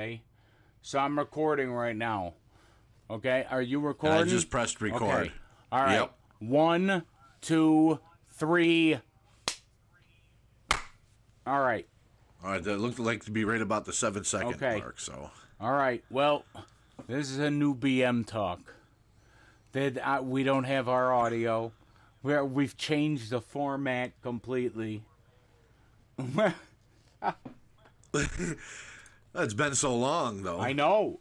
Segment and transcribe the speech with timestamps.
[0.00, 0.22] Okay,
[0.80, 2.32] so I'm recording right now.
[3.10, 4.18] Okay, are you recording?
[4.18, 5.02] I just pressed record.
[5.02, 5.30] Okay.
[5.70, 5.92] All right.
[5.92, 6.14] Yep.
[6.38, 7.02] One,
[7.42, 8.00] two,
[8.30, 8.98] three.
[11.46, 11.86] All right.
[12.42, 14.78] All right, that looked like to be right about the seven second Okay.
[14.78, 15.00] mark.
[15.00, 16.02] So All right.
[16.08, 16.46] Well,
[17.06, 18.72] this is a new BM talk.
[19.72, 21.72] That uh, we don't have our audio.
[22.22, 25.02] We're, we've changed the format completely.
[29.34, 30.60] it's been so long though.
[30.60, 31.20] I know.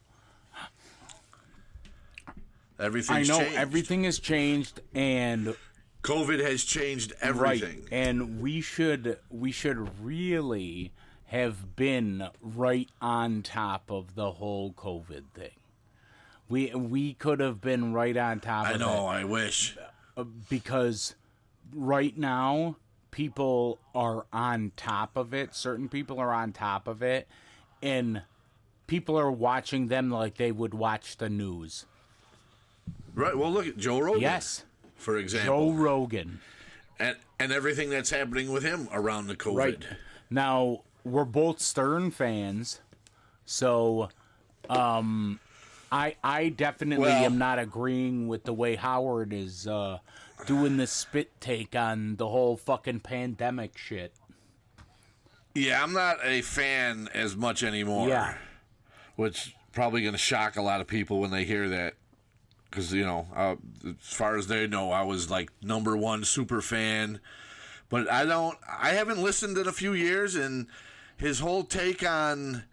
[3.12, 3.40] I know.
[3.40, 3.58] changed.
[3.58, 5.56] Everything has changed, and
[6.04, 7.82] COVID has changed everything.
[7.82, 7.88] Right.
[7.92, 10.92] And we should we should really
[11.26, 15.52] have been right on top of the whole COVID thing.
[16.48, 19.06] We we could have been right on top of I know.
[19.06, 19.78] I wish.
[20.18, 21.16] Uh, because
[21.74, 22.78] right now
[23.12, 25.54] people are on top of it.
[25.54, 27.28] Certain people are on top of it
[27.82, 28.22] and
[28.88, 31.86] people are watching them like they would watch the news.
[33.14, 33.38] Right.
[33.38, 34.22] Well, look at Joe Rogan.
[34.22, 34.64] Yes.
[34.96, 36.40] For example, Joe Rogan.
[37.00, 39.56] and and everything that's happening with him around the COVID.
[39.56, 39.84] Right.
[40.30, 42.82] Now, we're both Stern fans,
[43.46, 44.10] so
[44.70, 45.40] um
[45.92, 50.00] I I definitely Well- am not agreeing with the way Howard is uh
[50.46, 54.14] doing this spit take on the whole fucking pandemic shit.
[55.56, 58.08] Yeah, I'm not a fan as much anymore.
[58.08, 58.36] Yeah.
[59.16, 61.96] Which probably going to shock a lot of people when they hear that.
[62.70, 66.62] Because, you know, uh, as far as they know, I was like number one super
[66.62, 67.20] fan.
[67.90, 70.68] But I don't, I haven't listened in a few years, and
[71.18, 72.64] his whole take on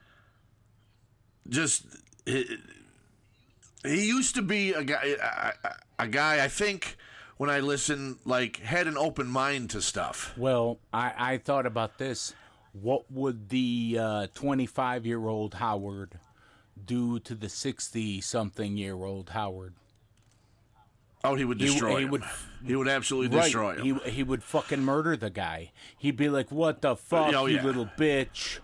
[1.49, 1.85] just.
[2.27, 2.59] He,
[3.85, 6.97] he used to be a guy, a, a- a guy, I think,
[7.39, 10.35] when I listened, like, had an open mind to stuff.
[10.37, 12.35] Well, I I thought about this.
[12.83, 16.19] What would the uh, 25 year old Howard
[16.85, 19.75] do to the 60 something year old Howard?
[21.25, 22.11] Oh, he would He- destroy he him.
[22.11, 22.25] would-
[22.65, 24.01] he would absolutely destroy him.
[24.05, 25.73] He he would fucking murder the guy.
[25.97, 27.65] He'd be like, "What the fuck, Oh, you yeah.
[27.65, 28.59] little bitch."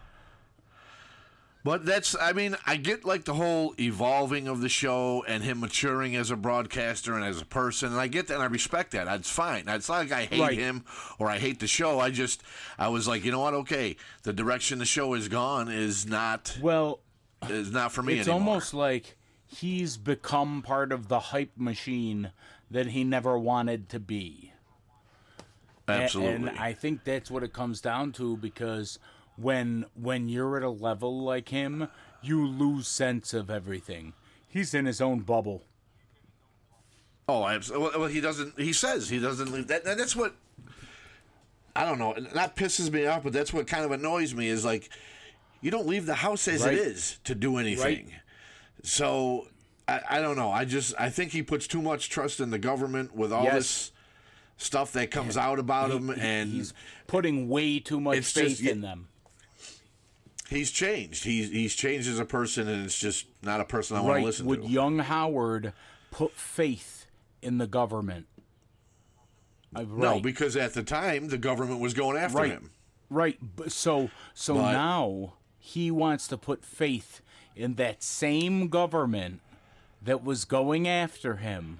[1.64, 5.60] But that's, I mean, I get like the whole evolving of the show and him
[5.60, 8.90] maturing as a broadcaster and as a person, and I get that and I respect
[8.92, 9.04] that.
[9.04, 9.68] That's fine.
[9.68, 10.58] It's not like I hate Right.
[10.58, 10.84] him
[11.20, 12.00] or I hate the show.
[12.00, 12.42] I just,
[12.78, 13.54] I was like, you know what?
[13.54, 16.98] Okay, the direction the show is gone is not Well,
[17.48, 18.48] is not for me it's anymore.
[18.54, 22.32] almost like he's become part of the hype machine
[22.72, 24.52] that he never wanted to be.
[25.88, 26.48] Absolutely.
[26.48, 28.98] And I think that's what it comes down to because
[29.42, 31.88] when when you're at a level like him,
[32.22, 34.12] you lose sense of everything.
[34.48, 35.64] He's in his own bubble.
[37.28, 37.98] Oh, absolutely.
[38.00, 38.58] Well, he doesn't.
[38.58, 39.68] He says he doesn't leave.
[39.68, 40.34] That, that that's what
[41.74, 42.14] I don't know.
[42.34, 44.48] That pisses me off, but that's what kind of annoys me.
[44.48, 44.90] Is like
[45.60, 46.74] you don't leave the house as Right.
[46.74, 48.12] it is to do anything.
[48.82, 49.46] So
[49.88, 50.50] I, I don't know.
[50.50, 53.54] I just I think he puts too much trust in the government with all Yes.
[53.54, 53.92] this
[54.58, 56.74] stuff that comes out about him, He- and he's
[57.06, 59.08] putting way too much faith just- in them.
[60.52, 61.24] He's changed.
[61.24, 64.24] He's he's changed as a person, and it's just not a person I want to
[64.24, 64.62] listen Would to.
[64.62, 65.72] Would young Howard
[66.10, 67.06] put faith
[67.40, 68.26] in the government?
[69.74, 72.70] Uh, No, because at the time the government was going after right, him.
[73.10, 73.38] right.
[73.68, 77.22] So so But- now he wants to put faith
[77.56, 79.40] in that same government
[80.02, 81.78] that was going after him.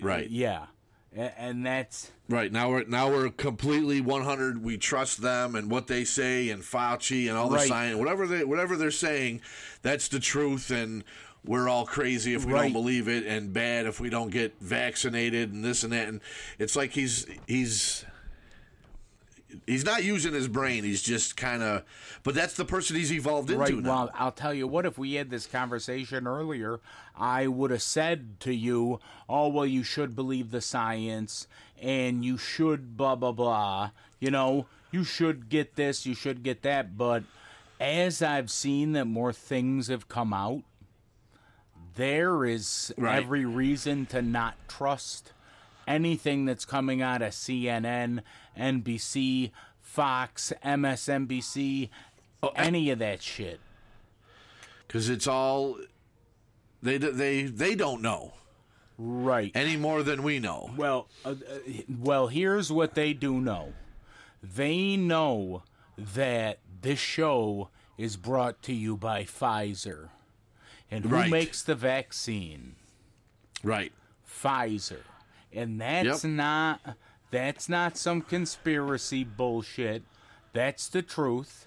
[0.00, 0.28] Right.
[0.30, 0.66] Yeah,
[1.14, 4.62] and that's Right now we're now we're completely 100.
[4.62, 7.68] We trust them and what they say and Fauci and all the Right.
[7.68, 9.42] science, whatever they whatever they're saying,
[9.82, 10.70] that's the truth.
[10.70, 11.04] And
[11.44, 12.62] we're all crazy if we Right.
[12.62, 16.08] don't believe it, and bad if we don't get vaccinated and this and that.
[16.08, 16.20] And
[16.58, 18.04] it's like he's he's
[19.66, 20.84] he's not using his brain.
[20.84, 21.82] He's just kind of.
[22.22, 23.74] But that's the person he's evolved into right.
[23.76, 23.90] now.
[23.90, 24.86] Well, I'll tell you what.
[24.86, 26.80] If we had this conversation earlier,
[27.16, 31.46] I would have said to you, "Oh, well, you should believe the science,
[31.80, 33.90] and you should blah blah blah.
[34.20, 37.24] You know, you should get this, you should get that." But
[37.80, 40.62] as I've seen that more things have come out,
[41.94, 43.16] there is Right.
[43.22, 45.32] every reason to not trust
[45.86, 48.22] anything that's coming out of CNN,
[48.58, 49.50] NBC,
[49.80, 51.88] Fox, MSNBC,
[52.56, 53.60] any of that shit.
[54.86, 55.78] because it's all
[56.82, 58.34] they they they don't know
[58.98, 59.50] Right.
[59.54, 60.70] any more than we know.
[60.76, 61.34] Well, uh, uh,
[61.88, 63.72] well, here's what they do know.
[64.42, 65.62] They know
[65.96, 70.08] that this show is brought to you by Pfizer.
[70.90, 71.30] And who Right.
[71.30, 72.74] makes the vaccine?
[73.62, 73.92] Right.
[74.28, 75.00] Pfizer.
[75.52, 76.32] And that's Yep.
[76.32, 76.96] not
[77.32, 80.04] that's not some conspiracy bullshit.
[80.52, 81.66] That's the truth.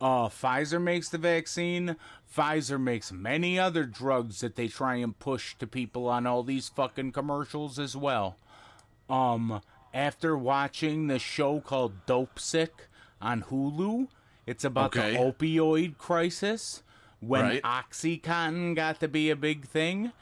[0.00, 1.96] Uh, Pfizer makes the vaccine.
[2.32, 6.68] Pfizer makes many other drugs that they try and push to people on all these
[6.68, 8.36] fucking commercials as well.
[9.10, 9.60] Um,
[9.92, 12.86] after watching the show called Dopesick
[13.20, 14.06] on Hulu,
[14.46, 15.12] it's about Okay.
[15.12, 16.82] the opioid crisis
[17.20, 17.62] when Right.
[17.62, 20.12] OxyContin got to be a big thing,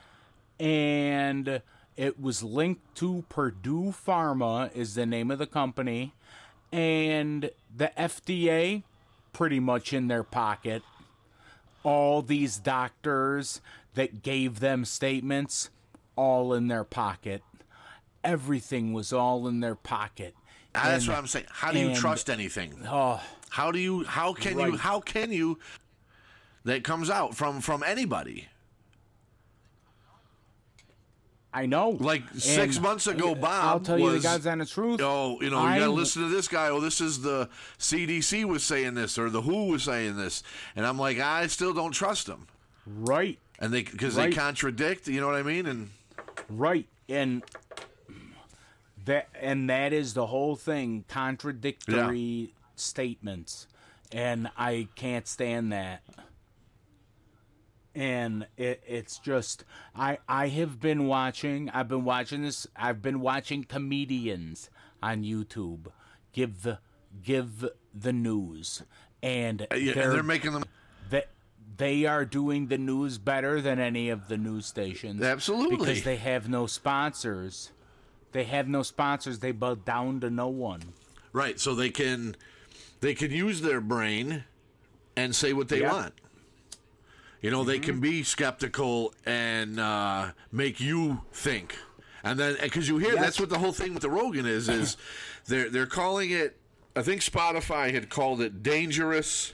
[0.59, 1.61] and
[1.97, 6.13] it was linked to Purdue Pharma is the name of the company,
[6.73, 8.83] and the FDA
[9.33, 10.83] pretty much in their pocket.
[11.83, 13.61] All these doctors
[13.95, 15.71] that gave them statements,
[16.17, 17.43] all in their pocket.
[18.25, 20.35] Everything was all in their pocket.
[20.75, 21.47] Ah, That's what I'm saying.
[21.51, 22.75] How do you and- trust anything?
[22.87, 24.05] Oh, How do you?
[24.05, 24.77] How can you?
[24.77, 25.59] How can you?
[26.65, 28.49] That comes out from from anybody.
[31.57, 31.97] I know.
[31.99, 33.65] Like six And months ago, Bob.
[33.65, 35.01] I'll tell you the was, honest truth.
[35.03, 36.69] Oh, you know, you got to listen to this guy.
[36.69, 37.49] Oh, this is the
[37.79, 40.43] CDC was saying this, or the WHO was saying this,
[40.77, 42.47] and I'm like, I still don't trust them,
[42.87, 44.29] Right, and they because Right.
[44.29, 45.09] they contradict.
[45.09, 45.65] You know what I mean?
[45.65, 45.89] And
[46.51, 47.43] right, and
[49.07, 51.07] that and that is the whole thing.
[51.09, 53.67] Contradictory statements,
[54.13, 56.03] and I can't stand that.
[57.97, 59.65] And it, it's just
[59.95, 61.71] I I have been watching.
[61.71, 62.67] I've been watching this.
[62.77, 64.69] I've been watching comedians
[65.03, 65.87] on YouTube
[66.35, 66.79] give the
[67.23, 67.65] give
[67.95, 68.83] the news,
[69.23, 70.65] and uh, yeah, they're, and they're making them
[71.09, 71.29] that
[71.79, 75.23] they are doing the news better than any of the news stations.
[75.23, 75.79] Absolutely.
[75.79, 77.73] Because they have no sponsors.
[78.33, 79.39] They have no sponsors.
[79.39, 80.83] They bow down to no one.
[81.33, 82.37] right, so they can
[83.01, 84.45] they can use their brain
[85.17, 86.13] and say what they want.
[87.47, 91.77] You know, they can be skeptical and uh, make you think,
[92.25, 93.21] and then because you hear Yes.
[93.23, 94.97] that's what the whole thing with the Rogan is is
[95.47, 96.57] they're they're calling it.
[96.97, 99.53] I think Spotify had called it dangerous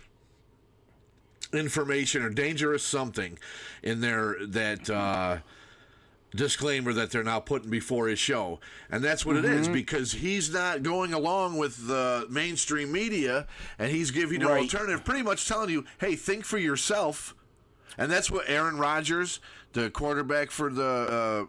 [1.53, 3.39] information or dangerous something
[3.83, 5.39] in their that uh,
[6.35, 8.59] disclaimer that they're now putting before his show,
[8.91, 9.75] and that's what it is Mm-hmm.
[9.75, 13.47] because he's not going along with the mainstream media,
[13.79, 14.63] and he's giving an Right.
[14.63, 17.35] alternative, pretty much telling you, "Hey, think for yourself."
[17.99, 19.41] And that's what Aaron Rodgers,
[19.73, 21.45] the quarterback for the uh,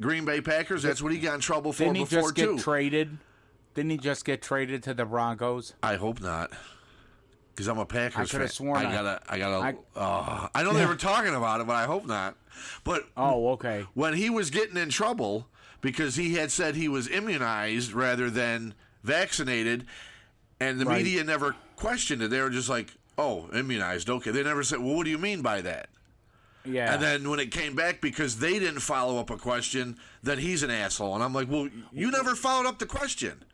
[0.00, 2.44] Green Bay Packers, that's what he got in trouble for Didn't he before just get
[2.46, 2.58] too.
[2.58, 3.18] traded?
[3.74, 5.74] Didn't he just get traded to the Broncos?
[5.82, 6.50] I hope not.
[7.50, 8.48] Because I'm a Packers I coulda fan.
[8.52, 9.78] sworn I I- gotta, I gotta.
[9.96, 12.36] I- uh, I know they were talking about it, but I hope not.
[12.82, 13.84] But Oh, okay.
[13.94, 15.48] when he was getting in trouble
[15.80, 19.86] because he had said he was immunized rather than vaccinated,
[20.60, 20.98] and the Right.
[21.04, 22.28] media never questioned it.
[22.30, 25.42] They were just like, "Oh, immunized, okay." They never said, "Well, what do you mean
[25.42, 25.88] by that?"
[26.64, 26.94] Yeah.
[26.94, 30.62] And then when it came back because they didn't follow up a question, then he's
[30.62, 31.14] an asshole.
[31.14, 33.44] And I'm like, "Well, you never followed up the question."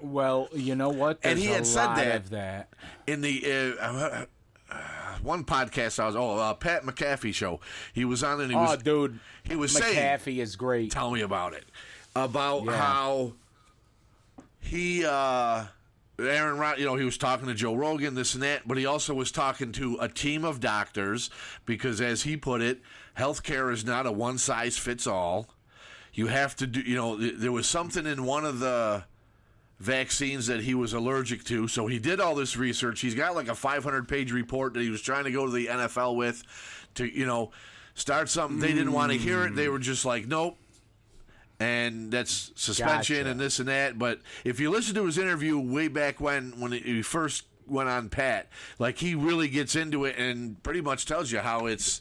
[0.00, 1.18] well, you know what?
[1.22, 2.26] And he had said that.
[2.26, 2.68] that.
[3.06, 3.42] in the
[3.80, 4.26] uh,
[4.70, 4.76] uh,
[5.22, 7.60] one podcast I was oh uh, Pat McAfee show.
[7.94, 10.90] He was on and he Oh, was dude, he was saying McAfee is great.
[10.90, 11.64] tell me about it
[12.14, 12.76] about Yeah.
[12.76, 13.32] how
[14.60, 15.64] he uh
[16.18, 18.86] Aaron Rod, you know, he was talking to Joe Rogan, this and that, but he
[18.86, 21.28] also was talking to a team of doctors
[21.66, 22.80] because, as he put it,
[23.18, 25.48] healthcare is not a one size fits all.
[26.12, 29.04] You have to do, you know, th- there was something in one of the
[29.80, 31.66] vaccines that he was allergic to.
[31.66, 33.00] So he did all this research.
[33.00, 35.66] He's got like a 500 page report that he was trying to go to the
[35.66, 36.42] NFL with
[36.94, 37.50] to, you know,
[37.94, 38.60] start something.
[38.60, 39.56] They didn't want to hear it.
[39.56, 40.56] They were just like, nope.
[41.60, 43.30] And that's suspension Gotcha.
[43.30, 43.98] and this and that.
[43.98, 48.08] But if you listen to his interview way back when, when he first went on
[48.08, 52.00] Pat, like he really gets into it and pretty much tells you how it's.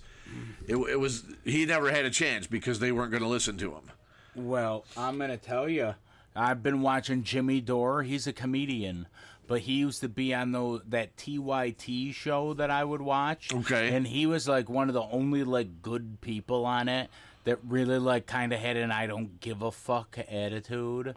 [0.67, 3.71] It, it was he never had a chance because they weren't going to listen to
[3.73, 3.91] him.
[4.35, 5.93] Well, I'm gonna tell you,
[6.35, 8.01] I've been watching Jimmy Dore.
[8.01, 9.07] He's a comedian,
[9.45, 13.53] but he used to be on the that TYT show that I would watch.
[13.53, 13.95] Okay.
[13.95, 17.11] and he was like one of the only like good people on it
[17.43, 21.15] that really like kind of had an I don't give a fuck attitude.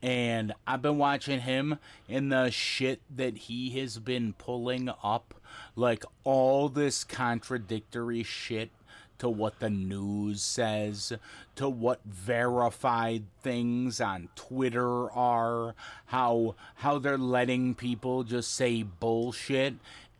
[0.00, 5.34] And I've been watching him and the shit that he has been pulling up,
[5.74, 8.70] like all this contradictory shit
[9.18, 11.12] to what the news says,
[11.56, 15.74] to what verified things on Twitter are,
[16.06, 19.74] how how they're letting people just say bullshit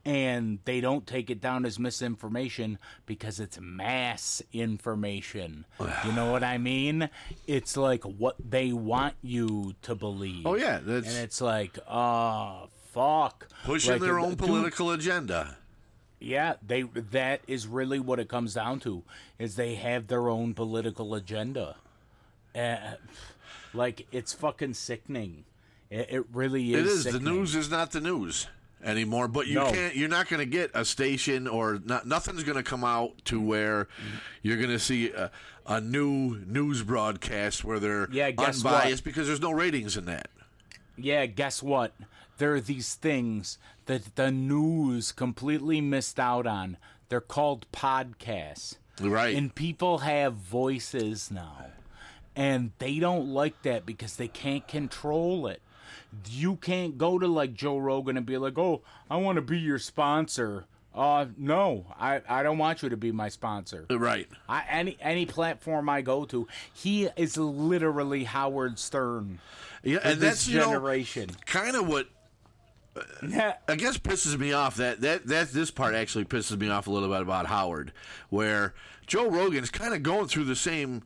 [0.09, 5.67] and they don't take it down as misinformation because it's mass information.
[6.07, 7.11] you know what I mean?
[7.47, 10.47] It's like what they want you to believe.
[10.47, 13.49] Oh yeah, that's And it's like, oh fuck.
[13.65, 15.59] pushing Like, their own dude, political agenda.
[16.21, 19.03] yeah, they that is really what it comes down to
[19.39, 21.77] is they have their own political agenda.
[22.55, 22.79] Uh,
[23.75, 25.45] like it's fucking sickening.
[25.91, 27.05] It, it really is.
[27.05, 27.13] It is.
[27.13, 28.47] The news is not the news.
[28.83, 29.29] Anymore.
[29.29, 29.71] But you No.
[29.71, 29.97] can't.
[29.97, 33.37] You're not going to get a station or not, nothing's going to come out to
[33.37, 33.47] mm-hmm.
[33.47, 33.89] where
[34.43, 35.31] you're going to see a,
[35.67, 39.05] a new news broadcast where they're Yeah, unbiased what?
[39.05, 40.29] because there's no ratings in that.
[40.97, 41.93] Yeah, guess what?
[42.39, 46.77] There are these things that the news completely missed out on.
[47.09, 48.77] They're called podcasts.
[49.01, 49.37] Right.
[49.37, 51.67] And people have voices now.
[52.37, 55.61] And they don't like that because they can't control it.
[56.29, 59.59] You can't go to like Joe Rogan and be like, "Oh, I want to be
[59.59, 63.87] your sponsor." Uh, no, I, I don't want you to be my sponsor.
[63.89, 64.27] right.
[64.49, 69.39] I, any any platform I go to, he is literally Howard Stern.
[69.83, 71.31] Yeah, and this that's you know, generation.
[71.47, 72.09] kind of what
[73.69, 76.91] I guess pisses me off that that that this part actually pisses me off a
[76.91, 77.93] little bit about Howard,
[78.29, 78.75] where
[79.07, 81.03] Joe Rogan's kind of going through the same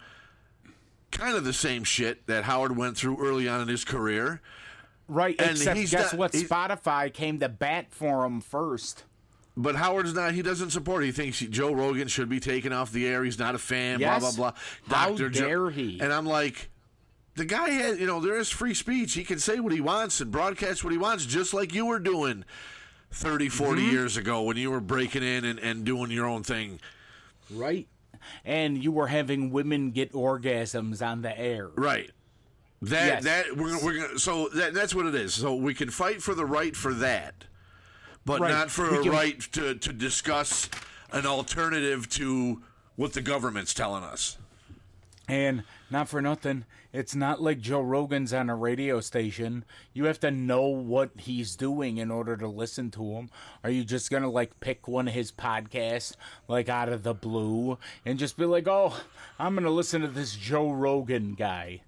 [1.10, 4.40] kind of the same shit that Howard went through early on in his career.
[5.08, 6.32] Right, And except he's guess not- what?
[6.32, 9.04] Spotify came to bat for him first.
[9.56, 10.32] But Howard's not.
[10.32, 11.02] He doesn't support.
[11.02, 11.06] it.
[11.06, 13.22] He thinks he- Joe Rogan should be taken off the air.
[13.24, 14.00] He's not a fan.
[14.00, 14.20] Yes.
[14.20, 14.50] Blah blah
[14.88, 14.96] blah.
[14.96, 15.28] How Dr.
[15.28, 16.00] Dare he.
[16.00, 16.70] And I'm like,
[17.34, 18.00] the guy has.
[18.00, 19.12] You know, there is free speech.
[19.12, 21.98] He can say what he wants and broadcast what he wants, just like you were
[21.98, 22.44] doing
[23.10, 23.90] 30, 40 Mm-hmm.
[23.90, 26.80] years ago when you were breaking in and, and doing your own thing.
[27.50, 27.88] Right.
[28.46, 31.68] And you were having women get orgasms on the air.
[31.76, 32.10] Right.
[32.82, 33.24] That Yes.
[33.24, 35.34] that we're gonna- we're gonna, so that that's what it is.
[35.34, 37.44] So we can fight for the right for that,
[38.24, 38.50] but Right.
[38.50, 40.68] not for We a can- right to to discuss
[41.12, 42.60] an alternative to
[42.96, 44.36] what the government's telling us.
[45.28, 49.64] And not for nothing, it's not like Joe Rogan's on a radio station.
[49.94, 53.30] You have to know what he's doing in order to listen to him.
[53.62, 56.16] Are you just going to like pick one of his podcasts
[56.48, 59.00] like out of the blue and just be like, "Oh,
[59.38, 61.82] I'm going to listen to this Joe Rogan guy."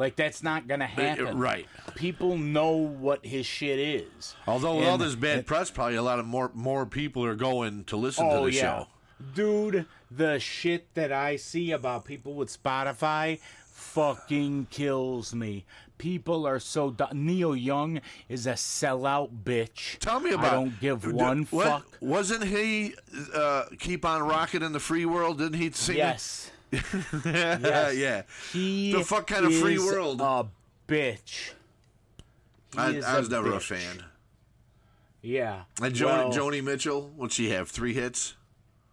[0.00, 1.38] Like that's not going to happen.
[1.38, 1.66] right.
[1.94, 4.34] People know what his shit is.
[4.46, 7.84] Although with all this bad press, probably a lot of more more people are going
[7.84, 8.60] to listen Oh to the yeah.
[8.62, 8.86] show.
[9.34, 15.64] Dude, the shit that I see about people with Spotify fucking kills me.
[15.98, 19.98] People are so du- Neil Young is a sellout bitch.
[19.98, 20.46] Tell me about.
[20.46, 21.98] I don't give d- one what- fuck.
[22.00, 22.94] Wasn't he
[23.34, 25.36] uh, keep on rocking in the free world?
[25.38, 25.98] Didn't he sing?
[25.98, 26.49] it?
[26.72, 27.04] Yes.
[27.24, 28.22] yeah, yeah.
[28.52, 30.20] He The fuck kind of free world?
[30.20, 30.46] A
[30.88, 31.50] bitch.
[32.76, 34.04] I, I was never a fan.
[35.22, 35.62] Yeah.
[35.82, 37.68] And jo- Well, Joni Mitchell, what'd she have?
[37.68, 38.34] Three hits.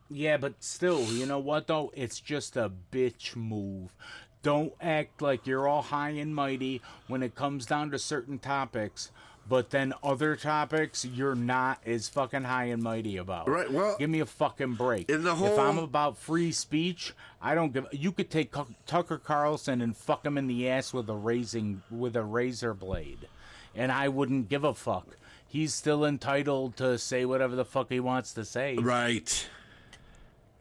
[0.10, 1.92] Yeah, but still, you know what though?
[1.96, 3.94] It's just a bitch move.
[4.42, 9.12] Don't act like you're all high and mighty when it comes down to certain topics,
[9.48, 13.48] but then other topics you're not as fucking high and mighty about.
[13.48, 15.10] Right, well, give me a fucking break.
[15.10, 17.88] in the whole, if I'm about free speech, I don't give.
[17.92, 18.54] You could take
[18.86, 23.28] Tucker Carlson and fuck him in the ass with a raising with a razor blade,
[23.76, 25.18] and I wouldn't give a fuck.
[25.48, 28.76] He's still entitled to say whatever the fuck he wants to say.
[28.76, 29.48] Right.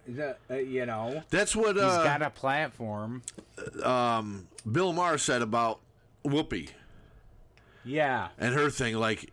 [0.06, 1.24] The- uh, you know.
[1.30, 3.22] That's what He's uh, got a platform.
[3.82, 5.80] Um, Bill Maher said about
[6.24, 6.70] Whoopi
[7.86, 8.28] Yeah.
[8.38, 8.96] and her thing.
[8.96, 9.32] Like,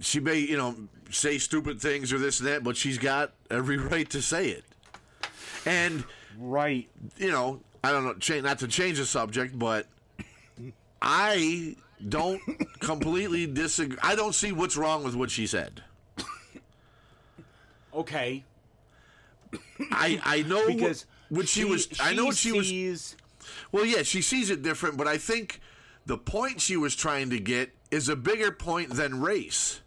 [0.00, 0.74] she may, you know,
[1.10, 4.64] say stupid things or this and that, but she's got every right to say it.
[5.64, 6.04] And,
[6.38, 6.88] Right.
[7.16, 9.86] you know, I don't know, cha- not to change the subject, but
[11.00, 11.76] I
[12.08, 12.40] don't
[12.80, 13.96] completely disagree.
[14.02, 15.82] I don't see what's wrong with what she said.
[17.94, 18.42] Okay.
[19.92, 21.86] I I know Because what she, was.
[22.00, 22.66] I know what she was.
[22.68, 23.16] sees-
[23.70, 25.60] Well, yeah, she sees it different, but I think
[26.06, 29.80] the point she was trying to get is a bigger point than race,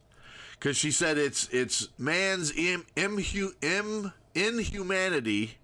[0.52, 5.58] because she said it's it's man's Im, imhu, im, inhumanity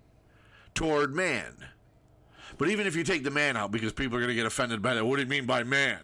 [0.76, 1.56] toward man.
[2.58, 4.82] But even if you take the man out, because people are going to get offended
[4.82, 6.00] by that, what do you mean by man?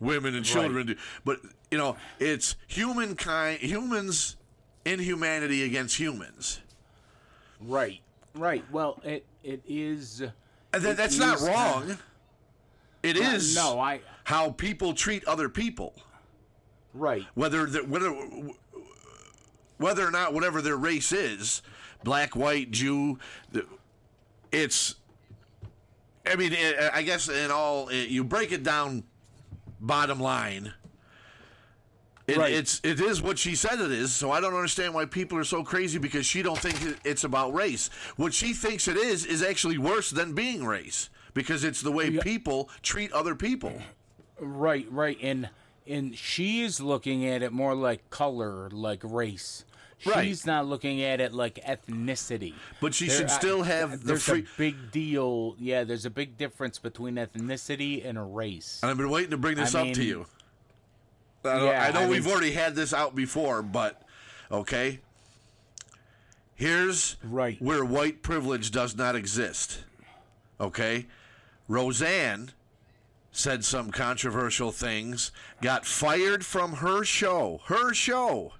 [0.00, 0.86] Women and children.
[0.86, 1.40] do- But
[1.70, 4.36] you know, it's humankind, humans,
[4.84, 6.60] inhumanity against humans.
[7.60, 8.00] Right.
[8.34, 8.64] Right.
[8.70, 10.20] Well, it it is.
[10.72, 11.98] And that, that's not wrong.
[13.02, 14.00] It is No, I.
[14.24, 15.94] how people treat other people.
[16.94, 17.24] Right.
[17.34, 18.10] whether the, whether
[19.76, 21.62] whether or not whatever their race is,
[22.02, 23.18] black, white, Jew,
[24.50, 24.96] it's.
[26.26, 29.04] I mean, eh, I guess in all, eh, you break it down.
[29.80, 30.72] Bottom line,
[32.26, 32.52] it, Right.
[32.52, 34.12] it's it is what she said it is.
[34.12, 37.54] So I don't understand why people are so crazy because she don't think it's about
[37.54, 37.88] race.
[38.16, 42.10] What she thinks it is is actually worse than being race because it's the way
[42.18, 43.80] people treat other people.
[44.40, 44.86] Right.
[44.90, 45.16] Right.
[45.22, 45.48] And
[45.86, 49.64] and she's looking at it more like color, like race.
[50.04, 50.26] Right.
[50.26, 52.54] She's not looking at it like ethnicity.
[52.80, 54.40] But she There- should still uh, have the There's free.
[54.40, 55.54] a big deal.
[55.58, 58.80] Yeah, there's a big difference between ethnicity and race.
[58.82, 60.26] And I've been waiting to bring this I up to you.
[61.44, 64.02] I, Yeah, I know we've mean- already had this out before, but
[64.50, 64.98] okay.
[66.54, 67.60] Here's Right.
[67.62, 69.84] where white privilege does not exist.
[70.60, 71.06] Okay?
[71.68, 72.52] Roseanne
[73.30, 77.60] said some controversial things, got fired from her show.
[77.66, 78.52] Her show.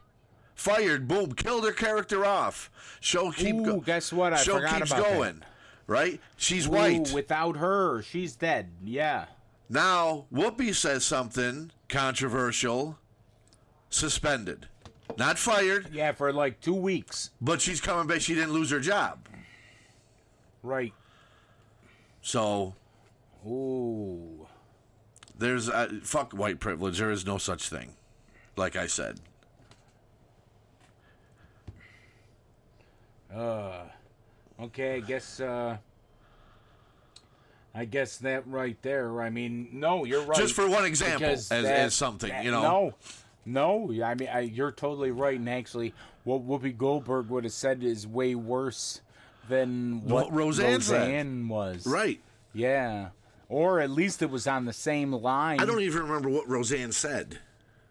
[0.55, 2.71] Fired, boom, killed her character off.
[3.01, 4.33] Show keep Ooh, go- guess what?
[4.35, 5.13] I show forgot keeps about that.
[5.15, 5.43] going.
[5.87, 6.21] Right?
[6.37, 7.11] She's Ooh, white.
[7.15, 8.71] without her, she's dead.
[8.85, 9.27] Yeah.
[9.71, 12.99] Now, Whoopi says something controversial,
[13.89, 14.69] suspended.
[15.17, 17.31] Not fired, Yeah, for like two weeks.
[17.41, 18.21] but she's coming back.
[18.21, 19.27] She didn't lose her job.
[20.63, 20.93] Right.
[22.21, 22.75] So
[23.47, 24.47] Ooh.
[25.39, 26.99] there's uh, fuck white privilege.
[26.99, 27.95] There is no such thing.
[28.57, 29.21] Like I said.
[33.35, 33.83] Uh.
[34.61, 35.41] Okay, I guess.
[35.41, 35.77] uh
[37.75, 39.21] I guess that right there.
[39.21, 40.37] I mean, no, you're right.
[40.39, 42.63] Just for one example, as, that- as something, that- you know.
[42.63, 42.95] No,
[43.93, 44.03] no.
[44.05, 45.39] I mean, I, you're totally right.
[45.39, 49.01] And actually, what Whoopi Goldberg would have said is way worse
[49.49, 50.73] than what What Roseanne.
[50.73, 51.87] Roseanne was.
[51.87, 52.21] Right.
[52.53, 53.11] Yeah.
[53.49, 55.59] Or at least it was on the same line.
[55.61, 57.39] I don't even remember what Roseanne said.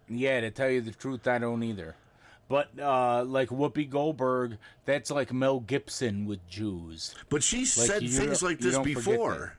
[0.08, 1.96] Yeah, to tell you the truth, I don't either.
[2.50, 8.42] But uh, like Whoopi Goldberg, that's like Mel Gibson with Jews, But she said things
[8.42, 9.58] like this before.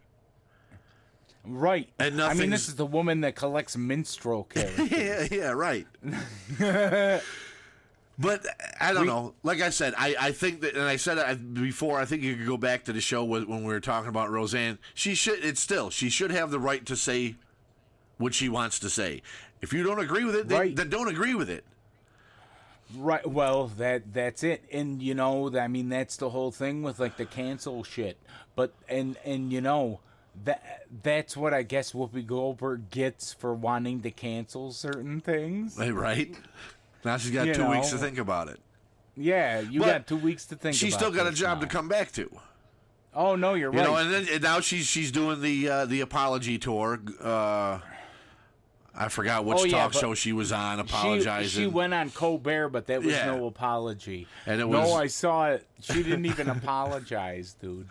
[1.45, 1.89] right?
[1.99, 4.91] And I mean, this is the woman that collects minstrel characters.
[4.91, 5.87] Yeah, yeah, right.
[8.19, 8.47] but
[8.81, 9.35] I don't We- know.
[9.43, 11.99] Like I said, I, I think that, and I said it before.
[12.01, 14.31] I think you could go back to the show with, when we were talking about
[14.31, 14.79] Roseanne.
[14.95, 15.45] She should.
[15.45, 15.91] It's still.
[15.91, 17.37] She should have the right to say
[18.19, 19.23] what she wants to say.
[19.61, 20.77] If you don't agree with it, then, Right.
[20.77, 21.65] then don't agree with it.
[22.97, 23.27] Right.
[23.29, 24.65] Well, that that's it.
[24.73, 28.17] And you know, I mean, that's the whole thing with like the cancel shit.
[28.57, 30.01] But and and you know,
[30.45, 35.77] that that's what I guess Whoopi Goldberg gets for wanting to cancel certain things.
[35.79, 36.35] Right.
[37.05, 38.61] Now she's got You two weeks to think about it.
[39.17, 40.75] Yeah, you But got two weeks to think.
[40.75, 40.75] About.
[40.75, 41.63] She's still got a job now.
[41.63, 42.31] to come back to.
[43.15, 43.85] Oh no, you're You right.
[43.87, 47.01] know, and then and now she's she's doing the uh, the apology tour.
[47.21, 47.79] Uh,
[48.95, 51.63] I forgot which Oh, yeah, talk show she was on apologizing.
[51.63, 53.27] she went on Colbert, but that was Yeah.
[53.27, 54.27] no apology.
[54.45, 54.89] And it was...
[54.89, 55.67] no, I saw it.
[55.81, 57.89] She didn't even apologize, dude.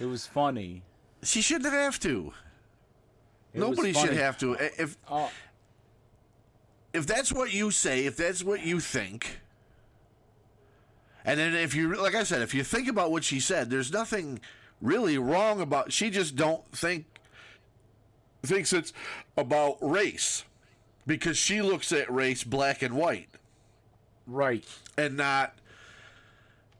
[0.00, 0.82] It was funny.
[1.22, 2.32] She shouldn't have to.
[3.52, 4.54] It Nobody should have to.
[4.54, 5.30] If Oh,
[6.92, 9.40] if that's what you say, if that's what you think,
[11.24, 13.92] and then if you like I said, if you think about what she said, there's
[13.92, 14.40] nothing
[14.80, 15.92] really wrong about.
[15.92, 17.06] She just don't think
[18.42, 18.92] thinks it's
[19.36, 20.44] about race
[21.06, 23.28] because she looks at race black and white
[24.26, 24.64] right.
[24.96, 25.54] and not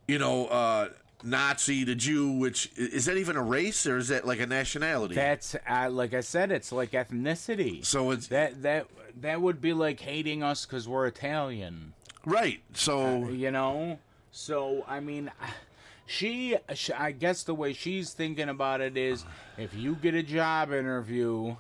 [0.09, 0.89] you know uh
[1.23, 5.15] Nazi to Jew, which is that even a race or is that like a nationality?
[5.15, 6.51] That's uh, like I said.
[6.51, 7.85] It's like ethnicity.
[7.85, 8.87] so it's That that
[9.21, 11.95] that would be like hating us because we're Italian.
[12.25, 12.61] right.
[12.75, 13.99] So uh, You know.
[14.31, 15.31] So I mean,
[16.07, 19.25] she, sh I guess the way she's thinking about it is,
[19.59, 21.57] if you get a job interview,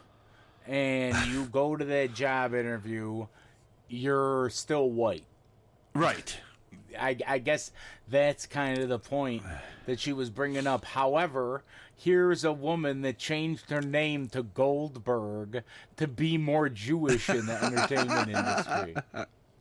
[0.66, 3.26] and you go to that job interview,
[3.88, 5.24] you're still white.
[5.94, 6.38] right.
[6.98, 7.70] I, I guess
[8.08, 9.42] that's kind of the point
[9.86, 10.84] that she was bringing up.
[10.84, 11.62] However,
[11.96, 15.62] here's a woman that changed her name to Goldberg
[15.96, 18.94] to be more Jewish in the entertainment industry.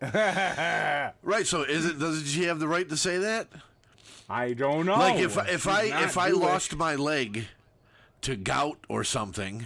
[1.21, 1.45] Right.
[1.45, 1.99] So is it?
[1.99, 3.47] Does she have the right to say that?
[4.29, 4.97] I don't know.
[4.97, 6.41] Like if if She's I if I Jewish.
[6.41, 7.47] lost my leg
[8.21, 9.65] to gout or something,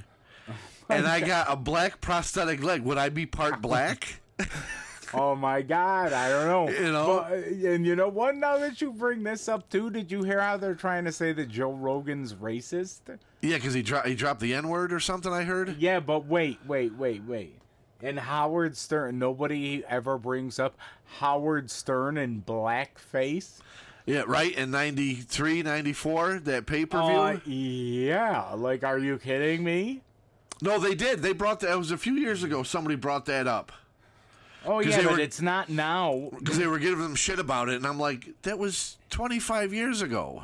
[0.89, 4.21] and I got a black prosthetic leg, would I be part black?
[5.13, 6.69] Oh my God, I don't know.
[6.69, 7.25] You know?
[7.29, 8.35] But- and you know what?
[8.35, 11.33] Now that you bring this up too, did you hear how they're trying to say
[11.33, 13.01] that Joe Rogan's racist?
[13.41, 15.31] yeah, because he dropped he dropped the N word or something.
[15.31, 15.77] I heard.
[15.77, 17.59] Yeah, but wait, wait, wait, wait.
[18.01, 20.75] And Howard Stern, nobody ever brings up
[21.19, 23.59] Howard Stern in blackface.
[24.05, 24.53] Yeah, right.
[24.53, 27.15] In 93, 94, that pay per view.
[27.15, 30.01] Uh, yeah, like, are you kidding me?
[30.61, 31.21] no, they did.
[31.21, 31.71] They brought that.
[31.71, 32.63] It was a few years ago.
[32.63, 33.71] Somebody brought that up
[34.65, 36.29] Oh 'Cause yeah, they but were- it's not now.
[36.39, 40.01] because they were giving them shit about it, and I'm like, that was 25 years
[40.01, 40.43] ago.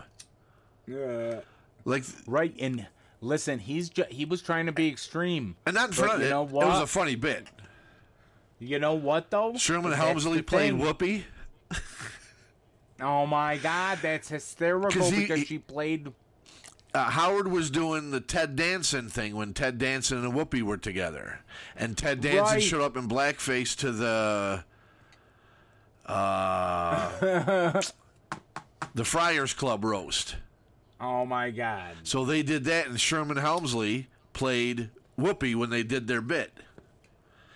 [0.88, 1.40] Yeah.
[1.86, 2.88] Like, Right, and
[3.22, 5.56] listen, he's ju- he was trying to be extreme.
[5.66, 6.30] and not in front of you it.
[6.32, 7.48] know It was a funny bit.
[8.60, 9.56] You know what though?
[9.56, 10.82] Sherman That's Hemsley the played thing.
[10.82, 11.24] Whoopi.
[13.02, 16.12] Oh my God, that's hysterical 'Cause he- because he- she played.
[16.94, 21.42] Uh, Howard was doing the Ted Danson thing when Ted Danson and Whoopi were together,
[21.76, 22.64] and Ted Danson Right.
[22.64, 24.64] showed up in blackface to the
[26.06, 27.82] uh,
[28.96, 30.36] the Friars Club roast.
[31.00, 31.94] Oh my God.
[32.04, 36.52] So they did that, and Sherman Hemsley played Whoopi when they did their bit.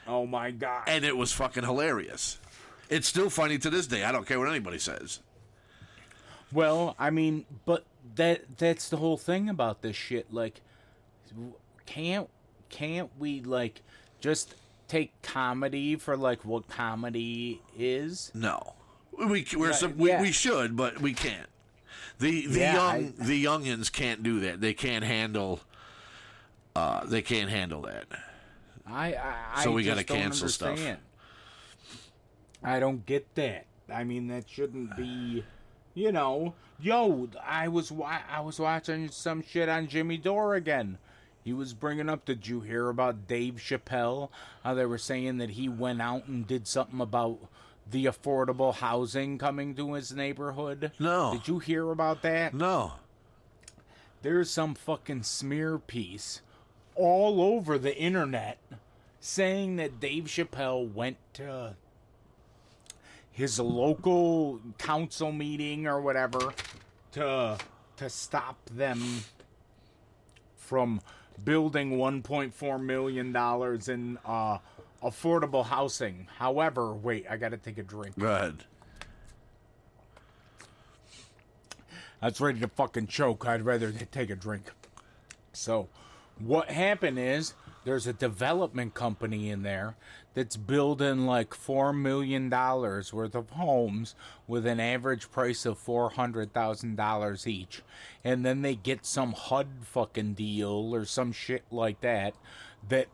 [0.06, 0.84] Oh my god.
[0.88, 2.38] and it was fucking hilarious.
[2.90, 4.04] It's still funny to this day.
[4.04, 5.22] I don't care what anybody says.
[6.52, 7.86] Well, I mean, but
[8.16, 10.34] that that's the whole thing about this shit.
[10.34, 10.62] Like,
[11.86, 12.30] can't
[12.70, 13.82] can't we like
[14.20, 14.56] just
[14.88, 18.32] take comedy for like what comedy is?
[18.34, 18.74] No,
[19.18, 20.22] we we're Right, some, we, yeah.
[20.22, 21.48] we should, but we can't.
[22.20, 24.62] The the Yeah, young the youngins can't do that.
[24.62, 25.60] They can't handle.
[26.76, 28.06] Uh, they can't handle that.
[28.86, 29.16] I,
[29.56, 30.80] I So we gotta cancel stuff.
[32.64, 33.66] I don't get that.
[33.94, 35.44] I mean, that shouldn't be.
[35.96, 40.98] You know, yo, I was wa- I was watching some shit on Jimmy Dore again.
[41.44, 42.24] He was bringing up.
[42.26, 44.30] Did you hear about Dave Chappelle?
[44.64, 47.40] How they were saying that he went out and did something about
[47.90, 50.92] the affordable housing coming to his neighborhood.
[51.00, 51.34] No.
[51.34, 52.54] Did you hear about that?
[52.54, 52.94] No,
[54.22, 56.42] there's some fucking smear piece
[56.96, 58.58] all over the internet
[59.20, 61.76] saying that Dave Chappelle went to
[63.34, 66.54] his local council meeting or whatever
[67.12, 67.58] to
[67.98, 69.02] to stop them
[70.56, 71.02] from
[71.44, 74.58] building 1.4 million dollars in uh
[75.04, 76.28] affordable housing.
[76.38, 78.18] However, wait, I got to take a drink.
[78.18, 78.64] go ahead.
[82.22, 83.46] I was ready to fucking choke.
[83.46, 84.72] I'd rather take a drink.
[85.52, 85.90] So,
[86.40, 89.98] what happened is there's a development company in there
[90.34, 94.16] that's building like four million dollars worth of homes
[94.48, 97.82] with an average price of four hundred thousand dollars each,
[98.24, 102.34] and then they get some HUD fucking deal or some shit like that
[102.90, 103.08] that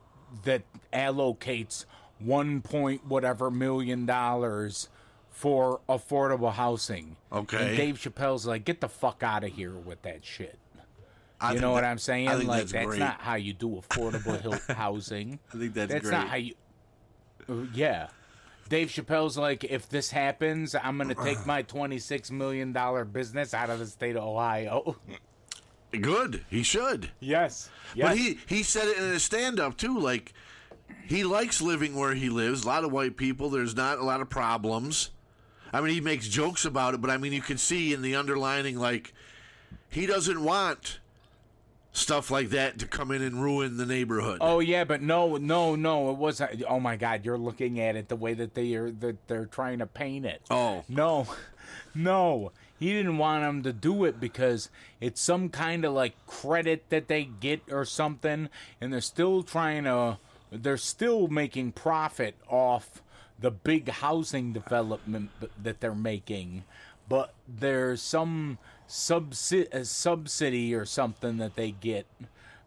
[0.43, 0.61] that
[0.93, 1.85] allocates
[2.19, 4.89] one point whatever million dollars
[5.29, 7.15] for affordable housing.
[7.31, 7.67] Okay.
[7.69, 10.57] And Dave Chappelle's like, get the fuck out of here with that shit.
[11.39, 12.27] I You know what that- I'm saying?
[12.27, 15.39] I think like that's that's, not how you do affordable housing.
[15.53, 16.11] I think that's That's great.
[16.17, 16.55] not how you.
[17.73, 18.07] Yeah.
[18.69, 23.69] Dave Chappelle's like, if this happens, I'm gonna take my 26 million dollar business out
[23.69, 24.97] of the state of Ohio.
[25.91, 26.45] Good.
[26.49, 27.09] He should.
[27.19, 27.69] yes.
[27.95, 28.07] Yes.
[28.09, 29.97] But he he said it in his stand up too.
[29.97, 30.33] Like
[31.07, 32.63] he likes living where he lives.
[32.63, 33.49] A lot of white people.
[33.49, 35.09] There's not a lot of problems.
[35.73, 38.15] I mean, he makes jokes about it, but I mean, you can see in the
[38.15, 39.13] underlining like
[39.89, 40.99] he doesn't want
[41.91, 44.39] stuff like that to come in and ruin the neighborhood.
[44.41, 46.11] Oh yeah, but no, no, no.
[46.11, 46.63] It wasn't.
[46.67, 49.79] Oh my God, you're looking at it the way that they are that they're trying
[49.79, 50.41] to paint it.
[50.49, 50.83] Oh.
[50.87, 51.27] no,
[51.95, 52.51] no.
[52.79, 54.69] He didn't want them to do it because
[55.01, 58.49] it's some kind of like credit that they get or something,
[58.79, 60.17] and they're still trying to.
[60.51, 63.01] They're still making profit off
[63.37, 65.29] the big housing development
[65.61, 66.63] that they're making,
[67.07, 68.57] but there's some
[68.89, 72.05] subsi- uh, subsidy or something that they get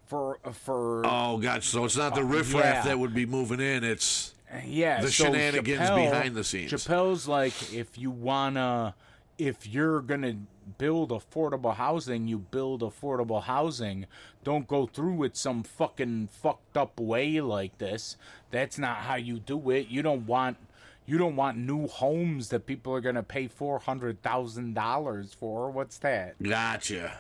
[0.07, 1.69] for for Oh, gotcha.
[1.69, 2.83] So it's not the riffraff yeah.
[2.85, 3.85] that would be moving in.
[3.85, 6.73] It's yeah, the so shenanigans Chappelle- behind the scenes.
[6.73, 8.95] Chappelle's like, if you wanna,
[9.39, 10.37] if you're gonna
[10.79, 14.07] build affordable housing, you build affordable housing.
[14.45, 18.17] Don't go through it some fucking fucked up way like this.
[18.51, 19.89] That's not how you do it.
[19.89, 20.57] You don't want.
[21.05, 25.71] You don't want new homes that people are gonna pay four hundred thousand dollars for.
[25.71, 26.41] What's that?
[26.43, 27.17] gotcha.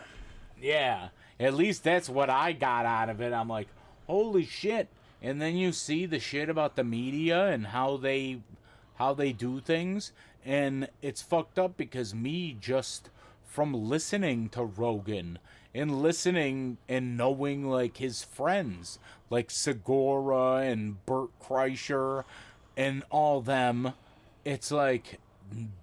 [0.60, 1.08] Yeah,
[1.40, 3.32] at least that's what I got out of it.
[3.32, 3.68] I'm like,
[4.06, 4.88] holy shit!
[5.20, 8.40] And then you see the shit about the media and how they
[8.94, 10.12] how they do things,
[10.44, 13.10] and it's fucked up because me just
[13.44, 15.38] from listening to Rogan
[15.74, 22.24] and listening and knowing like his friends like Segura and Bert Kreischer
[22.76, 23.92] and all them,
[24.44, 25.20] it's like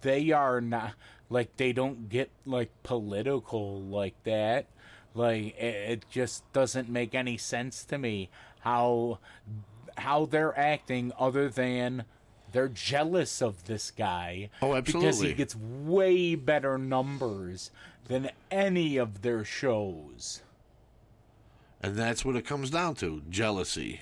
[0.02, 0.94] they are not
[1.30, 4.68] like they don't get like political like that.
[5.14, 8.30] Like it, it just doesn't make any sense to me
[8.62, 9.20] how
[9.98, 12.06] how they're acting other than
[12.52, 17.70] they're jealous of this guy Oh, because he gets way better numbers
[18.08, 20.42] than any of their shows.
[21.82, 24.02] And that's what it comes down to: jealousy.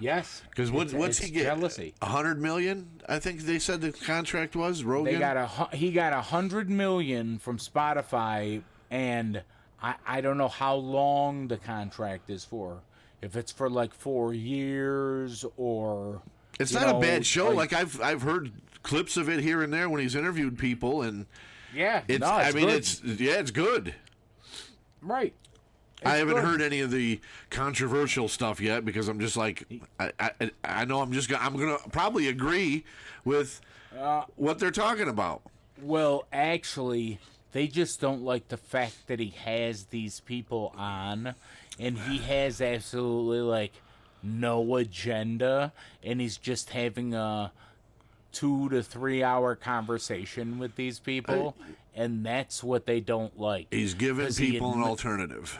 [0.00, 1.44] Yes Because what, what's he get?
[1.44, 2.88] jealousy A hundred million?
[3.08, 5.12] I think they said the contract was Rogan.
[5.12, 9.42] They got a he got a hundred million from Spotify, and
[9.82, 12.80] I I don't know how long the contract is for.
[13.20, 16.22] If it's for like four years or
[16.58, 17.50] It's not know, a bad show.
[17.50, 18.50] Like, I've I've heard
[18.82, 21.26] clips of it here and there when he's interviewed people, and
[21.74, 22.20] yeah, it's.
[22.20, 22.74] no, I it's mean, good.
[22.78, 23.94] it's yeah, it's good.
[25.02, 25.34] right.
[26.04, 26.44] I haven't good.
[26.44, 29.66] heard any of the controversial stuff yet because I'm just like
[30.00, 32.84] I I, I know I'm just gonna I'm gonna probably agree
[33.24, 33.60] with
[33.98, 35.42] Uh, what they're talking about.
[35.80, 37.18] Well, actually,
[37.52, 41.34] they just don't like the fact that he has these people on,
[41.78, 43.72] and he has absolutely like
[44.24, 45.72] no agenda
[46.04, 47.50] and he's just having a
[48.30, 51.56] two to three hour conversation with these people
[51.94, 55.58] and that's what they don't like He's giving 'Cause he people an alternative.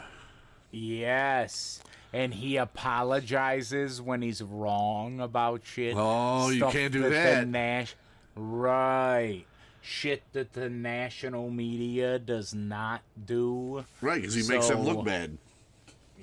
[0.73, 1.79] Yes.
[2.11, 5.95] And he apologizes when he's wrong about shit.
[5.97, 7.47] Oh, you can't do the that.
[7.47, 7.95] Nas-
[8.35, 9.45] right.
[9.81, 13.85] Shit that the national media does not do.
[14.01, 15.37] Right, because he makes them look bad.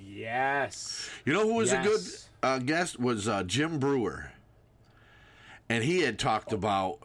[0.01, 1.09] yes.
[1.25, 2.01] You know who was a good
[2.43, 2.99] uh, guest?
[2.99, 4.33] Was uh, Jim Breuer,
[5.69, 7.01] and he had talked about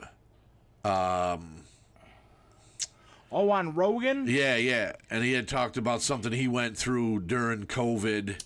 [3.32, 7.66] oh on rogan yeah, yeah, and he had talked about something he went through during
[7.66, 8.42] COVID,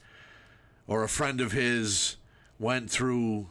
[0.87, 2.17] or a friend of his
[2.59, 3.49] went through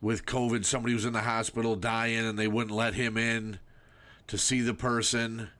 [0.00, 0.64] with COVID.
[0.64, 3.58] Somebody was in the hospital dying, and they wouldn't let him in
[4.28, 5.50] to see the person.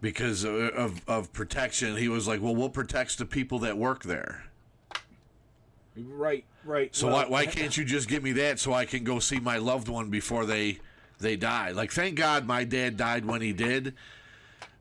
[0.00, 4.02] Because of, of, of protection, he was like, "Well, what protects the people that work
[4.02, 4.44] there?"
[5.96, 9.04] right right So Well, why, why can't you just give me that so I can
[9.04, 10.78] go see my loved one before they
[11.18, 11.70] they die?
[11.70, 13.94] Like, thank God my dad died when he did.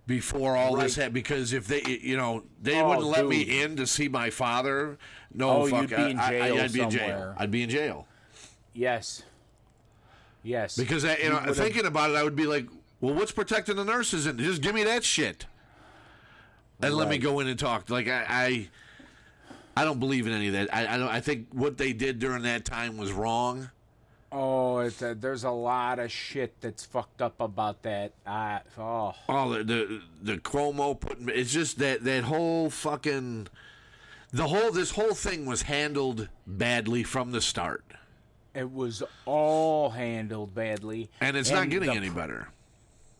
[0.07, 3.29] Before all this happened, because if they, you know, they Oh, wouldn't let dude.
[3.29, 4.99] me in to see my father.
[5.33, 7.33] No, Oh, fuck, you'd be in I, I, jail I'd be in jail.
[7.37, 8.07] I'd be in jail
[8.77, 9.23] yes
[10.43, 12.67] yes because I, you know, would've- thinking about it, I would be like,
[13.01, 14.25] well, what's protecting the nurses?
[14.27, 15.45] And just give me that shit,
[16.81, 17.89] and let me go in and talk.
[17.89, 18.69] Like I, I,
[19.77, 20.73] I don't believe in any of that.
[20.75, 21.07] I, I don't.
[21.09, 23.69] I think what they did during that time was wrong.
[24.37, 28.11] Oh, it's a, there's a lot of shit that's fucked up about that.
[28.27, 33.47] Uh, oh, Oh, the the, the Cuomo putting it's just that that whole fucking
[34.33, 37.85] the whole this whole thing was handled badly from the start,
[38.53, 42.49] it was all handled badly, and it's not getting the any better.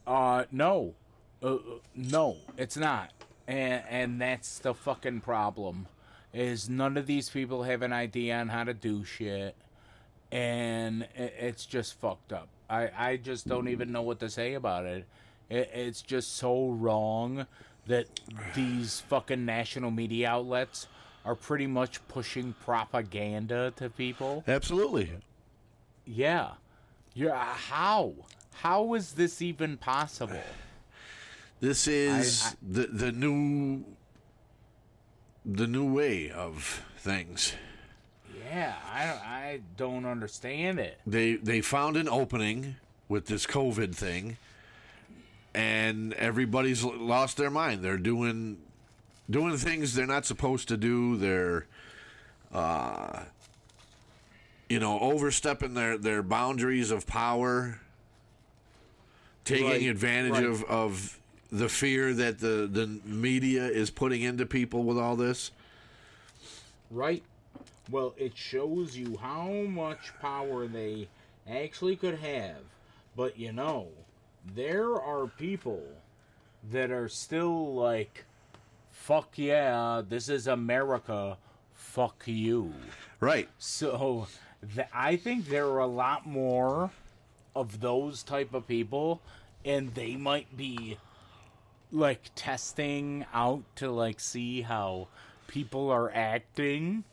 [0.06, 0.96] Uh, no,
[1.42, 1.60] uh, uh,
[1.96, 3.12] no, it's not,
[3.48, 5.88] and and that's the fucking problem.
[6.34, 9.56] Is none of these people have an idea on how to do shit,
[10.32, 12.48] and it's just fucked up.
[12.70, 15.06] I I just don't even know what to say about it.
[15.50, 17.46] it it's just so wrong
[17.88, 18.08] that
[18.56, 20.88] these fucking national media outlets
[21.24, 24.44] are pretty much pushing propaganda to people.
[24.48, 25.12] Absolutely.
[26.06, 26.52] Yeah.
[27.14, 27.34] Yeah.
[27.34, 28.14] Uh, how?
[28.54, 30.42] How is this even possible?
[31.60, 33.86] This is I- the the new
[35.46, 37.54] the new way of things.
[38.56, 40.98] Yeah, I, I don't understand it.
[41.06, 42.78] They they found an opening
[43.10, 44.38] with this COVID thing,
[45.54, 47.84] and everybody's lost their mind.
[47.84, 48.58] They're doing
[49.30, 51.18] doing things they're not supposed to do.
[51.18, 51.66] They're,
[52.54, 53.24] uh,
[54.70, 57.82] you know, overstepping their their boundaries of power,
[59.44, 60.46] taking Right, advantage right.
[60.46, 61.20] of of
[61.52, 65.52] the fear that the the media is putting into people with all this.
[66.90, 67.22] Right?
[67.90, 71.08] Well, it shows you how much power they
[71.50, 72.64] actually could have.
[73.16, 73.88] But you know,
[74.54, 75.84] there are people
[76.72, 78.26] that are still like,
[78.92, 81.38] fuck yeah, this is America,
[81.74, 82.74] fuck you.
[83.20, 83.50] Right.
[83.58, 84.28] So
[84.76, 86.92] th- I think there are a lot more
[87.56, 89.22] of those type of people,
[89.64, 90.98] and they might be
[91.92, 95.08] like testing out to like see how
[95.48, 97.04] people are acting.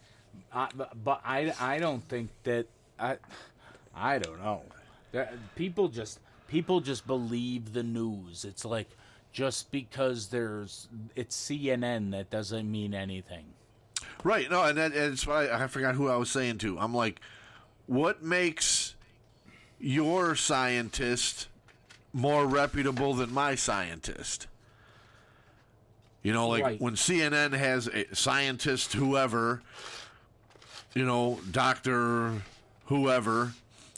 [0.53, 2.67] But- but I I don't think that
[2.99, 3.17] I
[3.95, 4.63] I don't know.
[5.55, 8.45] People just people just believe the news.
[8.45, 8.89] It's like
[9.33, 13.45] just because there's it's CNN that doesn't mean anything.
[14.25, 14.51] Right.
[14.51, 16.79] No, and that, and it's why I forgot who I was saying to.
[16.79, 17.21] I'm like,
[17.87, 18.95] what makes
[19.81, 21.49] your scientist
[22.13, 24.47] more reputable than my scientist?
[26.23, 26.81] You know, like Right.
[26.81, 29.63] when CNN has a scientist, whoever,
[30.95, 32.43] you know, doctor,
[32.87, 33.53] whoever,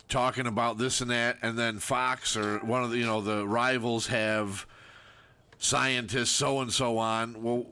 [0.09, 3.47] talking about this and that, and then Fox or one of the, you know, the
[3.47, 4.67] rivals have
[5.59, 7.43] scientists so and so on.
[7.43, 7.67] Well,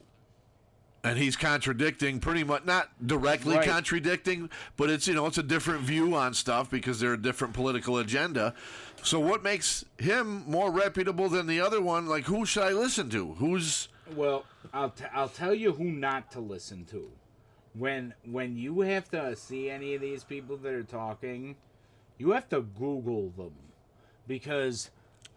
[1.05, 3.69] and he's contradicting pretty much not directly Right.
[3.69, 7.55] contradicting but it's you know it's a different view on stuff because they're a different
[7.55, 8.55] political agenda
[9.03, 13.11] so what makes him more reputable than the other one like who should i listen
[13.11, 17.11] to who's Well, I'll t- I'll tell you who not to listen to.
[17.75, 21.57] When when you have to see any of these people that are talking,
[22.19, 23.55] you have to Google them
[24.27, 24.91] because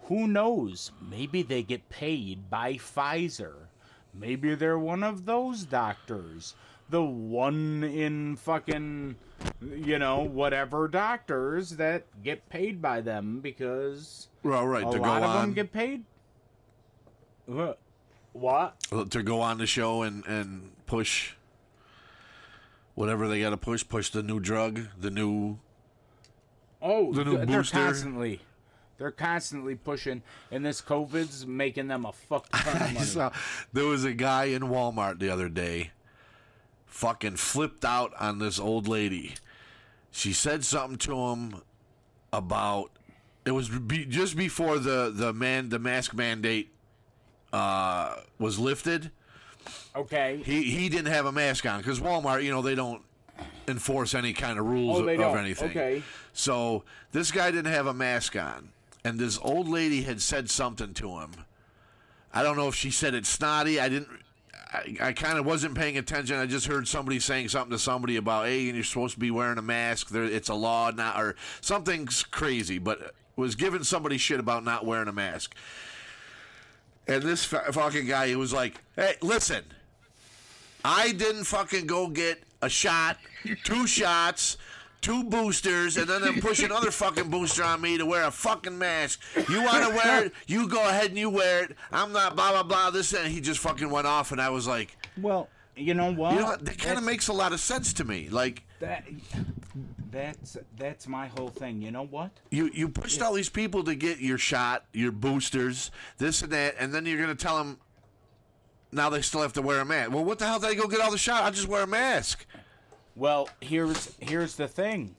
[0.04, 0.91] who knows?
[1.02, 3.67] Maybe they get paid by Pfizer.
[4.13, 6.56] Maybe they're one of those doctors.
[6.89, 9.15] The one in fucking
[9.62, 15.04] you know whatever doctors that get paid by them because well right a to go
[15.04, 16.04] lot of on them get paid.
[17.45, 17.80] What?
[18.34, 18.76] What?
[19.12, 21.34] to go on the show and and push
[22.95, 25.60] whatever they got to push, push the new drug, the new.
[26.81, 27.77] Oh, The new they're booster.
[27.77, 28.41] constantly,
[28.97, 33.05] they're constantly pushing, and this COVID's making them a fuck ton of money.
[33.05, 33.31] saw
[33.73, 35.91] there was a guy in Walmart the other day,
[36.86, 39.36] fucking flipped out on this old lady.
[40.12, 41.62] She said something to him
[42.31, 42.91] about
[43.45, 46.71] it was be, just before the the man the mask mandate
[47.51, 49.12] uh, was lifted.
[49.95, 50.41] Okay.
[50.43, 53.01] He he didn't have a mask on because Walmart, you know, they don't
[53.67, 55.69] enforce any kind of rules Oh, of anything.
[55.69, 56.03] Okay.
[56.34, 58.69] So this guy didn't have a mask on,
[59.03, 61.31] and this old lady had said something to him.
[62.34, 63.79] I don't know if she said it snotty.
[63.79, 64.10] I didn't.
[64.73, 66.36] I, I kind of wasn't paying attention.
[66.36, 69.58] I just heard somebody saying something to somebody about, "Hey, you're supposed to be wearing
[69.58, 70.10] a mask.
[70.10, 74.86] There, it's a law now, or something's crazy." But was giving somebody shit about not
[74.86, 75.55] wearing a mask.
[77.08, 79.63] And this fucking guy, he was like, "Hey, listen,
[80.86, 83.17] I didn't fucking go get a shot,
[83.63, 84.58] two shots,
[85.02, 88.78] two boosters, and then them push another fucking booster on me to wear a fucking
[88.78, 89.19] mask.
[89.50, 90.34] You want to wear it?
[90.45, 91.76] You go ahead and you wear it.
[91.91, 92.91] I'm not blah blah blah.
[92.91, 96.34] This and he just fucking went off, and I was like, Well, you know what?
[96.34, 96.63] you know what?
[96.65, 98.30] That kind of makes a lot of sense to me.
[98.30, 99.06] Like that.
[100.12, 101.82] That's that's my whole thing.
[101.82, 102.30] You know what?
[102.52, 106.76] you you pushed all these people to get your shot, your boosters, this and that,
[106.80, 107.80] and then you're gonna tell them.
[108.95, 110.12] Now they still have to wear a mask.
[110.12, 111.43] Well, what the hell did they go get all the shot?
[111.43, 112.45] I just wear a mask.
[113.13, 115.17] Well, here's here's the thing.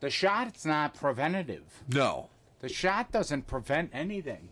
[0.00, 1.62] The shot's not preventative.
[1.88, 2.28] No.
[2.60, 4.50] The shot doesn't prevent anything.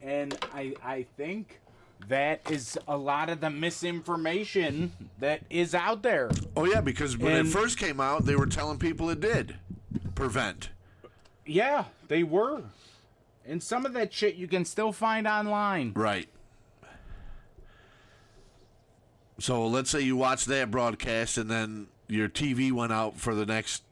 [0.00, 1.60] And I I think
[2.08, 6.30] that is a lot of the misinformation that is out there.
[6.56, 9.56] Oh yeah, because when it first came out, they were telling people it did
[10.14, 10.70] prevent.
[11.44, 12.62] Yeah, they were.
[13.46, 15.92] And some of that shit you can still find online.
[15.94, 16.28] Right.
[19.40, 23.46] So let's say you watch that broadcast and then your TV went out for the
[23.46, 23.82] next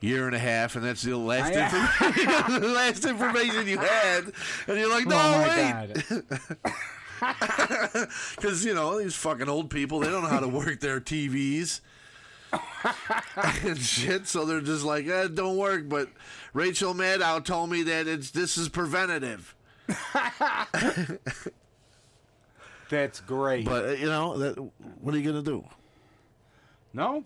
[0.00, 4.32] year and a half, and that's the last I- information, the last information you had,
[4.68, 5.94] and you're like, no, oh wait,
[8.36, 11.80] because you know these fucking old people, they don't know how to work their TVs.
[13.64, 15.88] and shit, so they're just like, eh, it don't work.
[15.88, 16.10] But
[16.52, 19.56] Rachel Maddow told me that it's this is preventative.
[22.90, 23.64] That's great.
[23.64, 24.58] But uh, you know, that,
[25.00, 25.64] what are you gonna do?
[26.92, 27.24] no?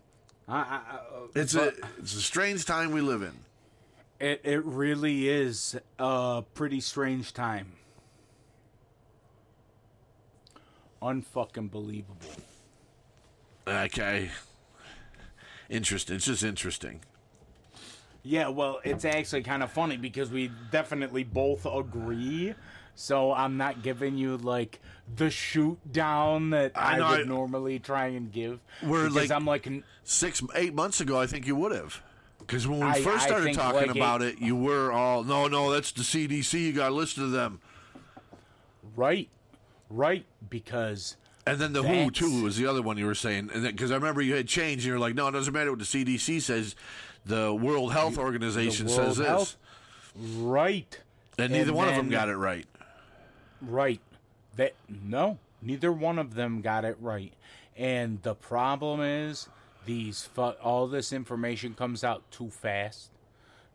[0.48, 1.00] I, I, I,
[1.34, 3.32] It's a it's a strange time we live in.
[4.18, 7.72] it, it really is a pretty strange time.
[11.02, 12.16] Unfucking believable.
[13.66, 14.30] Okay,
[15.68, 16.16] interesting.
[16.16, 17.00] It's just interesting.
[18.24, 22.54] Yeah, well, it's actually kind of funny because we definitely both agree.
[23.00, 24.80] So I'm not giving you like
[25.14, 28.58] the shoot down that I I, know, would I- normally try and give.
[28.82, 29.68] We're because like- I'm like,
[30.02, 32.02] Six, eight months ago, I think you would have.
[32.40, 35.46] Because when we I- first started talking like about eight- it, you were all, no,
[35.46, 36.58] no, that's the CDC.
[36.58, 37.60] You got to listen to them.
[38.96, 39.28] right,
[39.90, 43.62] right, because And then the WHO too was the other one you were saying, and
[43.62, 45.84] because I remember you had changed, and you're like, no, it doesn't matter what the
[45.84, 46.74] CDC says.
[47.24, 49.56] The World Health Organization the says World this,
[50.36, 51.00] right,
[51.38, 52.66] and neither and one of them got it right.
[53.60, 54.00] Right.
[54.56, 57.32] That no, neither one of them got it right.
[57.76, 59.48] And the problem is
[59.86, 63.10] these fu- all this information comes out too fast.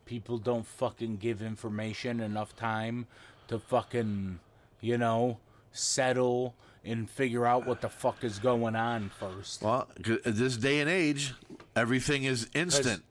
[0.05, 3.07] People don't fucking give information enough time
[3.47, 4.39] to fucking,
[4.81, 5.37] you know,
[5.71, 9.61] settle and figure out what the fuck is going on first.
[9.61, 9.87] Well,
[10.25, 11.33] this day and age,
[11.75, 13.03] everything is instant.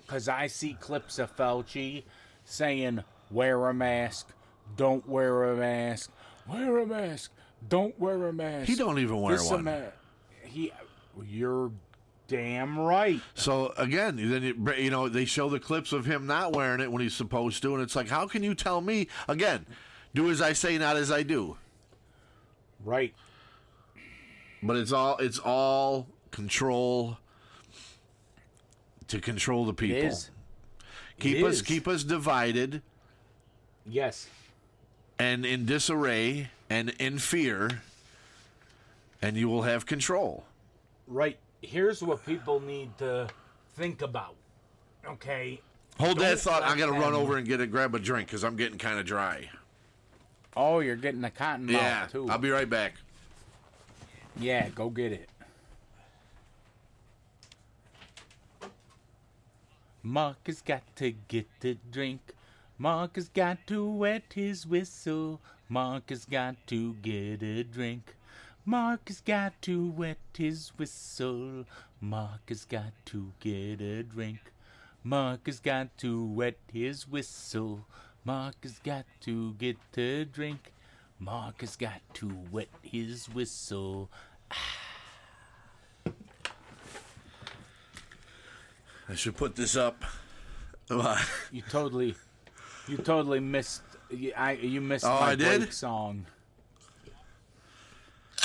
[0.00, 2.02] Because I see clips of Fauci
[2.44, 4.28] saying, wear a mask,
[4.76, 6.10] don't wear a mask,
[6.48, 7.32] wear a mask,
[7.68, 8.68] don't wear a mask.
[8.68, 9.64] He don't even wear This one.
[9.64, 9.80] ma-
[10.42, 10.72] he,
[11.26, 11.70] you're
[12.28, 13.20] damn right.
[13.34, 16.90] So again, then you, you know they show the clips of him not wearing it
[16.90, 19.66] when he's supposed to, and it's like, how can you tell me again?
[20.14, 21.56] Do as I say, not as I do.
[22.84, 23.14] Right.
[24.62, 27.18] But it's all it's all control
[29.08, 30.16] to control the people.
[31.20, 32.82] Keep us keep us divided
[33.86, 34.28] Yes.
[35.18, 37.82] And in disarray and in fear,
[39.22, 40.44] and you will have control.
[41.06, 41.38] Right.
[41.62, 43.28] Here's what people need to
[43.74, 44.34] think about.
[45.06, 45.60] Okay.
[45.98, 46.62] Hold that Don't thought.
[46.62, 48.78] I let got to run over and get a grab a drink because I'm getting
[48.78, 49.48] kind of dry.
[50.56, 52.28] Oh, you're getting the cotton mouth Yeah, too.
[52.28, 52.94] I'll be right back.
[54.38, 55.28] Yeah, go get it.
[60.02, 62.20] Mark has got to get the drink.
[62.76, 65.40] Mark has got to wet his whistle.
[65.68, 68.16] Mark has got to get a drink.
[68.64, 71.66] Mark has got to wet his whistle.
[72.00, 74.40] Mark has got to get a drink.
[75.04, 77.86] Mark has got to wet his whistle.
[78.24, 80.72] Mark has got to get a drink.
[81.20, 84.10] Mark has got to wet his whistle.
[84.50, 84.80] Ah.
[89.08, 90.02] I should put this up.
[91.52, 92.14] You totally,
[92.88, 93.82] you totally missed.
[94.10, 95.72] You, I, you missed Oh, my I did?
[95.72, 96.26] song.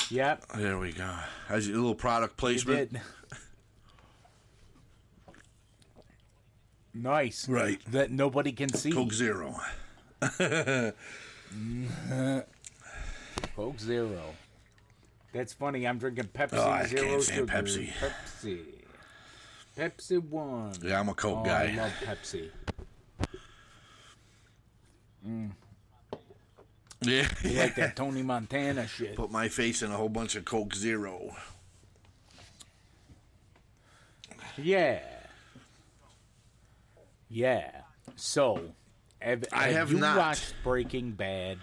[0.10, 1.10] Yep, there we go.
[1.50, 2.94] As a little product you placement.
[2.94, 3.02] did.
[6.94, 7.48] Nice.
[7.48, 7.80] Right.
[7.92, 8.92] That nobody can see.
[8.92, 9.56] Coke Zero.
[13.56, 14.22] Coke Zero.
[15.34, 15.88] That's funny.
[15.88, 17.50] I'm drinking Pepsi Oh, I Zero can't stand.
[17.50, 17.90] Pepsi.
[17.94, 18.60] Pepsi.
[19.78, 20.74] Pepsi One.
[20.82, 21.72] Yeah, I'm a Coke Oh, guy.
[21.72, 22.50] I love Pepsi.
[25.28, 25.52] Mm.
[27.02, 27.28] Yeah.
[27.44, 29.16] You like that Tony Montana shit.
[29.16, 31.36] Put my face in a whole bunch of Coke Zero.
[34.58, 35.00] Yeah.
[37.30, 37.72] Yeah.
[38.16, 38.62] So,
[39.20, 40.18] have, I have you not.
[40.18, 41.58] watched Breaking Bad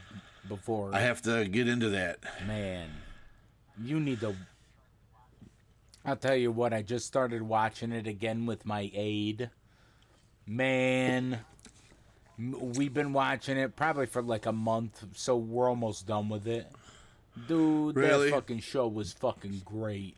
[0.48, 0.94] before?
[0.94, 2.18] I have to get into that.
[2.46, 2.88] Man,
[3.82, 4.34] you need to.
[6.04, 9.50] I'll tell you what, I just started watching it again with my aide.
[10.46, 11.40] Man, m-
[12.38, 16.66] we've been watching it probably for like a month, so we're almost done with it.
[17.48, 18.30] Dude, Really?
[18.30, 20.16] that fucking show was fucking great.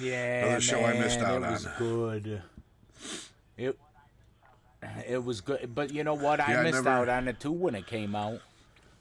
[0.00, 2.42] Yeah, Another show I missed out it was good.
[3.56, 3.78] It
[5.08, 6.40] it was good, but you know what?
[6.40, 8.40] I Yeah, I missed never- out on it too when it came out.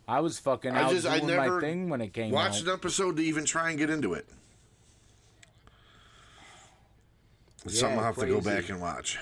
[0.07, 2.57] I was fucking I out just- I doing never my thing when it came Watch
[2.57, 2.61] out.
[2.63, 4.27] an episode to even try and get into it.
[7.65, 9.17] It's something I'll have to go back and watch.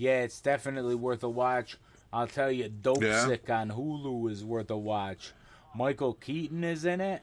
[0.00, 1.76] Yeah, it's definitely worth a watch.
[2.10, 3.26] I'll tell you, Dope Yeah?
[3.26, 5.32] Sick on Hulu is worth a watch.
[5.74, 7.20] Michael Keaton is in it.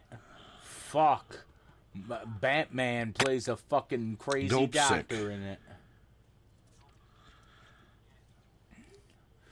[0.62, 1.44] Fuck.
[1.96, 4.72] Batman plays a fucking crazy Dopesick.
[5.08, 5.60] doctor in it.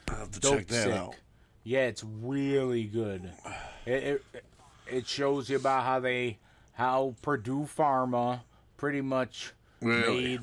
[0.07, 0.93] I'll have to Dope check that Sick.
[0.93, 1.15] out.
[1.63, 3.31] Yeah, it's really good.
[3.87, 4.03] It,
[4.35, 4.43] it
[4.87, 6.37] it shows you about how they
[6.73, 8.41] how Purdue Pharma
[8.77, 9.51] pretty much
[9.81, 10.23] Really?
[10.37, 10.41] made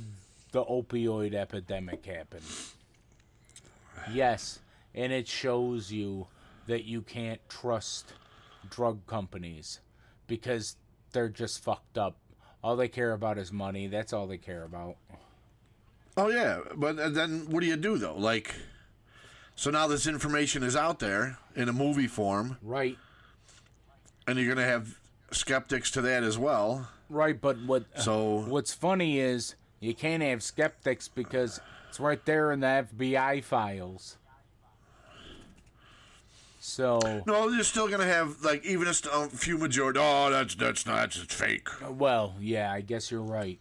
[0.51, 2.41] the opioid epidemic happen.
[4.11, 4.61] Yes,
[4.95, 6.27] and it shows you
[6.67, 8.13] that you can't trust
[8.71, 9.81] drug companies
[10.27, 10.77] because
[11.13, 12.17] they're just fucked up.
[12.63, 13.87] All they care about is money.
[13.89, 14.97] That's all they care about.
[16.17, 18.17] Oh yeah, but uh, then what do you do though?
[18.17, 18.55] Like,
[19.57, 22.99] so now this information is out there in a movie form, Right.
[24.27, 24.99] and you're gonna have
[25.31, 26.89] skeptics to that as well.
[27.09, 31.61] Right, but what So What's funny is you can't have skeptics because
[31.93, 34.17] it's right there in the FBI files.
[36.59, 40.01] So, no, you're still gonna have like even a st- a few majority.
[40.03, 41.69] Oh, that's that's not that's it's fake.
[41.91, 43.59] well, yeah, I guess you're right.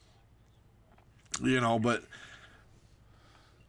[1.44, 2.06] you know, but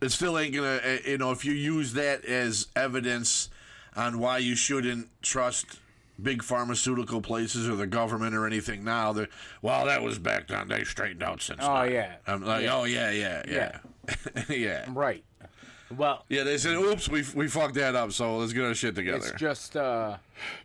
[0.01, 3.49] it still ain't gonna, uh, you know, if you use that as evidence
[3.97, 5.81] on why you shouldn't trust
[6.23, 9.29] big pharmaceutical places or the government or anything now, they're,
[9.61, 10.69] well, that was back then.
[10.69, 11.59] They straightened out since.
[11.63, 12.15] Oh, then." yeah.
[12.29, 12.77] I'm like, Yeah.
[12.77, 13.79] oh yeah, yeah, yeah, yeah.
[14.89, 15.25] Right.
[15.97, 18.13] Well, Yeah, they said, "Oops, we we fucked that up.
[18.13, 20.17] So let's get our shit together." it's together." just uh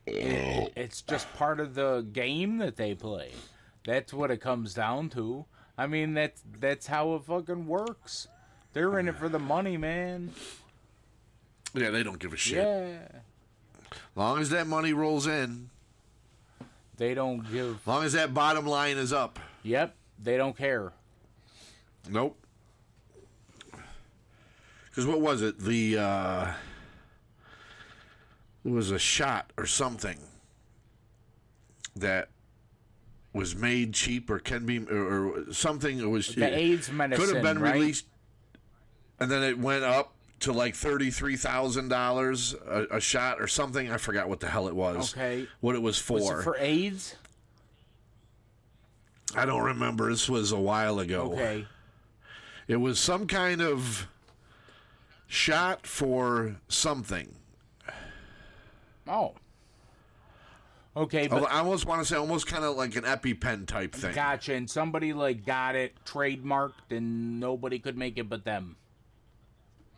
[0.05, 3.31] it, it's just part of the game that they play.
[3.85, 5.45] That's what it comes down to.
[5.77, 8.27] I mean, that's that's how it fucking works.
[8.73, 10.31] They're in it for the money, man.
[11.73, 12.57] yeah, they don't give a shit.
[12.57, 12.99] Yeah.
[14.15, 15.69] Long as that money rolls in,
[16.97, 19.39] They don't give long as that bottom line is up.
[19.63, 20.93] Yep, they don't care.
[22.09, 22.37] Nope.
[24.97, 25.59] Because what was it?
[25.59, 26.53] The uh,
[28.65, 30.17] it was a shot or something
[31.95, 32.29] that
[33.31, 35.99] was made cheap or can be or, or something.
[35.99, 37.75] It was The AIDS medicine could have been right?
[37.75, 38.07] released,
[39.19, 43.91] and then it went up to like thirty three thousand dollars a shot or something.
[43.91, 45.13] I forgot what the hell it was.
[45.13, 45.47] Okay.
[45.59, 46.13] what it was for.
[46.13, 47.15] Was it for AIDS?
[49.35, 50.09] I don't remember.
[50.09, 51.33] This was a while ago.
[51.33, 51.67] Okay.
[52.67, 54.07] It was some kind of
[55.27, 57.35] shot for something.
[59.07, 59.33] Oh.
[60.95, 64.15] Okay, but I almost want to say almost kind of like an EpiPen type thing.
[64.15, 64.55] gotcha.
[64.55, 68.77] And somebody like got it trademarked, and nobody could make it but them.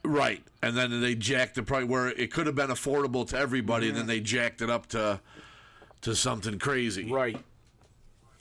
[0.03, 0.43] Right.
[0.61, 3.97] And then they jacked the price where it could have been affordable to everybody, and
[3.97, 5.21] then they jacked it up to
[6.01, 7.09] to something crazy.
[7.09, 7.37] Right.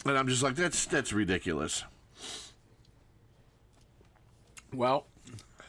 [0.04, 1.84] And I'm just like, that's that's ridiculous.
[4.74, 5.06] Well,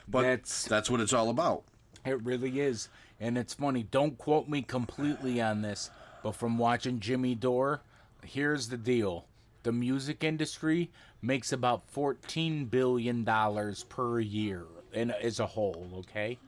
[0.09, 1.63] But That's- that's what it's all about.
[2.05, 2.89] it really is,
[3.19, 3.83] and it's funny.
[3.83, 5.91] Don't quote me completely on this,
[6.23, 7.81] but from watching Jimmy Dore,
[8.23, 9.25] here's the deal:
[9.63, 10.89] the music industry
[11.21, 15.89] makes about fourteen billion dollars per year, in as a whole.
[15.99, 16.39] Okay.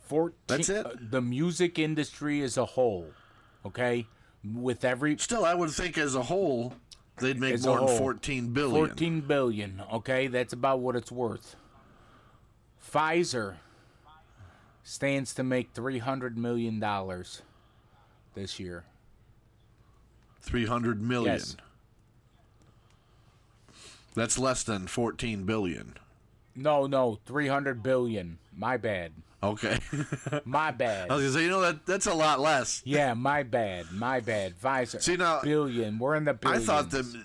[0.00, 0.86] 14, That's it?
[0.86, 3.06] uh, the music industry as a whole,
[3.66, 4.06] okay,
[4.42, 6.72] with every Still, I would think as a whole,
[7.18, 7.98] they'd make more than.
[7.98, 8.86] 14 billion.
[8.88, 11.56] 14 billion okay that's about what it's worth
[12.92, 13.56] pfizer
[14.82, 17.42] stands to make 300 million dollars
[18.34, 18.84] this year
[20.40, 21.34] 300 million.
[21.34, 21.56] Yes.
[24.14, 25.94] That's less than 14 billion.
[26.56, 29.78] no no 300 billion my bad Okay.
[30.44, 31.10] my bad.
[31.12, 32.82] I was gonna say, you know that that's a lot less.
[32.84, 36.68] yeah my bad my bad pfizer See, now- billion we're in the billions.
[36.68, 37.22] I thought the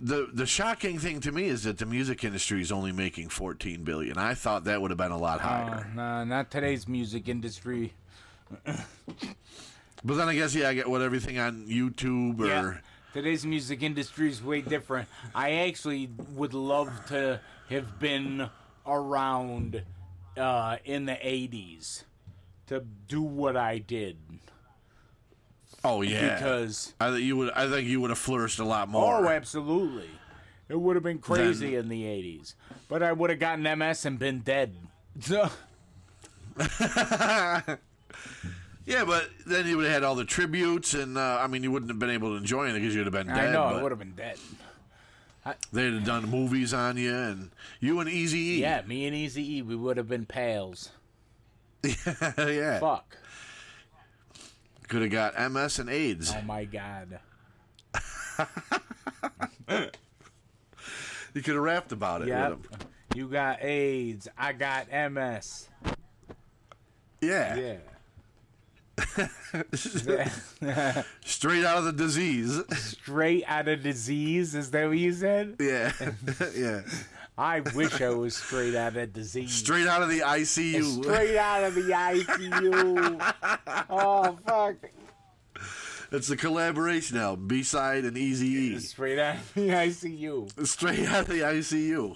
[0.00, 3.84] the the shocking thing to me is that the music industry is only making 14
[3.84, 4.16] billion.
[4.18, 5.90] I thought that would have been a lot uh, higher.
[5.94, 7.92] nah, not today's music industry
[8.64, 12.74] but then I guess yeah, I get what everything on YouTube or Yeah.
[13.12, 15.08] Today's music industry is way different.
[15.34, 18.48] I actually would love to have been
[18.86, 19.82] around
[20.36, 22.04] uh, in the 80s
[22.68, 24.16] to do what I did.
[25.84, 28.88] Oh yeah, Because, I think you would I think you would have flourished a lot
[28.88, 29.26] more.
[29.26, 30.08] oh, absolutely.
[30.68, 32.54] It would have been crazy in the 80s.
[32.88, 34.72] But I would have gotten MS and been dead.
[35.20, 35.50] So,
[38.86, 41.70] yeah, but then you would have had all the tributes, and uh, I mean, you
[41.72, 43.48] wouldn't have been able to enjoy it because you'd have been dead.
[43.48, 44.38] I know, I but would have been dead.
[45.72, 47.50] They'd have done movies on you, and
[47.80, 48.60] you and Easy E.
[48.60, 50.90] Yeah, me and Easy E, we would have been pals.
[51.82, 52.78] yeah.
[52.78, 53.16] Fuck.
[54.90, 56.34] Could have got MS and AIDS.
[56.36, 57.20] Oh my god.
[61.32, 62.58] You could have rapped about it Yep.
[63.14, 64.26] You got AIDS.
[64.36, 65.68] I got MS.
[67.20, 67.76] Yeah.
[69.06, 69.12] Yeah.
[71.24, 72.60] Straight out of the disease.
[72.76, 74.56] Straight out of disease.
[74.56, 75.54] Is that what you said?
[75.60, 75.92] yeah.
[76.56, 76.80] yeah.
[77.40, 79.50] I wish I was straight out of disease.
[79.50, 81.02] Straight out of the ICU.
[81.02, 83.34] Straight out of the ICU.
[83.90, 84.76] oh fuck.
[86.12, 88.78] It's a collaboration album, B side and Easy E.
[88.78, 90.66] Straight out of the ICU.
[90.66, 92.14] Straight out of the ICU.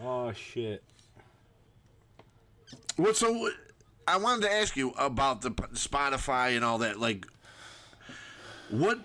[0.00, 0.84] Oh shit.
[2.94, 3.50] What so?
[4.06, 7.00] I wanted to ask you about the Spotify and all that.
[7.00, 7.26] Like,
[8.70, 9.00] what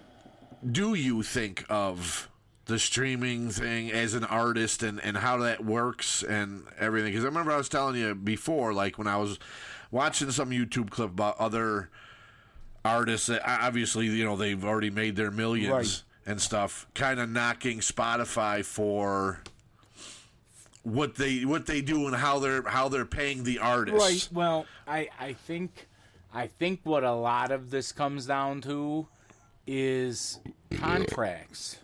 [0.71, 2.29] do you think of
[2.67, 7.11] the streaming thing as an artist and and how that works and everything?
[7.11, 9.39] Because I remember I was telling you before, like when I was
[9.91, 11.89] watching some YouTube clip about other
[12.85, 16.03] artists that obviously you know they've already made their millions Right.
[16.25, 19.41] and stuff, kind of knocking Spotify for
[20.83, 23.99] what they what they do and how they're how they're paying the artists.
[23.99, 24.29] Right.
[24.31, 25.87] Well, I I think
[26.33, 29.07] I think what a lot of this comes down to
[29.65, 30.39] is
[30.79, 31.77] contracts.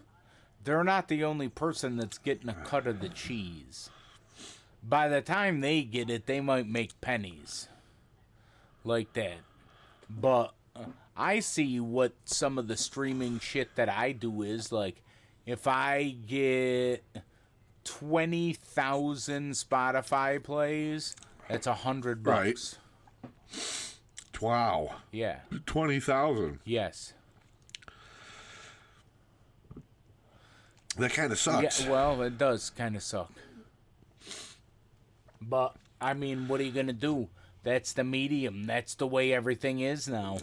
[0.64, 3.89] They're not the only person that's getting a cut of the cheese.
[4.82, 7.68] By the time they get it, they might make pennies.
[8.84, 9.38] Like that.
[10.09, 10.53] But
[11.16, 15.01] I see what some of the streaming shit that I do is like
[15.45, 17.03] if I get
[17.86, 21.16] 20,000 Spotify plays,
[21.49, 22.78] that's a hundred bucks.
[23.24, 23.89] Right.
[24.41, 25.39] Wow, Yeah.
[25.66, 26.59] twenty thousand.
[26.66, 27.14] Yes.
[30.97, 31.83] That kind of sucks.
[31.83, 33.31] Yeah, well, it does kind of suck.
[35.41, 37.29] But I mean, what are you gonna do?
[37.63, 38.65] That's the medium.
[38.65, 40.39] That's the way everything is now.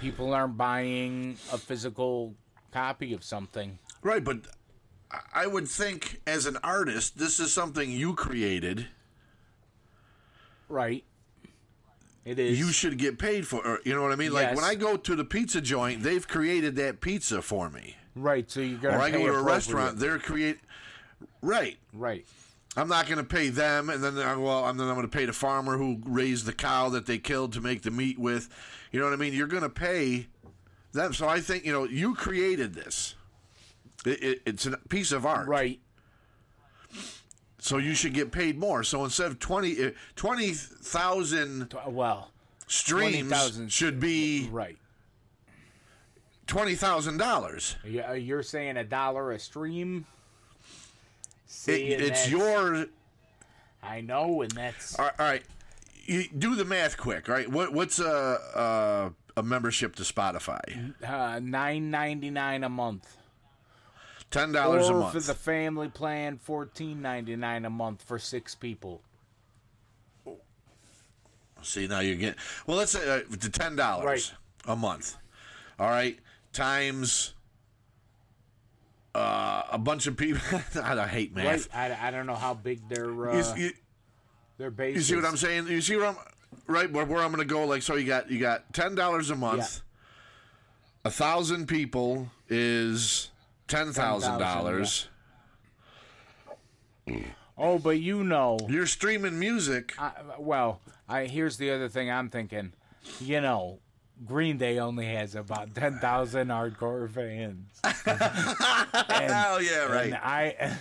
[0.00, 2.34] People aren't buying a physical
[2.72, 3.78] copy of something.
[4.02, 4.46] Right, but
[5.32, 8.88] I- would think as an artist, this is something you created.
[10.68, 11.04] Right.
[12.24, 12.58] It is.
[12.58, 13.66] You should get paid for.
[13.66, 14.32] Or, you know what I mean?
[14.32, 17.96] Like when I go to the pizza joint, they've created that pizza for me.
[18.14, 18.50] Right.
[18.50, 18.96] So you're gonna.
[18.98, 20.58] Or I go to a restaurant, they're create.
[21.42, 21.78] Right.
[21.92, 22.26] Right.
[22.76, 25.16] I'm not going to pay them, and then uh, well, and then I'm going to
[25.16, 28.48] pay the farmer who raised the cow that they killed to make the meat with.
[28.92, 29.32] You know what I mean?
[29.34, 30.28] You're going to pay
[30.92, 31.12] them.
[31.12, 33.16] So I think you know you created this.
[34.06, 35.80] It, it, it's a piece of art, Right.
[37.58, 38.82] So you should get paid more.
[38.82, 42.30] So instead of 20 uh, 20,000 Well.
[42.66, 44.78] streams 20,000 should be Right.
[46.50, 47.76] Twenty thousand dollars.
[47.84, 50.04] You- uh, You're saying a dollar a stream?
[51.46, 52.86] See, and It's your
[53.82, 55.42] I know, and that's all right, all right.
[56.04, 57.48] You do the math quick, right?
[57.48, 60.92] What what's a a, a membership to Spotify?
[61.06, 63.16] uh, nine ninety nine a month.
[64.32, 65.12] Ten dollars a month.
[65.12, 69.02] for the family plan, fourteen ninety nine a month for six people.
[71.62, 72.76] See now you're getting well.
[72.78, 74.04] Let's say uh, the ten dollars.
[74.04, 74.32] Right.
[74.72, 75.16] a month.
[75.78, 76.18] All right,
[76.52, 77.34] times
[79.14, 80.40] uh, a bunch of people.
[80.82, 81.44] I hate Right?
[81.44, 81.68] math.
[81.74, 83.70] I, I don't know how big their You, uh, you,
[84.58, 84.96] their base.
[84.96, 85.24] you see what.
[85.24, 85.66] I'm saying?
[85.68, 86.16] You see where I'm
[86.66, 87.64] right where, where I'm going to go?
[87.64, 89.82] Like so, you got you got ten dollars a month.
[91.04, 93.30] A thousand people is
[93.68, 95.08] ten thousand dollars.
[97.58, 99.94] Oh, but you know, You're streaming music.
[99.98, 102.72] I, well, I here's the other thing I'm thinking.
[103.20, 103.80] You know,
[104.26, 107.66] Green Day only has about ten thousand hardcore fans.
[107.84, 110.12] and, Oh yeah, right.
[110.14, 110.76] I,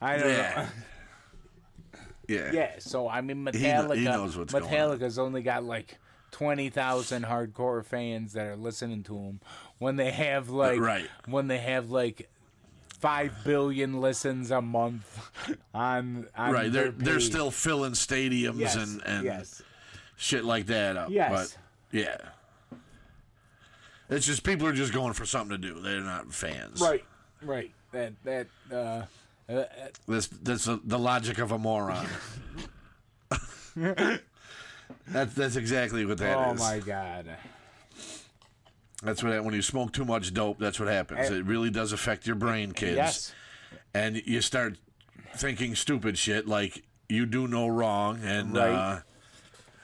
[0.00, 0.54] I don't Yeah.
[0.56, 1.98] know.
[2.28, 2.52] Yeah.
[2.52, 3.96] Yeah, so I mean, Metallica.
[3.96, 4.70] he knows what's going on.
[4.70, 5.98] Metallica's only got like
[6.30, 9.40] twenty thousand hardcore fans that are listening to them.
[9.78, 11.08] When they have like, Right.
[11.26, 12.30] when they have like
[13.00, 15.28] five billion listens a month
[15.74, 16.72] on, on Right.
[16.72, 19.60] They're they're still filling stadiums yes, and and yes,
[20.16, 21.10] shit like that up.
[21.10, 21.30] Yes.
[21.32, 21.61] But
[21.92, 22.16] yeah.
[24.10, 25.80] It's just people are just going for something to do.
[25.80, 26.80] They're not fans.
[26.80, 27.04] right,
[27.42, 27.70] right.
[27.92, 29.02] That that uh,
[29.50, 29.64] uh,
[30.08, 32.06] That's that's the logic of a moron.
[33.76, 36.60] that's that's exactly what that is.
[36.60, 37.26] oh my god.
[39.02, 40.58] That's what when you smoke too much dope.
[40.58, 41.30] That's what happens.
[41.30, 41.36] Eh.
[41.36, 42.96] it really does affect your brain, kids.
[42.96, 43.34] Yes.
[43.94, 44.78] And you start
[45.36, 48.70] thinking stupid shit like you do no wrong, and Right.
[48.72, 49.00] uh,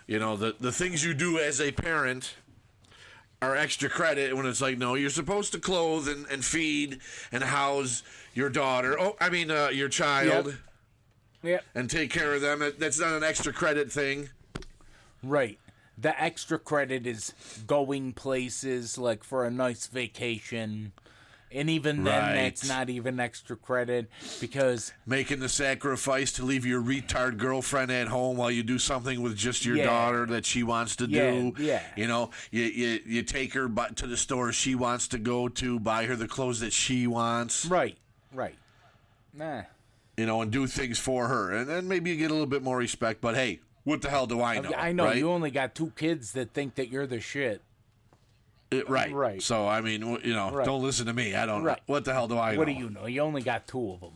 [0.08, 2.34] you know the the things you do as a parent
[3.40, 6.98] are extra credit when it's like no you're supposed to clothe and, and feed
[7.30, 8.02] and house
[8.34, 10.54] your daughter oh i mean uh, your child Yep.
[11.44, 11.64] Yep.
[11.76, 14.30] and take care of them that's not an extra credit thing
[15.22, 15.58] Right.
[15.96, 17.32] The extra credit is
[17.66, 20.92] going places like for a nice vacation.
[21.50, 22.34] And even then, Right.
[22.34, 28.08] that's not even extra credit because making the sacrifice to leave your retard girlfriend at
[28.08, 29.84] home while you do something with just your Yeah.
[29.84, 31.54] daughter that she wants to Yeah, do.
[31.58, 31.82] yeah.
[31.96, 35.78] You know, you, you you take her to the store she wants to go to,
[35.80, 37.64] buy her the clothes that she wants.
[37.64, 37.96] right,
[38.32, 38.56] right.
[39.32, 39.62] Nah.
[40.16, 42.62] You know, and do things for her, and then maybe you get a little bit
[42.62, 43.20] more respect.
[43.20, 44.72] But hey, what the hell do I oh, know?
[44.76, 45.16] I know right?
[45.16, 47.62] you only got two kids that think that you're the shit.
[48.70, 49.42] It- right, Right.
[49.42, 50.66] So I mean, you know, Right.
[50.66, 51.34] don't listen to me.
[51.34, 51.62] I don't.
[51.64, 51.80] Right.
[51.86, 52.58] What the hell do I know?
[52.58, 53.06] What do you know?
[53.06, 54.12] You only got two of them.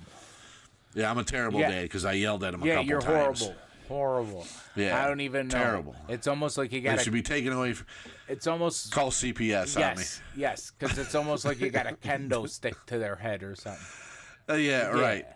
[0.95, 1.71] Yeah, I'm a terrible Yeah.
[1.71, 3.41] dad because I yelled at him a Yeah, you're times.
[3.41, 3.57] horrible.
[3.89, 4.47] Horrible.
[4.77, 5.59] Yeah, I don't even know.
[5.59, 5.97] terrible.
[6.09, 6.91] It's almost like you got.
[6.93, 7.73] They got should be taken away.
[7.73, 7.87] From,
[8.29, 8.93] It's almost.
[8.93, 9.87] call CPS on me.
[10.03, 13.55] Yes, yes, because it's almost like you got a kendo stick to their head or
[13.57, 13.83] something.
[14.49, 15.27] Uh, yeah, right.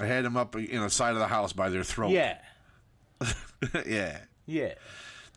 [0.00, 2.10] I had them up in the side of the house by their throat.
[2.10, 2.38] Yeah,
[3.86, 4.18] yeah.
[4.46, 4.74] yeah.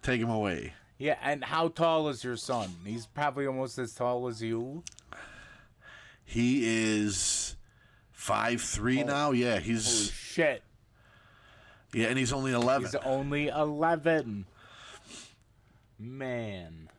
[0.01, 0.73] Take them away.
[0.97, 2.69] Yeah, and how tall is your son?
[2.85, 4.83] He's probably almost as tall as you.
[6.23, 7.55] He is
[8.11, 9.05] five three oh.
[9.05, 9.31] now.
[9.31, 10.63] Yeah, he's Holy shit.
[11.93, 12.85] yeah, and he's only eleven.
[12.85, 14.45] He's only 11.
[15.99, 16.89] Man.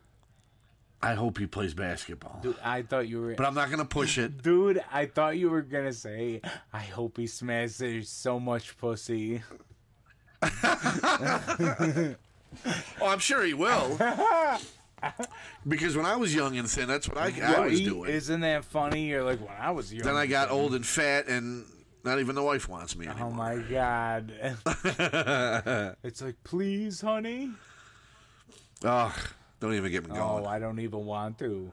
[1.01, 3.35] I hope he plays basketball, Dude, I thought you were.
[3.35, 4.41] but I'm not gonna push it.
[4.41, 6.41] Dude, I thought you were gonna say,
[6.73, 9.43] I hope he smashes so much pussy.
[13.01, 13.97] Oh, I'm sure he will.
[15.67, 17.85] because when I was young and thin, that's what I, I was Right?
[17.85, 18.09] doing.
[18.09, 19.05] Isn't that funny?
[19.07, 20.03] You're like, when I was young.
[20.05, 21.65] Then I got old and fat, and
[22.03, 23.31] not even the wife wants me Oh anymore.
[23.31, 24.31] my god.
[26.03, 27.51] it's like, please, honey.
[28.83, 29.13] Ugh,
[29.59, 30.45] don't even get me oh, going.
[30.45, 31.71] Oh, I don't even want to.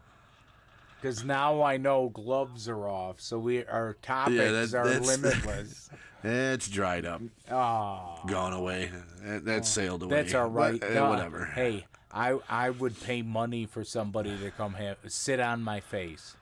[1.00, 4.36] Because now I know gloves are off, so we our topics
[4.72, 5.90] that- are that's- limitless.
[6.24, 7.20] It's dried up,
[7.50, 8.90] Ah, gone away.
[9.22, 10.16] That, that sailed away.
[10.22, 10.80] that's all right.
[10.80, 11.44] But, uh, whatever.
[11.46, 16.36] Hey, I I would pay money for somebody to come have sit on my face.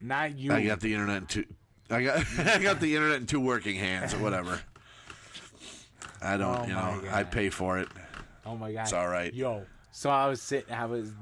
[0.00, 0.52] Not you.
[0.52, 1.44] I got the internet in two.
[1.90, 4.60] I got I got the internet in two working hands or whatever.
[6.22, 7.12] I don't, Oh you know, God.
[7.12, 7.88] I pay for it.
[8.46, 8.82] Oh my god.
[8.82, 9.32] It's all right.
[9.32, 9.64] Yo.
[9.92, 10.74] So I was sitting.
[10.74, 11.12] I was.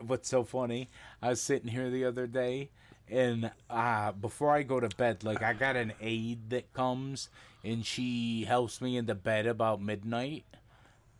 [0.00, 0.88] What's so funny?
[1.20, 2.70] I was sitting here the other day,
[3.12, 7.28] and uh, before I go to bed, like I got an aide that comes
[7.62, 10.44] and she helps me into bed about midnight,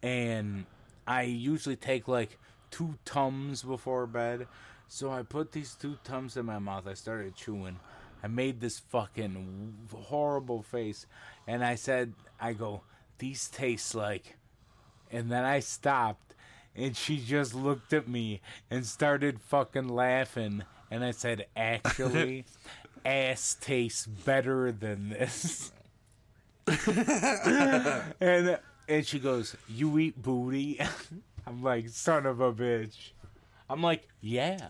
[0.03, 0.65] and
[1.07, 2.39] I usually take like
[2.71, 4.49] two tums before bed.
[4.89, 6.87] So I put these two tums in my mouth.
[6.87, 7.79] I started chewing.
[8.23, 11.07] I made this fucking horrible face,
[11.47, 12.83] and I said, "I go,
[13.19, 14.37] these taste like."
[15.11, 16.35] And then I stopped,
[16.75, 18.41] and she just looked at me
[18.71, 20.65] and started fucking laughing.
[20.93, 22.45] And I said, "Actually,
[23.07, 25.73] ass tastes better than this."
[28.21, 30.79] and and she goes, "You eat booty?"
[31.47, 33.13] I'm like, "Son of a bitch."
[33.71, 34.69] I'm like, "Yeah."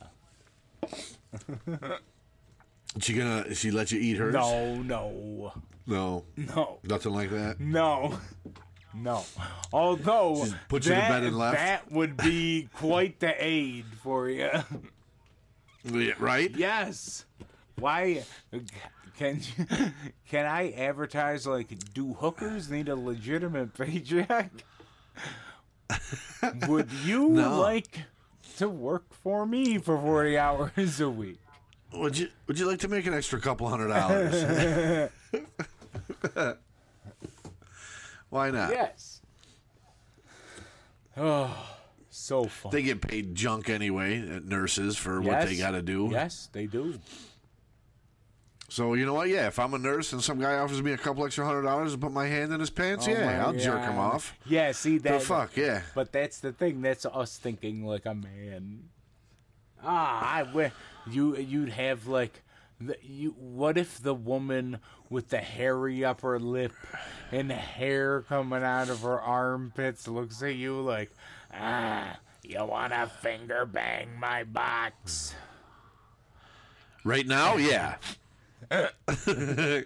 [2.94, 3.38] Is she gonna?
[3.48, 4.32] Is she let you eat hers?
[4.32, 5.52] No, no,
[5.88, 7.58] no, no, nothing like that.
[7.58, 8.16] no.
[8.94, 9.24] No.
[9.72, 11.56] Although put you to that, bed and left?
[11.56, 14.50] that would be quite the aid for you.
[15.84, 16.50] Right?
[16.56, 17.24] yes.
[17.78, 18.22] Why
[18.52, 18.58] uh,
[19.18, 19.40] can
[20.28, 24.50] can I advertise like do hookers need a legitimate paycheck?
[26.68, 27.58] would you No.
[27.60, 27.98] like
[28.58, 31.38] to work for me for 40 hours a week?
[31.94, 35.10] Would you Would you like to make an extra couple hundred dollars?
[38.30, 38.70] Why not?
[38.70, 39.20] Yes.
[41.16, 41.54] Oh,
[42.14, 42.70] so fun.
[42.72, 46.08] They get paid junk anyway, uh, nurses, for what they got to do.
[46.12, 46.98] Yes, they do.
[48.68, 49.28] So you know what?
[49.28, 51.92] Yeah, if I'm a nurse and some guy offers me a couple extra hundred dollars
[51.92, 54.34] to put my hand in his pants, yeah, Oh my I'll jerk him off.
[54.46, 55.22] Yeah, see The that.
[55.22, 55.82] fuck, yeah.
[55.94, 56.80] But that's the thing.
[56.80, 58.84] That's us thinking like a man.
[59.84, 60.72] Ah, I wi-
[61.10, 62.42] you you'd have like
[62.80, 63.30] the, you.
[63.38, 64.78] What if the woman
[65.10, 66.72] with the hairy upper lip
[67.30, 71.10] and the hair coming out of her armpits looks at you like,
[71.52, 75.34] ah, you wanna finger bang my box?
[77.04, 77.96] Right now, yeah.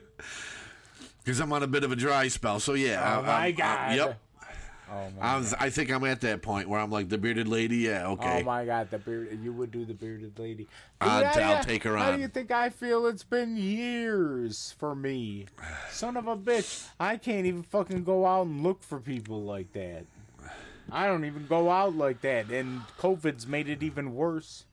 [1.25, 3.01] Because I'm on a bit of a dry spell, so yeah.
[3.03, 3.97] Oh I- my I'm- I'm- god.
[3.97, 4.21] yep.
[4.89, 5.35] Oh my.
[5.35, 7.79] I'm, I think I'm at that point where I'm like the bearded lady.
[7.79, 8.39] Yeah, okay.
[8.41, 10.69] Oh my god, the beard you would do the bearded lady.
[11.01, 12.05] I'll- Dude, I'll I- take her on.
[12.05, 13.09] How do you think I feel?
[13.09, 15.47] It's been years for me.
[15.91, 16.87] Son of a bitch.
[17.01, 20.05] I can't even fucking go out and look for people like that.
[20.91, 24.65] I don't even go out like that and COVID's made it even worse.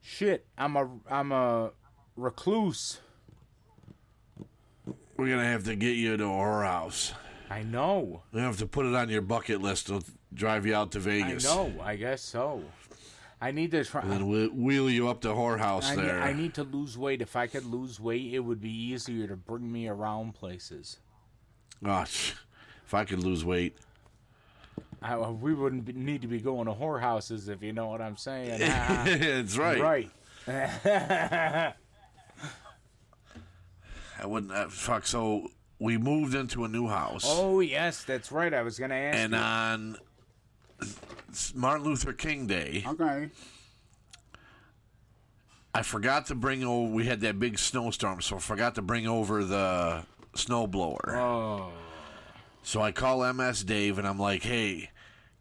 [0.00, 1.70] Shit, I'm a I'm a
[2.16, 3.00] recluse.
[5.16, 7.12] We're gonna have to get you to a whorehouse.
[7.48, 8.22] I know.
[8.32, 10.02] We have to put it on your bucket list to
[10.32, 11.46] drive you out to Vegas.
[11.46, 11.72] I know.
[11.80, 12.62] I guess so.
[13.40, 16.22] I need to try And then we'll wheel you up to whorehouse I, there.
[16.22, 17.20] I need to lose weight.
[17.20, 20.98] If I could lose weight, it would be easier to bring me around places.
[21.82, 22.34] Gosh,
[22.86, 23.76] if I could lose weight.
[25.04, 28.16] I, we wouldn't be, need to be going to whorehouses if you know what I'm
[28.16, 28.58] saying.
[28.58, 29.80] That's right.
[29.80, 30.10] right.
[34.18, 34.52] I wouldn't.
[34.52, 35.06] Uh, fuck.
[35.06, 35.48] So
[35.78, 38.52] we moved into a new house, Oh yes, that's right.
[38.54, 39.18] I was gonna ask.
[39.18, 39.38] and you.
[39.38, 39.96] on
[41.54, 43.28] Martin Luther King Day, okay.
[45.74, 46.90] I forgot to bring over.
[46.90, 51.16] We had that big snowstorm, so I forgot to bring over the snowblower.
[51.16, 51.72] Oh.
[52.62, 54.90] So I call MS Dave, and I'm like, "Hey,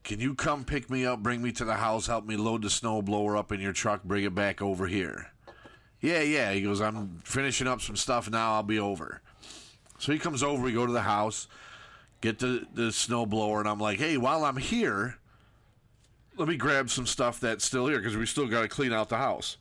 [0.03, 2.67] can you come pick me up, bring me to the house, help me load the
[2.67, 5.31] snowblower up in your truck, bring it back over here?"
[6.01, 6.51] Yeah, yeah.
[6.51, 8.53] He goes, "I'm finishing up some stuff now.
[8.53, 9.21] I'll be over."
[9.99, 10.61] So he comes over.
[10.61, 11.47] We go to the house,
[12.21, 15.19] get the the snowblower, and I'm like, "Hey, while I'm here,
[16.35, 19.09] let me grab some stuff that's still here because we still got to clean out
[19.09, 19.57] the house."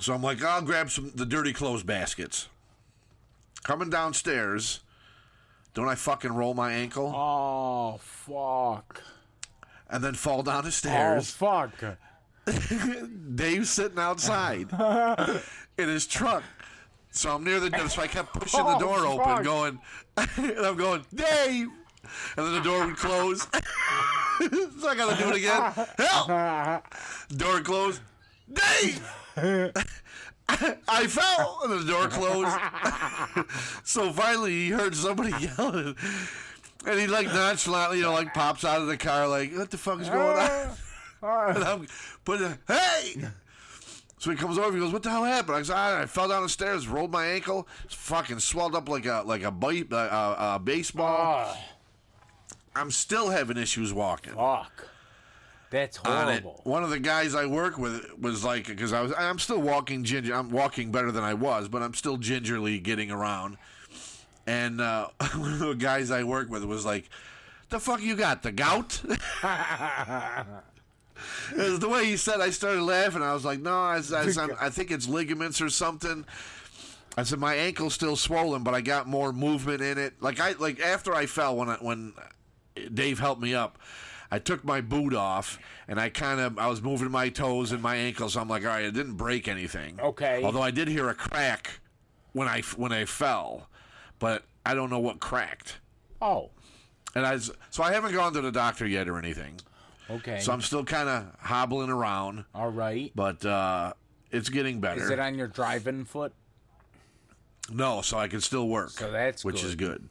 [0.00, 2.48] So I'm like, I'll grab some the dirty clothes baskets.
[3.64, 4.80] Coming downstairs,
[5.78, 9.00] don't I fucking roll my ankle Oh fuck.
[9.88, 11.36] and then fall down the stairs.
[11.40, 11.96] Oh stairs?
[12.46, 13.08] fuck.
[13.34, 14.68] Dave's sitting outside
[15.78, 16.42] in his truck.
[17.10, 19.78] So I'm near the door, so I kept pushing the Oh, door open, going,
[20.16, 21.68] and I'm going, Dave!
[22.36, 23.42] And then the door would close.
[23.42, 25.72] so I gotta do it again.
[25.98, 26.84] Help!
[27.36, 28.00] Door closed.
[28.52, 29.02] Dave!
[30.48, 32.56] I fell, and the door closed.
[33.84, 35.94] so finally, he heard somebody yelling,
[36.86, 39.78] and he like nonchalantly, you know, like pops out of the car, like, "What the
[39.78, 40.70] fuck is going on?"
[41.20, 41.88] And I'm,
[42.24, 43.24] but uh, hey.
[44.18, 44.72] So he comes over.
[44.72, 47.26] He goes, "What the hell happened?" I said, "I, fell down the stairs, rolled my
[47.26, 51.48] ankle, it's fucking swelled up like a like a bite, uh, uh, a baseball.
[51.48, 51.56] Oh
[52.76, 54.88] I'm still having issues walking." fuck.
[55.70, 56.42] That's on it.
[56.42, 56.60] horrible.
[56.64, 60.02] One of the guys I work with was like, because I was, I'm still walking
[60.04, 60.34] ginger.
[60.34, 63.58] I'm walking better than I was, but I'm still gingerly getting around.
[64.46, 67.10] And uh, one of the guys I work with was like,
[67.68, 68.42] "The fuck you got?
[68.42, 69.02] The gout?"
[71.50, 72.40] It was the way he said.
[72.40, 73.22] I started laughing.
[73.22, 76.24] I was like, "No, I, I, I think it's ligaments or something."
[77.16, 80.14] I said my ankle's still swollen, but I got more movement in it.
[80.20, 82.12] Like I like after I fell when I, when
[82.94, 83.78] Dave helped me up,
[84.30, 87.82] I took my boot off and I kind of I was moving my toes and
[87.82, 88.34] my ankles.
[88.34, 89.98] So I'm like, all right, it didn't break anything.
[90.00, 90.42] Okay.
[90.44, 91.80] Although I did hear a crack
[92.32, 93.68] when I when I fell,
[94.18, 95.78] but I don't know what cracked.
[96.20, 96.50] Oh.
[97.14, 99.54] And I was, so I haven't gone to the doctor yet or anything.
[100.10, 100.40] Okay.
[100.40, 103.12] So I'm still kind of hobbling around, All right.
[103.14, 103.92] but uh,
[104.30, 105.02] it's getting better.
[105.02, 106.32] Is it on your driving foot?
[107.70, 108.90] No, so I can still work.
[108.90, 109.88] So that's which is good.
[109.98, 110.08] good.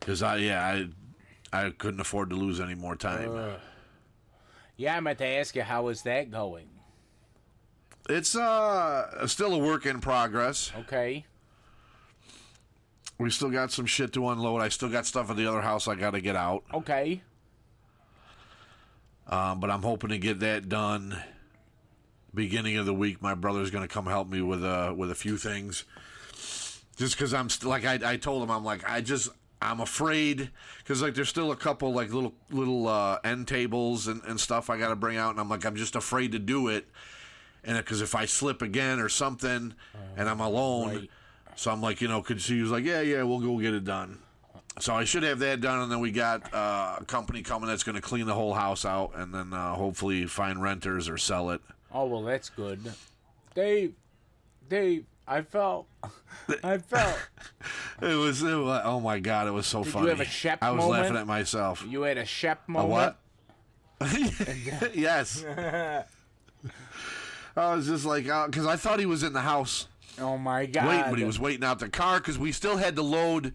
[0.00, 0.88] Because I yeah I
[1.52, 3.56] I couldn't afford to lose any more time.
[4.76, 6.68] Yeah, I meant to ask you how is that going?
[8.08, 10.72] It's uh still a work in progress.
[10.80, 11.24] Okay.
[13.18, 14.60] We still got some shit to unload.
[14.60, 16.64] I still got stuff at the other house I got to get out.
[16.74, 17.22] Okay.
[19.28, 21.22] Um, but I'm hoping to get that done
[22.34, 23.22] beginning of the week.
[23.22, 25.84] My brother's going to come help me with uh with a few things.
[26.96, 29.28] Just because I'm st- like I, I told him I'm like I just
[29.62, 34.22] I'm afraid because like there's still a couple like little little uh, end tables and,
[34.24, 36.68] and stuff I got to bring out and I'm like I'm just afraid to do
[36.68, 36.86] it
[37.64, 39.74] and because if I slip again or something
[40.16, 41.10] and I'm alone, right.
[41.56, 43.84] so I'm like you know could she was like yeah yeah we'll go get it
[43.84, 44.18] done.
[44.80, 47.82] So I should have that done, and then we got uh, a company coming that's
[47.82, 51.50] going to clean the whole house out, and then uh, hopefully find renters or sell
[51.50, 51.60] it.
[51.92, 52.80] Oh well, that's good.
[53.54, 53.92] Dave,
[54.70, 55.86] Dave, I felt,
[56.64, 57.18] I felt.
[58.00, 60.08] It was, it was oh my god, it was so you funny.
[60.08, 61.02] have a Shep I was moment?
[61.02, 61.84] laughing at myself.
[61.88, 63.16] You had a Shep moment.
[64.00, 64.94] A what?
[64.94, 65.44] yes.
[67.56, 69.86] I was just like, because I thought he was in the house
[70.18, 70.88] Oh my god!
[70.88, 73.54] waiting, but he was waiting out the car because we still had to load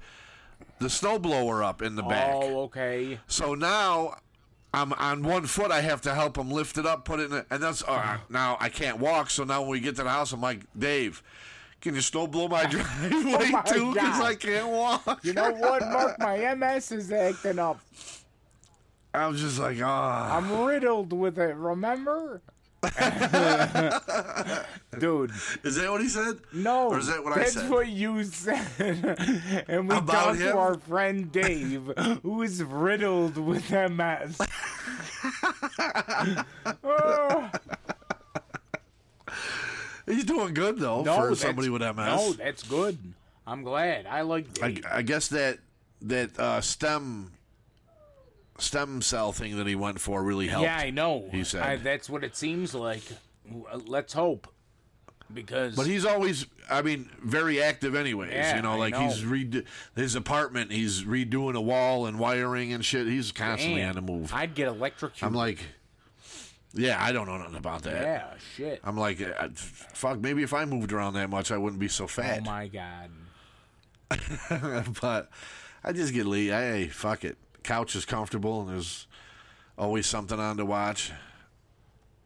[0.80, 2.32] the snowblower up in the back.
[2.34, 3.20] Oh, okay.
[3.28, 4.15] So now
[4.74, 5.72] I'm on one foot.
[5.72, 8.57] I have to help him lift it up, put it in, and that's uh, now
[8.59, 9.30] I can't walk.
[9.30, 11.22] So now when we get to the house, I'm like, Dave,
[11.82, 13.93] can you snow blow my driveway Oh too?
[13.93, 15.19] Because I can't walk.
[15.23, 16.19] You know what, Mark?
[16.19, 17.80] My MS is acting up.
[19.13, 20.36] I was just like, ah.
[20.38, 21.55] I'm riddled with it.
[21.55, 22.41] Remember?
[24.99, 25.32] Dude,
[25.63, 26.38] Is that what he said?
[26.53, 26.89] no.
[26.89, 27.69] Or is that what I that's said?
[27.71, 29.65] what you said.
[29.67, 30.51] and we About talked him?
[30.51, 31.91] to our friend Dave,
[32.23, 34.38] who is riddled with MS.
[36.84, 37.49] Oh,
[40.08, 41.95] He's doing good though no, for somebody with MS.
[41.95, 42.97] No, that's good.
[43.45, 44.05] I'm glad.
[44.08, 45.60] I like I, I guess that
[46.01, 47.32] that uh, stem
[48.58, 50.64] stem cell thing that he went for really helped.
[50.64, 51.28] yeah, I know.
[51.32, 51.62] he said.
[51.62, 53.03] I, that's what it seems like.
[53.72, 54.47] Uh, Let's hope.
[55.34, 58.32] Because But he's always, I mean, very active anyways.
[58.32, 59.30] Yeah, you know, like he's know.
[59.30, 60.72] redo his apartment.
[60.72, 63.08] He's redoing a wall and wiring and shit.
[63.08, 64.34] He's constantly Man, on the move.
[64.34, 65.28] I'd get electrocuted.
[65.28, 65.60] I'm like,
[66.78, 68.01] yeah, I don't know nothing about that.
[68.01, 68.80] yeah, shit.
[68.84, 70.19] I'm like, uh, fuck.
[70.19, 72.39] Maybe if I moved around that much, I wouldn't be so fat.
[72.41, 73.09] Oh my god.
[75.01, 75.30] but
[75.84, 76.51] I just get lazy.
[76.51, 77.38] Hey, fuck it.
[77.63, 79.07] Couch is comfortable and there's
[79.78, 81.11] always something on to watch.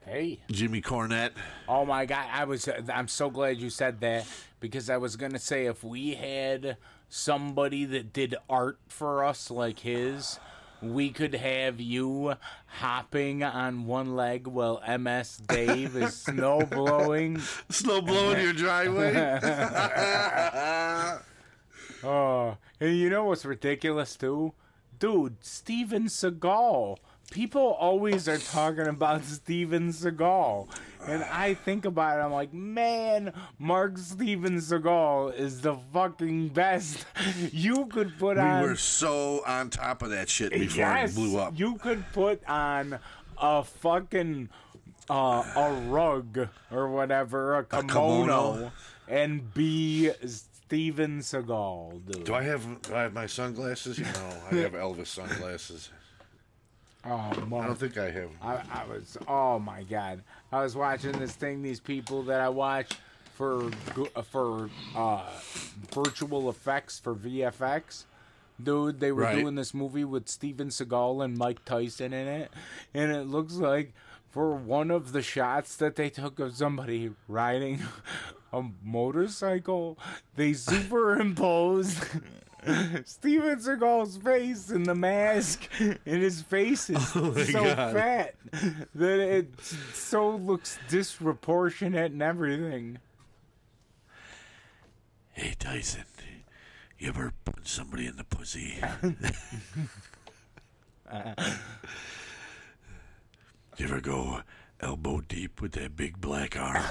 [0.06, 0.40] Hey.
[0.52, 1.32] Jimmy Cornette.
[1.68, 4.28] Oh my god, I was I'm so glad you said that
[4.60, 6.78] because I was going to say if we had
[7.08, 10.40] somebody that did art for us like his,
[10.82, 12.34] we could have you
[12.66, 17.40] hopping on one leg while MS Dave is snow blowing.
[17.70, 19.40] Snow blowing your driveway.
[22.04, 24.54] Oh, and you know what's ridiculous too?
[24.98, 26.98] Dude, Steven Seagal.
[27.32, 30.68] People always are talking about Steven Seagal.
[31.08, 37.06] And I think about it, I'm like, man, Mark Steven Seagal is the fucking best.
[37.52, 41.12] You could put we on We were so on top of that shit before yes,
[41.12, 41.58] it blew up.
[41.58, 43.00] You could put on
[43.42, 44.50] a fucking
[45.10, 48.72] uh, a rug or whatever, a kimono, kimono.
[49.08, 52.24] and be Steven Seagal, dude.
[52.26, 54.00] Do I have do I have my sunglasses?
[54.00, 54.06] No,
[54.52, 55.90] I have Elvis sunglasses.
[57.04, 58.30] Oh, I don't think I have.
[58.42, 60.22] I, I was oh my god
[60.52, 62.92] I was watching this thing these people that I watch
[63.34, 63.72] for
[64.24, 65.28] for uh,
[65.94, 68.04] virtual effects for VFX
[68.62, 69.40] dude they were Right.
[69.40, 72.52] doing this movie with Steven Seagal and Mike Tyson in it
[72.94, 73.94] and it looks like
[74.30, 77.80] for one of the shots that they took of somebody riding
[78.54, 79.98] a motorcycle
[80.36, 81.98] they superimposed
[83.06, 87.94] Steven Seagal's face in the mask, and his face is Oh so God.
[87.94, 88.36] fat
[88.94, 89.62] that it
[89.94, 93.00] so looks disproportionate and everything.
[95.32, 96.04] Hey Tyson,
[97.00, 98.76] you ever punch somebody in the pussy?
[103.78, 104.42] you ever go
[104.82, 106.84] elbow deep with that big black arm?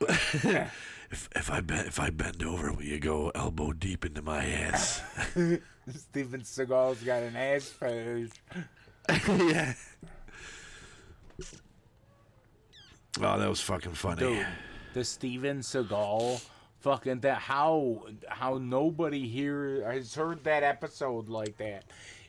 [1.10, 4.44] if if I bend if I bend over, will you go elbow deep into my
[4.44, 5.02] ass?
[5.34, 8.30] Steven Seagal's got an ass fetish.
[9.28, 9.74] yeah.
[13.20, 14.20] Oh, that was fucking funny.
[14.20, 14.46] Dude,
[14.92, 16.44] the Steven Seagal
[16.80, 21.84] fucking that how how nobody here has heard that episode like that.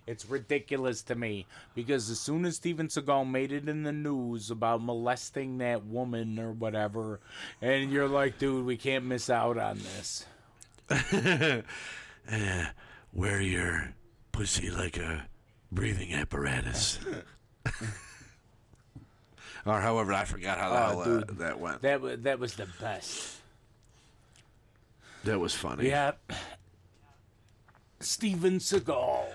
[0.07, 1.45] It's ridiculous to me
[1.75, 6.39] because as soon as Steven Seagal made it in the news about molesting that woman
[6.39, 7.19] or whatever,
[7.61, 10.25] and you're like, dude, we can't miss out on this.
[13.13, 13.93] Wear your
[14.31, 15.27] pussy like a
[15.71, 16.99] breathing apparatus.
[19.65, 21.81] or however I forgot how the Oh, hell uh, that went.
[21.81, 23.35] That wa- that was the best.
[25.25, 25.87] That was funny.
[25.87, 26.31] Yep.
[27.99, 29.25] Steven Seagal.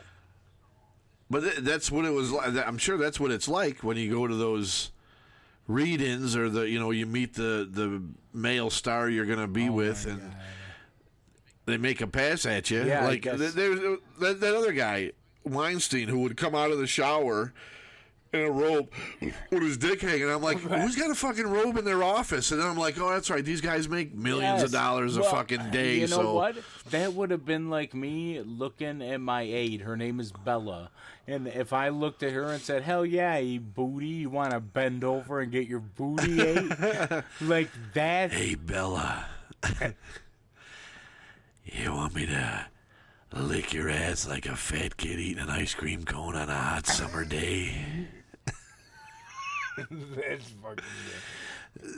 [1.33, 2.55] But th- that's what it was like.
[2.69, 4.91] I'm sure that's what it's like when you go to those
[5.67, 8.03] read-ins or the you know you meet the the
[8.35, 10.35] male star you're going to be Oh with and
[11.65, 12.85] they make a pass at you.
[12.85, 15.13] Yeah, like there's uh, that, that other guy
[15.43, 17.55] Weinstein who would come out of the shower
[18.33, 18.89] in a robe
[19.51, 20.31] with his dick hanging.
[20.31, 22.51] I'm like, who's got a fucking robe in their office?
[22.51, 23.45] And then I'm like, oh, that's right.
[23.45, 24.81] These guys make millions of Yes.
[24.81, 25.97] dollars a fucking day.
[25.97, 26.57] You know so what?
[26.91, 29.83] That would have been like me looking at my aide.
[29.83, 30.91] Her name is Bella.
[31.27, 34.61] And if I looked at her and said, Hell yeah, you booty, you want to
[34.61, 36.73] bend over and get your booty ate?
[37.43, 38.33] like that.
[38.33, 39.27] Hey, Bella.
[41.65, 42.67] you want me to
[43.35, 46.87] lick your ass like a fat kid eating an ice cream cone on a hot
[46.87, 47.75] summer day?
[49.77, 50.85] That's fucking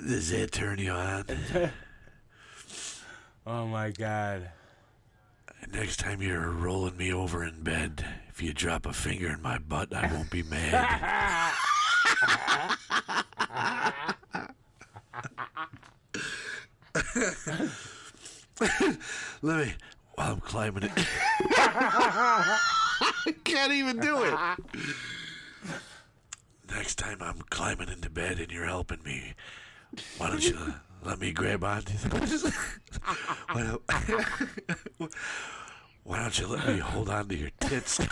[0.07, 1.25] Does that turn you on?
[3.47, 4.51] Oh my god.
[5.71, 9.59] Next time you're rolling me over in bed, if you drop a finger in my
[9.59, 11.53] butt, I won't be mad.
[19.43, 19.75] Let me,
[20.15, 20.93] while I'm climbing it.
[21.51, 24.35] I can't even do it.
[26.85, 29.33] Next time I'm climbing into bed and you're helping me,
[30.19, 31.95] why don't you let me grab onto
[33.53, 33.83] why don't,
[36.03, 38.07] why don't you let me hold on to your tits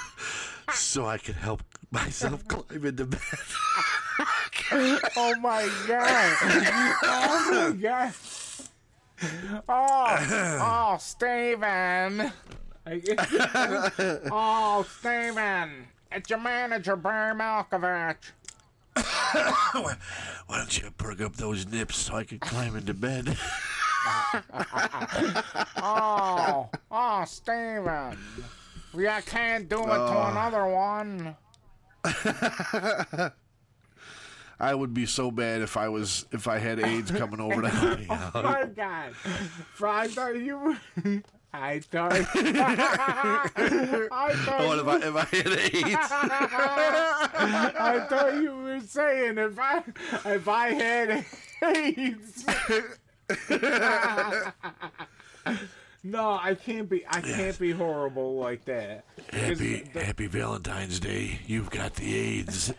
[0.72, 3.20] so I can help myself climb into bed?
[5.14, 6.36] Oh my god.
[7.04, 8.14] oh my god.
[9.68, 10.16] Oh,
[10.62, 12.32] oh, Steven.
[14.32, 15.86] oh, Steven.
[16.12, 18.16] It's your manager, Barry Malkovich.
[18.96, 23.36] Why don't you perk up those nips so I can climb into bed?
[25.78, 28.16] Oh, oh, Steven.
[28.94, 30.28] We I can't do it to oh.
[30.30, 31.36] another one.
[34.58, 37.68] I would be so bad if I was if I had AIDS coming over to
[37.68, 38.34] help me out.
[38.34, 39.14] Oh my god.
[39.76, 40.76] Thought you.
[41.58, 42.12] I thought.
[42.14, 42.24] I
[44.44, 44.66] thought.
[44.66, 45.96] What if I if I had AIDS?
[47.78, 49.82] I thought you were saying if I
[50.26, 51.24] if I had
[51.62, 52.44] AIDS.
[56.04, 57.04] no, I can't be.
[57.08, 59.04] I can't be horrible like that.
[59.32, 61.40] Happy the- Happy Valentine's Day.
[61.46, 62.72] You've got the AIDS.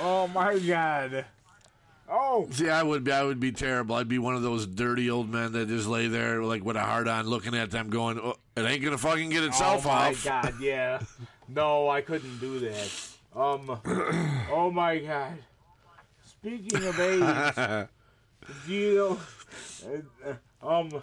[0.00, 1.24] oh my god.
[2.16, 3.96] Oh, See, I would be I would be terrible.
[3.96, 6.80] I'd be one of those dirty old men that just lay there like with a
[6.80, 10.10] hard on, looking at them, going, oh, "It ain't gonna fucking get itself oh my
[10.10, 11.00] off." god, yeah.
[11.48, 13.08] No, I couldn't do that.
[13.34, 13.78] Um.
[14.50, 15.38] oh my god.
[16.24, 17.88] Speaking of AIDS,
[18.66, 19.20] do you know?
[20.62, 21.02] uh, um.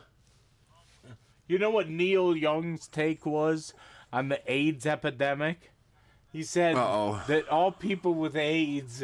[1.47, 3.73] You know what Neil Young's take was
[4.13, 5.71] on the AIDS epidemic?
[6.31, 7.21] He said Uh-oh.
[7.27, 9.03] that all people with AIDS,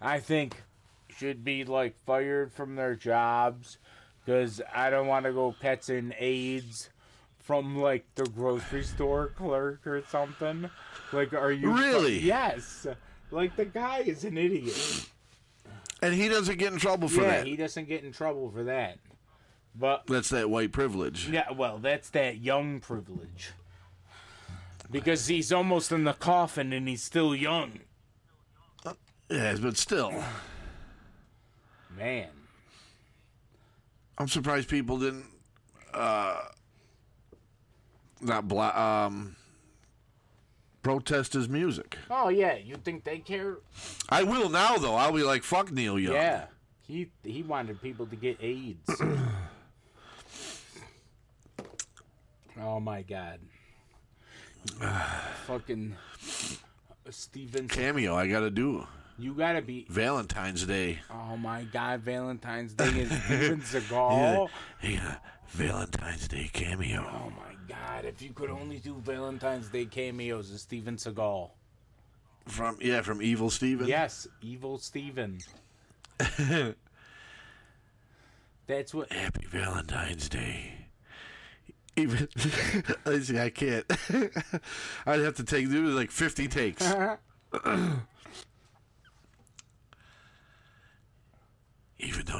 [0.00, 0.62] I think,
[1.16, 3.78] should be like fired from their jobs
[4.24, 6.90] because I don't want to go catching AIDS
[7.38, 10.68] from like the grocery store clerk or something.
[11.12, 12.18] Like, are you fu- Really?
[12.18, 12.86] yes.
[13.30, 15.08] Like the guy is an idiot.
[16.02, 17.46] And he doesn't get in trouble for yeah, that.
[17.46, 18.98] he doesn't get in trouble for that.
[19.74, 21.28] But That's that white privilege.
[21.28, 23.50] yeah, well, that's that young privilege.
[24.90, 27.80] Because he's almost in the coffin and he's still young.
[28.84, 28.94] Uh,
[29.28, 30.12] yes, but still,
[31.96, 32.28] Man.
[34.18, 35.26] I'm surprised people didn't
[35.92, 36.40] uh,
[38.20, 39.36] not bla- um,
[40.82, 41.98] protest his music.
[42.10, 43.58] Oh yeah, you think they care?
[44.08, 44.94] I will now, though.
[44.94, 46.46] I'll be like, "Fuck Neil Young." Yeah.
[46.82, 48.90] He he wanted people to get AIDS.
[52.60, 53.40] oh my god.
[55.46, 55.96] Fucking
[57.10, 58.86] Steven Cameo, I got to do
[59.18, 61.00] you gotta be Valentine's Day.
[61.10, 64.48] Oh my god, Valentine's Day is Steven Seagal.
[64.82, 65.16] Yeah,
[65.48, 67.06] Valentine's Day cameo.
[67.10, 71.50] Oh my god, if you could only do Valentine's Day cameos as Steven Seagal.
[72.46, 73.88] From yeah, from Evil Steven.
[73.88, 75.40] Yes, evil Steven.
[78.66, 80.72] That's what Happy Valentine's Day.
[81.96, 82.28] Even
[83.06, 83.86] I see, I can't.
[85.06, 86.86] I'd have to take do like fifty takes.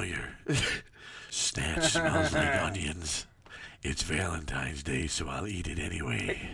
[0.03, 0.55] Your
[1.29, 3.25] snatch smells like onions,
[3.83, 6.49] it's Valentine's Day, so I'll eat it anyway.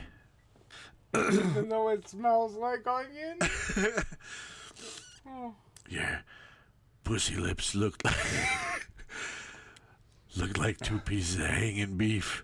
[1.16, 3.38] Even though it smells like onion.
[5.26, 5.56] Oh.
[5.90, 6.18] Yeah,
[7.06, 8.14] pussy lips look like
[10.36, 12.44] look like two pieces of hanging beef.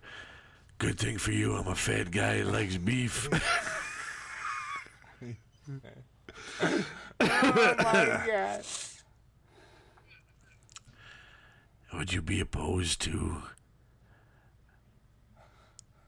[0.78, 3.28] Good thing for you, I'm a fat guy who likes beef.
[5.22, 6.86] oh
[7.20, 8.64] my god.
[11.94, 13.42] Would you be opposed to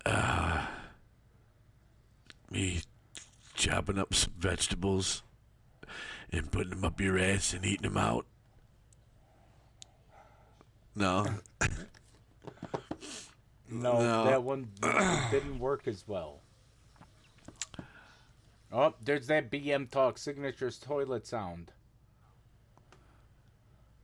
[0.05, 0.65] uh
[2.49, 2.81] me
[3.55, 5.23] chopping up some vegetables
[6.31, 8.25] and putting them up your ass and eating them out?
[10.95, 11.25] No.
[13.69, 14.25] No, No.
[14.25, 14.67] that one
[15.31, 16.41] didn't work as well.
[18.73, 21.71] Oh, there's that BM Talk Signatures toilet sound.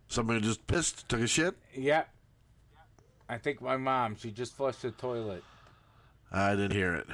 [0.08, 1.56] Somebody just pissed, took a shit.
[1.76, 2.10] Yep.
[3.30, 5.44] I think my mom, she just flushed the toilet.
[6.32, 7.08] I didn't hear it.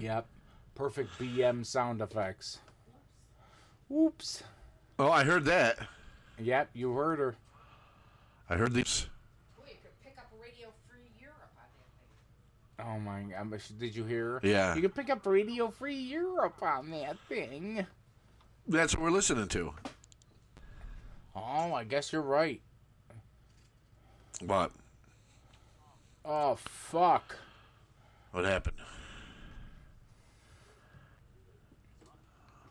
[0.00, 0.26] Yep.
[0.74, 2.58] Perfect BM sound effects.
[3.88, 4.42] Whoops.
[4.98, 5.78] Oh, I heard that.
[6.38, 7.36] Yep, you heard her.
[8.48, 9.06] I heard these.
[9.58, 12.86] Well, you could pick up Radio Free Europe on that thing.
[12.86, 14.40] Oh my god, did you hear?
[14.42, 14.74] Yeah.
[14.74, 17.86] You can pick up Radio Free Europe on that thing.
[18.66, 19.72] That's what we're listening to.
[21.38, 22.60] Oh, I guess you're right.
[24.44, 24.72] What?
[26.24, 27.36] Oh, fuck.
[28.32, 28.76] What happened?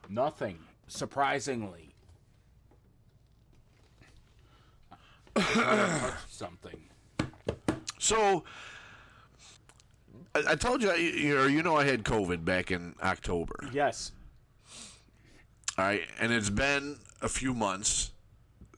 [0.09, 0.59] Nothing.
[0.87, 1.93] Surprisingly.
[5.35, 6.79] I touched something.
[7.99, 8.43] So,
[10.33, 13.55] I, I told you, you, you know, I had COVID back in October.
[13.71, 14.11] Yes.
[15.77, 18.11] All right, and it's been a few months.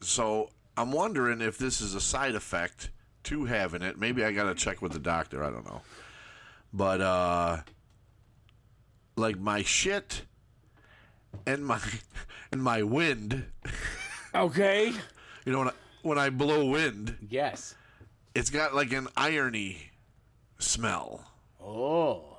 [0.00, 2.90] So I'm wondering if this is a side effect
[3.24, 3.98] to having it.
[3.98, 5.44] Maybe I got to check with the doctor.
[5.44, 5.82] I don't know.
[6.72, 7.56] But uh,
[9.16, 10.22] like my shit
[11.46, 11.80] and my
[12.52, 13.44] and my wind.
[14.34, 14.92] Okay.
[15.46, 15.72] You know when I,
[16.02, 17.74] when I blow wind, Yes.
[18.34, 19.90] it's got like an irony
[20.58, 21.24] smell.
[21.60, 22.36] Oh.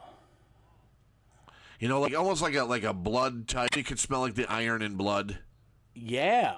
[1.79, 3.75] You know, like almost like a like a blood type.
[3.75, 5.39] You could smell like the iron in blood,
[5.95, 6.55] Yeah.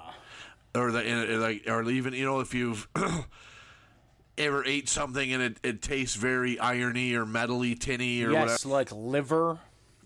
[0.74, 1.02] Or the
[1.38, 2.88] like, or even you know if you've
[4.38, 8.68] ever ate something and it, it tastes very irony or metally, tinny or Yes, whatever.
[8.74, 9.58] like liver.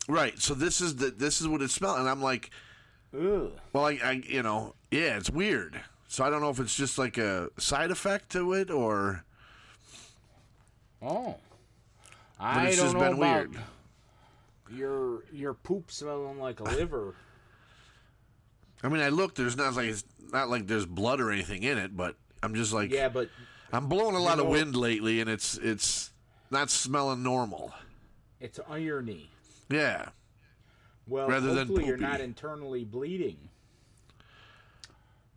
[0.08, 0.38] Right.
[0.38, 2.50] So this is the this is what it smells, and I'm like,
[3.14, 3.50] Ugh.
[3.72, 5.80] well, I, I you know, yeah, it's weird.
[6.08, 9.24] So I don't know if it's just like a side effect to it or
[11.02, 11.36] Oh.
[12.40, 13.58] I it's don't just know been about weird.
[14.74, 17.14] your your poop smelling like a liver.
[18.82, 19.34] I mean, I look.
[19.34, 22.72] There's not like it's not like there's blood or anything in it, but I'm just
[22.72, 23.28] like, yeah, but
[23.72, 26.10] I'm blowing a lot of wind lately, and it's it's
[26.50, 27.72] not smelling normal.
[28.40, 29.30] it's irony.
[29.70, 30.08] Yeah.
[31.06, 33.36] Well, Rather than hopefully you're not internally bleeding.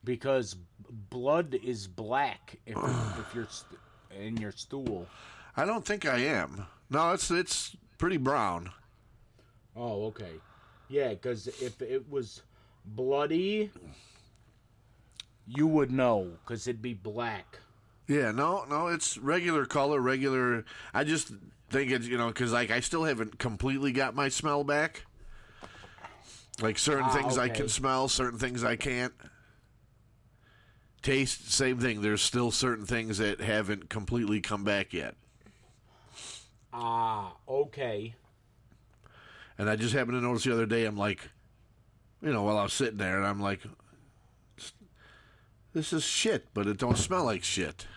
[0.04, 0.56] Because
[1.10, 2.76] blood is black if,
[3.20, 3.80] if you're st-
[4.20, 5.08] in your stool.
[5.56, 6.66] I don't think I am.
[6.90, 8.72] No, it's it's pretty brown.
[9.76, 10.32] Oh, okay.
[10.90, 12.42] Yeah, because if it was
[12.86, 13.72] bloody,
[15.48, 17.60] you would know, because it'd be black.
[18.08, 20.66] Yeah, no, no, it's regular color, regular.
[20.94, 21.32] I just
[21.70, 25.06] think it's you know because like I still haven't completely got my smell back.
[26.62, 29.14] Like certain Ah, things I can smell, certain things I can't.
[31.02, 32.02] Taste, same thing.
[32.02, 35.16] There's still certain things that haven't completely come back yet.
[36.74, 38.16] Ah, okay.
[39.58, 41.30] And I just happened to notice the other day, I'm like,
[42.22, 43.62] you know, while I was sitting there, and I'm like,
[45.74, 47.88] this is shit, but it don't smell like shit.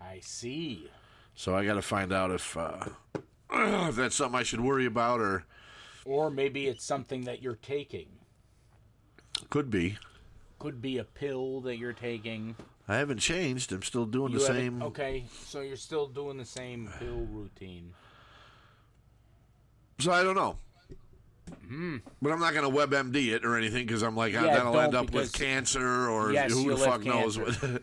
[0.00, 0.88] I see.
[1.34, 2.84] So I got to find out if, uh,
[3.52, 5.44] if that's something I should worry about, or
[6.04, 8.06] Or maybe it's something that you're taking.
[9.50, 9.98] could be.
[10.58, 12.56] Could be a pill that you're taking.
[12.86, 13.72] I haven't changed.
[13.72, 14.82] I'm still doing You the same.
[14.82, 17.92] Okay, so you're still doing the same pill routine.
[20.00, 20.56] So I don't know.
[22.22, 24.32] But I'm not going to WebMD it or anything because I'm like.
[24.32, 27.82] Yeah, that'll end up with cancer or Yes, who the fuck knows what, what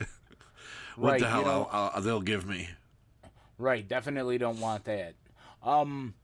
[0.98, 2.70] Right, the you hell know- I'll, I'll, they'll give me.
[3.58, 5.14] Right, definitely don't want that.
[5.64, 6.16] Um,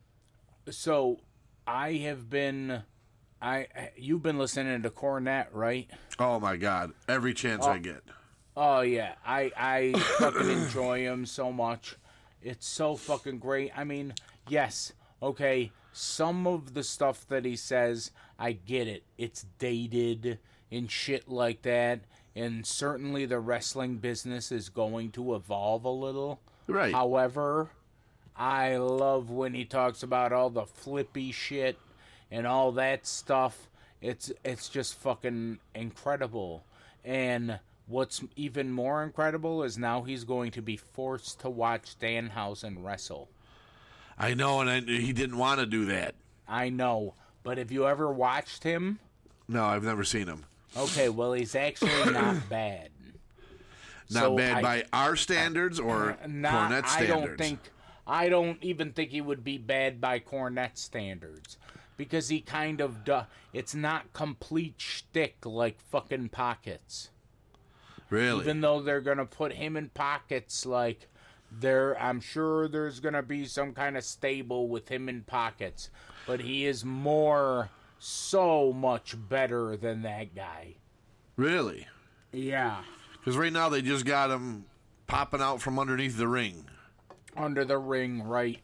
[0.69, 1.19] so
[1.67, 2.81] I have been,
[3.41, 5.87] I you've been listening to Cornette, right?
[6.17, 6.93] Oh my God.
[7.07, 8.01] Every chance I get.
[8.55, 11.95] Oh yeah, I I fucking enjoy him so much.
[12.41, 13.71] It's so fucking great.
[13.77, 14.15] I mean,
[14.49, 15.71] yes, okay.
[15.97, 19.01] Some of the stuff that he says, I get it.
[19.17, 20.37] It's dated
[20.71, 22.01] and shit like that.
[22.35, 26.39] And certainly the wrestling business is going to evolve a little.
[26.67, 26.93] Right.
[26.93, 27.71] However,
[28.35, 31.79] I love when he talks about all the flippy shit
[32.29, 33.67] and all that stuff.
[33.99, 36.63] It's it's just fucking incredible.
[37.03, 42.83] And what's even more incredible is now he's going to be forced to watch Danhausen
[42.83, 43.29] wrestle.
[44.17, 46.15] I know, and I, he didn't want to do that.
[46.47, 47.13] I know,
[47.43, 48.99] but have you ever watched him?
[49.47, 50.45] No, I've never seen him.
[50.75, 52.89] Okay, well he's actually not bad.
[54.09, 57.59] Not So bad I- by our standards or uh, Not, Cornette I don't think.
[58.05, 61.57] I don't even think he would be bad by Cornette standards
[61.97, 63.03] because he kind of.
[63.03, 63.21] Do,
[63.53, 67.09] it's not complete shtick like fucking pockets.
[68.09, 68.41] really.
[68.41, 71.07] Even though they're gonna put him in pockets, like
[71.51, 75.89] there, I'm sure there's gonna be some kind of stable with him in pockets,
[76.25, 77.69] but he is more,
[77.99, 80.75] so much better than that guy.
[81.35, 81.87] really.
[82.33, 82.83] Yeah,
[83.13, 84.65] Because right now they just got him
[85.07, 86.65] popping out from underneath the ring.
[87.35, 88.59] under the ring, right?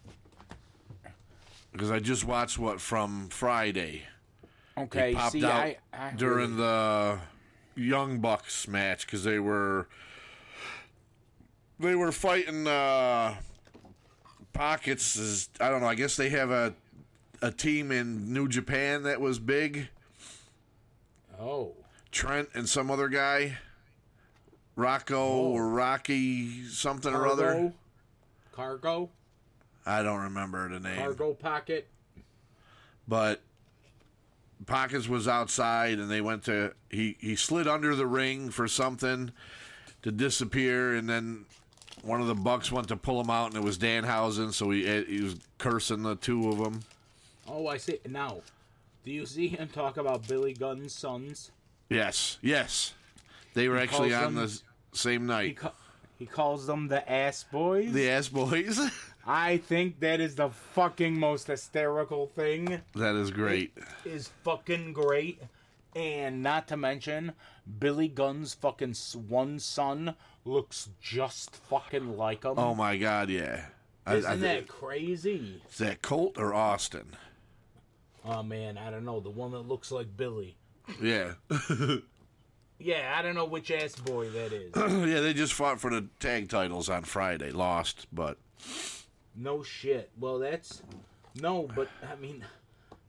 [1.72, 4.04] Because I just watched what from Friday.
[4.78, 7.20] Okay, He popped see, out I, I during the
[7.76, 9.88] Young Bucks match because they were
[11.80, 13.36] they were fighting uh,
[14.54, 15.16] pockets.
[15.16, 15.88] Is I don't know.
[15.88, 16.74] I guess they have a
[17.42, 19.88] a team in New Japan that was big.
[21.40, 21.74] Oh,
[22.12, 23.58] Trent and some other guy,
[24.76, 27.54] Rocco or Rocky something or other.
[27.54, 27.74] cargo,
[28.54, 29.10] cargo,
[29.86, 30.98] I don't remember the name.
[30.98, 31.88] cargo pocket.
[33.08, 33.42] but
[34.66, 39.32] Pockets was outside and they went to he he slid under the ring for something
[40.04, 41.46] to disappear and then
[42.04, 44.86] one of the bucks went to pull him out and it was Danhausen so he
[44.88, 46.82] eh, he was cursing the two of them.
[47.48, 48.00] Oh, I see.
[48.08, 48.42] Now,
[49.04, 51.52] do you see him talk about Billy Gunn's sons?
[51.90, 52.94] Yes, yes.
[53.54, 54.62] They were actually on them- the
[54.98, 55.58] same He night.
[55.58, 55.74] ca-
[56.20, 57.92] he calls them the ass boys.
[57.92, 58.80] The ass boys.
[59.28, 62.82] I think that is the fucking most hysterical thing.
[62.96, 63.74] that is great.
[64.06, 65.42] Is fucking great,
[65.96, 67.34] and not to mention
[67.80, 68.96] Billy Gunn's fucking
[69.28, 70.16] one son
[70.46, 72.58] looks just fucking like him.
[72.58, 73.66] Oh my god, yeah.
[74.10, 75.62] Isn't I, that crazy?
[75.70, 77.16] is that Colt or Austin?
[78.26, 79.20] Oh man, I don't know.
[79.20, 80.58] The one that looks like Billy.
[81.02, 81.34] Yeah.
[82.84, 84.72] Yeah, I don't know which ass boy that is.
[84.76, 87.50] yeah, they just fought for the tag titles on Friday.
[87.52, 88.38] Lost, but
[89.36, 90.12] No shit.
[90.20, 90.82] Well, that's
[91.40, 92.44] no, but I mean,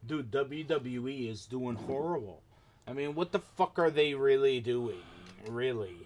[0.06, 2.42] dude, WWE is doing horrible.
[2.86, 5.00] I mean, what the fuck are they really doing?
[5.48, 5.96] Really?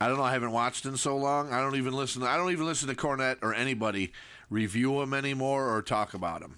[0.00, 0.24] I don't know.
[0.24, 1.52] I haven't watched in so long.
[1.52, 2.22] I don't even listen.
[2.22, 4.12] I don't even listen to Cornette or anybody
[4.50, 6.56] review him anymore or talk about him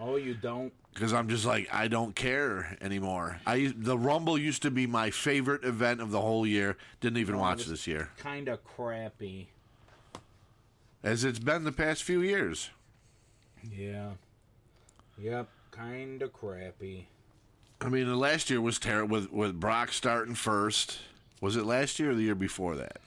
[0.00, 0.72] Oh, you don't?
[0.94, 3.40] because I'm just like I don't care anymore.
[3.46, 6.76] I the Rumble used to be my favorite event of the whole year.
[7.00, 9.48] Didn't even watch this year, Kind of crappy.
[11.02, 12.70] as it's been the past few years.
[13.70, 14.12] Yeah.
[15.18, 15.48] Yep.
[15.70, 17.06] Kind of crappy.
[17.80, 20.98] I mean, the last year was terrible with with Brock starting first.
[21.40, 22.98] Was it last year or the year before that?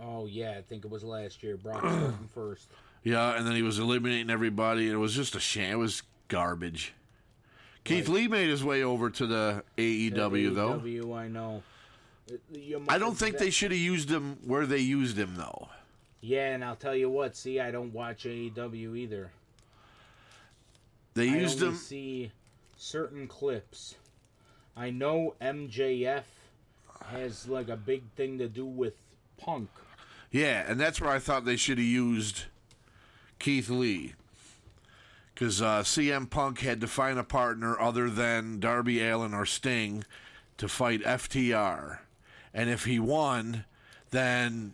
[0.00, 1.56] Oh yeah, I think it was last year.
[1.56, 2.68] Brock starting first.
[3.02, 4.86] Yeah, and then he was eliminating everybody.
[4.86, 5.74] and It was just a sham.
[5.74, 6.92] It was garbage.
[7.84, 10.80] Keith Lee made his way over to the AEW though.
[10.80, 11.62] AEW, I know.
[12.88, 15.68] I don't think they should have used him where they used him though.
[16.20, 17.36] Yeah, and I'll tell you what.
[17.36, 19.30] See, I don't watch AEW either.
[21.14, 21.76] They I used him.
[21.76, 22.32] see
[22.76, 23.94] certain clips.
[24.76, 26.24] I know MJF
[27.06, 28.94] has like a big thing to do with
[29.38, 29.68] Punk.
[30.30, 32.44] Yeah, and that's where I thought they should have used
[33.38, 34.14] Keith Lee.
[35.34, 40.04] Because uh, CM Punk had to find a partner other than Darby Allin or Sting
[40.56, 41.98] to fight FTR.
[42.54, 43.66] And if he won,
[44.10, 44.72] then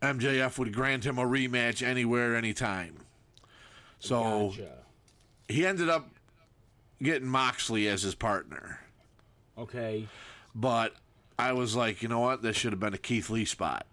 [0.00, 2.96] MJF would grant him a rematch anywhere, anytime.
[3.98, 4.72] So Gotcha.
[5.48, 6.08] he ended up
[7.02, 8.80] getting Moxley as his partner.
[9.56, 10.06] Okay.
[10.54, 10.94] But
[11.38, 12.42] I was like, you know what?
[12.42, 13.86] This should have been a Keith Lee spot.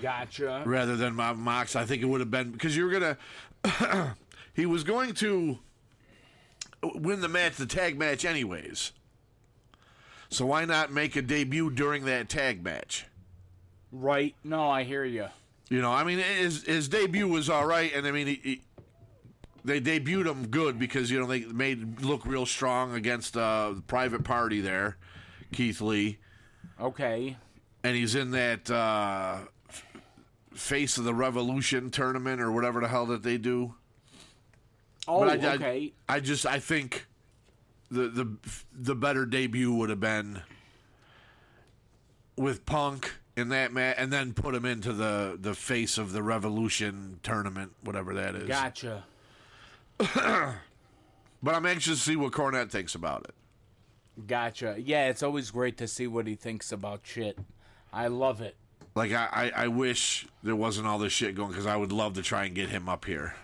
[0.00, 0.62] Gotcha.
[0.66, 1.76] rather than Mo- Mox.
[1.76, 4.16] I think it would have been because you were gonna.
[4.54, 5.58] he was going to
[6.82, 8.92] win the match, the tag match, anyways.
[10.28, 13.06] So why not make a debut during that tag match?
[13.92, 14.34] Right.
[14.42, 15.26] No, I hear you.
[15.70, 18.62] You know, I mean, his his debut was all right, and I mean, he,
[19.64, 23.82] they debuted him good because you know they made look real strong against uh, the
[23.82, 24.96] private party there,
[25.52, 26.18] Keith Lee,
[26.80, 27.36] Okay.
[27.82, 29.38] and he's in that uh,
[30.54, 33.74] face of the Revolution tournament or whatever the hell that they do.
[35.08, 35.92] Oh, But I, I- okay.
[36.08, 37.06] I, just I think
[37.90, 38.36] the the
[38.72, 40.42] the better debut would have been
[42.36, 46.22] with Punk in that match, and then put him into the the face of the
[46.22, 48.48] Revolution tournament, whatever that is.
[48.48, 49.04] Gotcha.
[51.44, 54.26] But I'm anxious to see what Cornette thinks about it.
[54.26, 54.76] Gotcha.
[54.78, 57.38] Yeah, it's always great to see what he thinks about shit.
[57.92, 58.56] I love it.
[58.94, 62.14] Like I, I, I wish there wasn't all this shit going because I would love
[62.14, 63.34] to try and get him up here.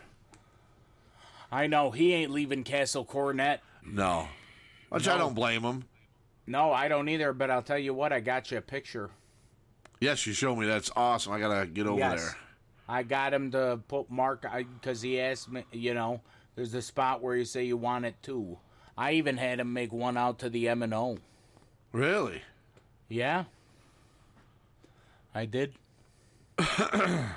[1.53, 3.59] I know he ain't leaving Castle Cornette.
[3.85, 4.29] No,
[4.89, 5.85] which I don't blame him.
[6.47, 7.35] No, I don't either.
[7.35, 9.11] But I'll tell you what, I got you a picture.
[10.01, 10.67] Yes, you showed me.
[10.67, 11.33] That's awesome.
[11.33, 12.37] I gotta get over yes, there.
[12.89, 14.47] I got him to put Mark
[14.81, 15.65] because he asked me.
[15.73, 16.23] You know,
[16.55, 18.59] there's the spot where you say you want it too.
[18.97, 21.19] I even had him make one out to the M and O.
[21.93, 22.43] Really?
[23.09, 23.45] Yeah,
[25.35, 25.75] I did.
[26.59, 27.37] Have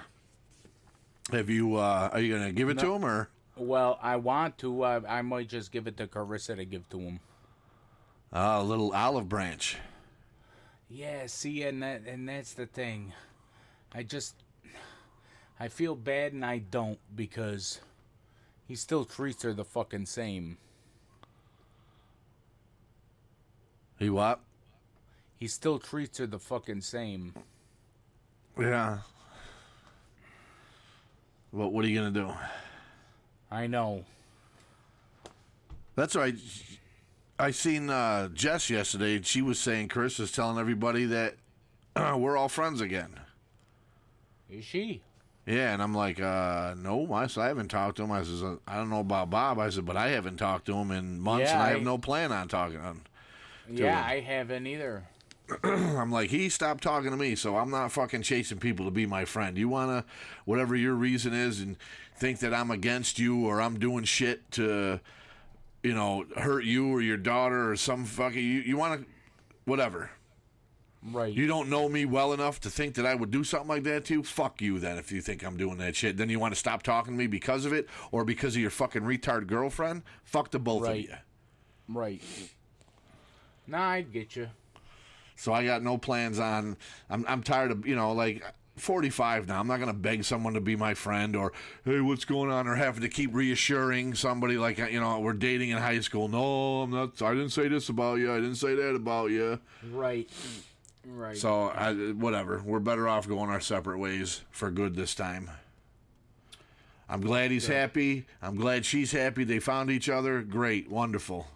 [1.50, 1.78] you?
[1.78, 3.30] uh Are you gonna give it to him or?
[3.56, 4.84] Well, I want to.
[4.84, 7.20] Uh, I might just give it to Carissa to give to him.
[8.32, 9.78] Uh, a little olive branch.
[10.90, 13.14] Yeah, see, and that and that's the thing.
[13.94, 14.36] I just
[15.60, 17.80] I feel bad and I don't because
[18.68, 20.58] he still treats her the fucking same.
[24.00, 24.40] He what?
[25.40, 27.34] He still treats her the fucking same.
[28.60, 29.00] Yeah.
[31.52, 32.34] But what are you gonna do?
[33.52, 34.06] I know.
[35.96, 36.36] That's right.
[37.38, 41.36] I seen uh, Jess yesterday, and she was saying Chris is telling everybody that
[41.96, 43.20] we're all friends again.
[44.50, 45.02] Is she?
[45.46, 48.12] Yeah, and I'm like, uh, no, I, said, I haven't talked to him.
[48.12, 49.60] I says, uh, I don't know about Bob.
[49.60, 51.84] I said, but I haven't talked to him in months, Yeah, and I, I- have
[51.84, 53.02] no plan on talking to him.
[53.70, 54.10] Yeah, him.
[54.10, 55.04] I haven't either.
[55.64, 59.06] I'm like, he stopped talking to me, so I'm not fucking chasing people to be
[59.06, 59.58] my friend.
[59.58, 60.06] You wanna,
[60.46, 61.76] whatever your reason is, and
[62.18, 65.02] think that I'm against you or I'm doing shit to,
[65.84, 68.62] you know, hurt you or your daughter or some fucking you.
[68.62, 69.04] You wanna,
[69.66, 70.12] whatever.
[71.12, 71.34] Right.
[71.34, 74.06] You don't know me well enough to think that I would do something like that
[74.06, 74.24] to you.
[74.24, 74.98] Fuck you, then.
[74.98, 77.28] If you think I'm doing that shit, then you want to stop talking to me
[77.28, 80.04] because of it or because of your fucking retard girlfriend.
[80.24, 81.04] Fuck the both Right.
[81.06, 81.16] of you.
[81.90, 82.22] right.
[83.68, 84.50] Nah, I get you.
[85.36, 86.78] So I got no plans on.
[87.10, 88.44] I'm I'm tired of you know like
[88.78, 89.60] 45 now.
[89.60, 91.52] I'm not gonna beg someone to be my friend or
[91.86, 95.70] hey, what's going on, or having to keep reassuring somebody like you know we're dating
[95.72, 96.28] in high school.
[96.28, 97.22] No, I'm not.
[97.22, 98.32] I didn't say this about you.
[98.32, 99.60] I didn't say that about you.
[99.92, 100.30] Right.
[101.06, 101.36] Right.
[101.38, 102.62] So I, whatever.
[102.64, 105.50] We're better off going our separate ways for good this time.
[107.10, 108.26] I'm glad he's happy.
[108.42, 109.44] I'm glad she's happy.
[109.44, 110.42] They found each other.
[110.42, 111.48] Great, wonderful.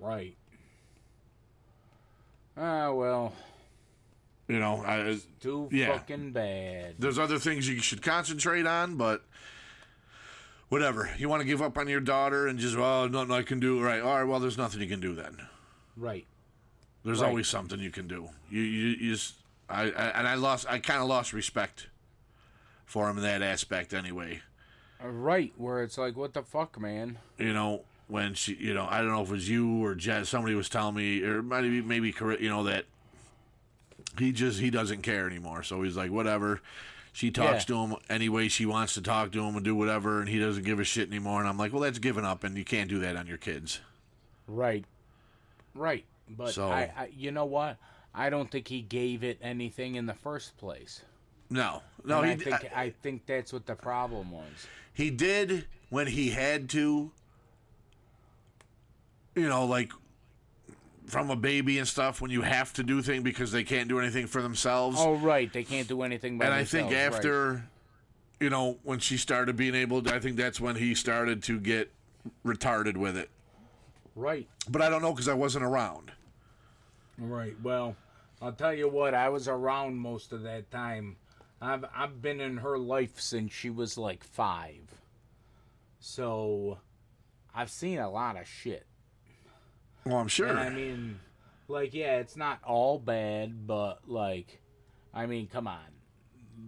[0.00, 0.36] right.
[2.56, 3.32] Ah, well,
[4.48, 5.98] You know, I, too Yeah.
[5.98, 6.96] fucking bad.
[6.98, 9.24] there's other things you should concentrate on, but
[10.68, 11.10] whatever.
[11.18, 13.82] You want to give up on your daughter and just, well, nothing I can do.
[13.82, 14.00] Right.
[14.00, 14.24] All right.
[14.24, 15.48] Well, there's nothing you can do then.
[15.96, 16.26] Right.
[17.04, 17.28] There's Right.
[17.28, 18.30] always something you can do.
[18.50, 19.34] You, you, you just,
[19.68, 21.88] I, I, and I lost, I kind of lost respect
[22.86, 24.40] for him in that aspect anyway.
[25.02, 25.52] Uh, Right.
[25.56, 27.18] Where it's like, what the fuck, man?
[27.38, 30.28] You know, when she, you know, I don't know if it was you or Jess,
[30.28, 32.86] somebody was telling me, or maybe, maybe, you know, that
[34.18, 35.62] he just, he doesn't care anymore.
[35.62, 36.60] So he's like, whatever.
[37.12, 37.74] She talks Yeah.
[37.76, 40.38] to him any way she wants to talk to him and do whatever, and he
[40.38, 41.40] doesn't give a shit anymore.
[41.40, 43.80] And I'm like, well, that's giving up, and you can't do that on your kids.
[44.48, 44.84] Right.
[45.74, 46.04] Right.
[46.28, 47.76] But So- I, I, you know what?
[48.14, 51.02] I don't think he gave it anything in the first place.
[51.50, 54.66] No, no, he, I think I, think that's what the problem was.
[54.92, 57.10] he did when he had to.
[59.34, 59.90] You know, like
[61.06, 63.98] from a baby and stuff, when you have to do things because they can't do
[63.98, 64.96] anything for themselves.
[65.00, 65.52] Oh, right.
[65.52, 67.16] They can't do anything by and I think themselves, right.
[67.16, 67.64] after,
[68.40, 71.60] you know, when she started being able, to, I think that's when he started to
[71.60, 71.90] get
[72.44, 73.30] retarded with it.
[74.14, 74.48] Right.
[74.68, 76.12] But I don't know because I wasn't around.
[77.18, 77.54] Right.
[77.62, 77.96] Well,
[78.40, 79.14] I'll tell you what.
[79.14, 81.16] I was around most of that time.
[81.60, 85.00] I've I've been in her life since she was like five.
[86.00, 86.78] So,
[87.54, 88.86] I've seen a lot of shit.
[90.04, 90.48] Well, I'm sure.
[90.48, 91.20] And I mean,
[91.66, 94.60] like, yeah, it's not all bad, but like,
[95.14, 95.78] I mean, come on,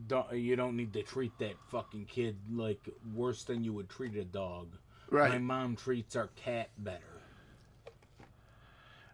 [0.07, 4.17] don't you don't need to treat that fucking kid like worse than you would treat
[4.17, 4.69] a dog.
[5.11, 5.33] Right.
[5.33, 7.16] My mom treats our cat better.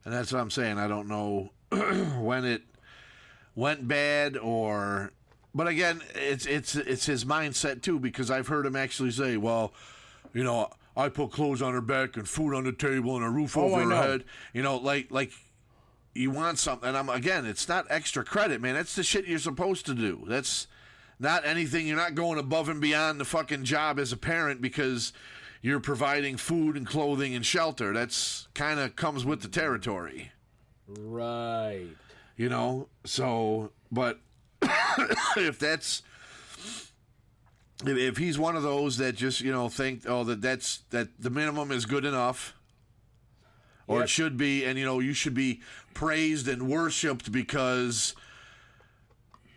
[0.05, 0.79] And that's what I'm saying.
[0.79, 1.51] I don't know
[2.21, 2.63] when it
[3.55, 5.13] went bad or
[5.55, 9.75] but again, it's it's it's his mindset too because I've heard him actually say, "Well,
[10.33, 13.29] you know, I put clothes on her back and food on the table and a
[13.29, 14.25] roof Oh, over her head."
[14.55, 15.31] You know, like like
[16.15, 18.75] you want something and I'm again, it's not extra credit, man.
[18.75, 20.25] That's the shit you're supposed to do.
[20.27, 20.67] That's
[21.19, 25.13] not anything you're not going above and beyond the fucking job as a parent because
[25.63, 27.93] you're providing food and clothing and shelter.
[27.95, 30.33] That's kind of comes with the territory.
[30.89, 31.87] Right.
[32.37, 34.19] You know, so but
[35.37, 36.03] if that's
[37.85, 41.31] if, he's one of those that just you know think oh that that's that the
[41.31, 42.55] minimum is good enough
[43.87, 44.05] or Yep.
[44.05, 45.61] it should be and you know you should be
[45.95, 48.15] praised and worshipped because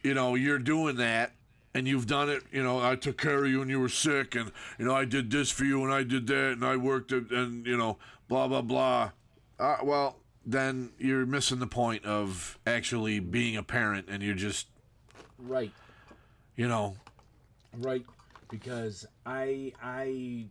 [0.04, 1.34] you know you're doing that
[1.76, 4.34] and you've done it you know i took care of you when you were sick
[4.34, 7.12] and you know i did this for you and i did that and i worked
[7.12, 7.98] it and you know
[8.30, 9.12] blah blah blah
[9.60, 10.16] uh, well
[10.46, 14.68] then you're missing the point of actually being a parent and you're just
[15.38, 15.72] Right.
[16.56, 16.96] you know
[17.78, 18.06] Right.
[18.50, 20.46] Because I I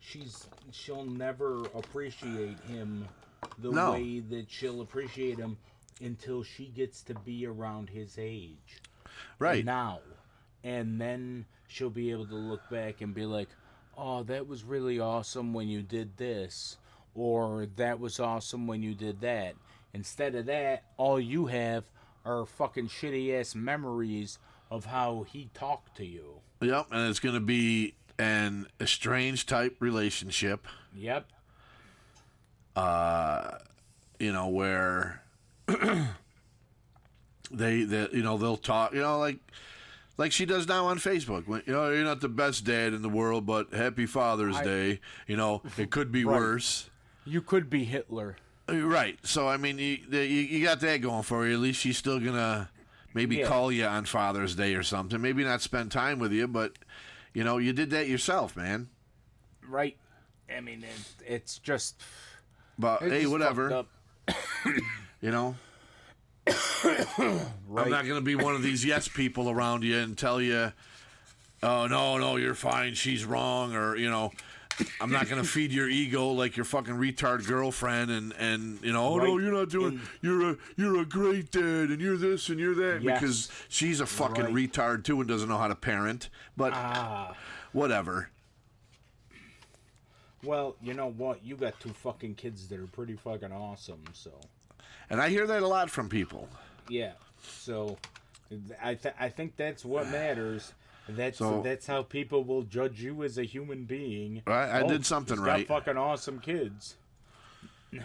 [0.00, 3.06] she's she'll never appreciate him
[3.58, 3.92] the No.
[3.92, 5.56] way that she'll appreciate him
[6.00, 8.80] until she gets to be around his age.
[9.38, 10.00] Right now.
[10.64, 13.48] And then she'll be able to look back and be like,
[13.96, 16.76] oh, that was really awesome when you did this.
[17.14, 19.54] Or that was awesome when you did that.
[19.92, 21.84] Instead of that, all you have
[22.24, 24.38] are fucking shitty ass memories
[24.70, 26.40] of how he talked to you.
[26.60, 31.26] Yep, and it's going to be an estranged type relationship, Yep.
[32.74, 33.58] Uh,
[34.18, 35.22] you know, where
[37.50, 39.38] they that you know they'll talk, you know, like
[40.16, 41.46] like she does now on Facebook.
[41.46, 44.64] When, you know, you're not the best dad in the world, but happy Father's I-
[44.64, 45.00] Day.
[45.26, 46.36] You know, it could be Right.
[46.38, 46.90] worse.
[47.24, 48.36] You could be Hitler.
[48.68, 49.18] Uh, right.
[49.22, 51.54] So I mean, you, you you got that going for you.
[51.54, 52.70] At least she's still gonna
[53.14, 53.46] maybe Yeah.
[53.46, 55.20] call you on Father's Day or something.
[55.20, 56.72] Maybe not spend time with you, but
[57.34, 58.88] you know, you did that yourself, man.
[59.66, 59.96] Right.
[60.54, 62.00] I mean, it, it's just.
[62.78, 63.84] But it's hey, just whatever.
[65.20, 65.56] You know.
[67.70, 67.84] Right.
[67.84, 70.72] I'm not going to be one of these yes people around you and tell you,
[71.62, 74.32] oh, no, no, you're fine, she's wrong, or, you know,
[75.00, 78.92] I'm not going to feed your ego like your fucking retard girlfriend and, and you
[78.92, 82.48] know, oh, no, you're not doing, you're a, you're a great dad and you're this
[82.48, 83.20] and you're that Yes.
[83.20, 84.54] because she's a fucking Right.
[84.70, 86.30] retard too and doesn't know how to parent.
[86.56, 87.34] But Ah.
[87.72, 88.30] whatever.
[90.44, 91.44] Well, you know what?
[91.44, 94.30] You got two fucking kids that are pretty fucking awesome, so.
[95.10, 96.48] And I hear that a lot from people.
[96.88, 97.12] Yeah.
[97.42, 97.96] So,
[98.82, 100.72] I th- I think that's what matters.
[101.08, 104.42] That's So- that's how people will judge you as a human being.
[104.46, 105.66] Right, I Oh, did something right.
[105.66, 106.96] Got fucking awesome kids.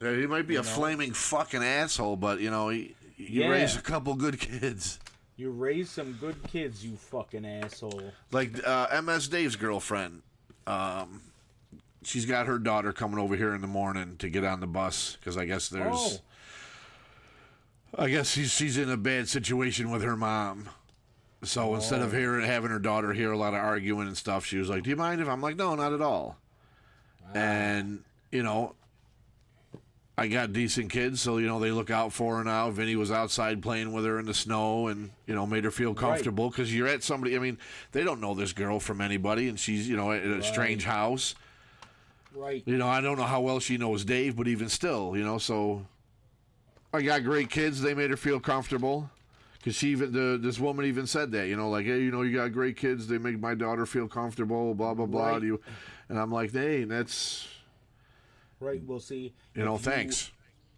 [0.00, 3.48] He might be a flaming fucking asshole, but, you know, he, you Yeah.
[3.48, 4.98] raise a couple good kids.
[5.36, 8.12] You raise some good kids, you fucking asshole.
[8.30, 10.20] like uh, MS Dave's girlfriend.
[10.66, 11.22] Um,
[12.02, 15.16] she's got her daughter coming over here in the morning to get on the bus
[15.18, 15.94] because I guess there's.
[15.96, 16.16] Oh.
[17.98, 20.68] I guess she's she's in a bad situation with her mom.
[21.42, 21.74] So oh.
[21.76, 24.68] instead of hearing having her daughter hear a lot of arguing and stuff, she was
[24.68, 26.36] like, "Do you mind if I'm like, no, not at all."
[27.26, 27.38] Ah.
[27.38, 28.74] And you know,
[30.16, 32.70] I got decent kids, so you know they look out for her now.
[32.70, 35.94] Vinny was outside playing with her in the snow, and you know made her feel
[35.94, 37.36] comfortable because you're at somebody.
[37.36, 37.58] I mean,
[37.92, 41.34] they don't know this girl from anybody, and she's you know at a strange house.
[42.34, 42.62] Right.
[42.66, 45.38] You know, I don't know how well she knows Dave, but even still, you know,
[45.38, 45.86] so
[46.94, 47.82] I got great kids.
[47.82, 49.10] They made her feel comfortable.
[49.58, 52.20] Because she even the this woman even said that, you know, like, hey, you know,
[52.22, 53.08] you got great kids.
[53.08, 54.74] They make my daughter feel comfortable.
[54.74, 55.28] Blah blah blah.
[55.30, 55.42] Right.
[55.42, 55.60] You?
[56.10, 57.48] And I'm like, hey, that's
[58.60, 58.82] Right.
[58.86, 59.32] We'll see.
[59.54, 60.30] you know, thanks.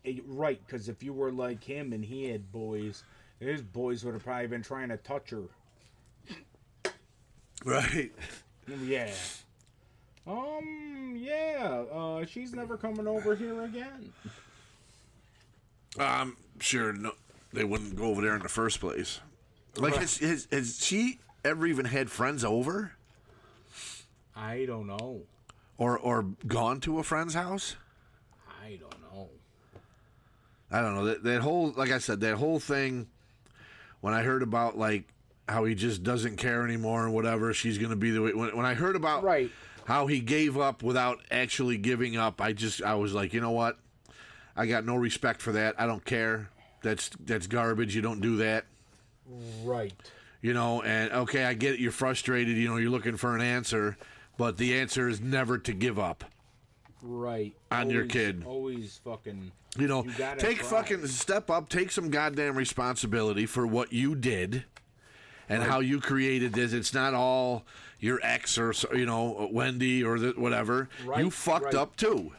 [0.05, 3.03] eh, Right, because if you were like him and he had boys,
[3.41, 5.43] his boys would have probably been trying to touch her.
[7.65, 8.13] Right.
[8.85, 9.11] Yeah.
[10.27, 11.15] Um.
[11.17, 11.85] Yeah.
[11.93, 12.25] Uh.
[12.27, 14.13] She's never coming over here again.
[15.99, 17.13] I'm sure no,
[17.53, 19.21] they wouldn't go over there in the first place.
[19.77, 22.93] Like, has, has, has she ever even had friends over,
[24.35, 25.23] I don't know.
[25.79, 27.77] or or gone to a friend's house?
[28.65, 29.29] I don't know.
[30.71, 33.09] I don't know that that whole like I said that whole thing.
[34.01, 35.05] When I heard about like
[35.49, 38.33] how he just doesn't care anymore and whatever, she's gonna be the way.
[38.33, 39.51] When, when I heard about Right.
[39.85, 43.53] how he gave up without actually giving up, I just I was like, you know
[43.53, 43.79] what?
[44.57, 45.75] I got no respect for that.
[45.79, 46.49] I don't care.
[46.83, 47.95] That's that's garbage.
[47.95, 48.65] You don't do that.
[49.65, 49.93] Right.
[50.41, 51.81] You know, and okay, I get it.
[51.81, 52.57] You're frustrated.
[52.57, 53.97] You know, you're looking for an answer,
[54.39, 56.25] but the answer is never to give up.
[57.03, 57.55] Right.
[57.71, 58.45] On your kid.
[58.47, 59.53] Always fucking.
[59.79, 60.69] You know, You take try.
[60.69, 64.65] fucking step up, take some goddamn responsibility for what you did
[65.49, 66.73] and how you created this.
[66.73, 67.65] It's not all
[68.01, 70.89] your ex or you know Wendy or the, whatever.
[71.19, 71.75] you fucked right.
[71.75, 72.33] up too.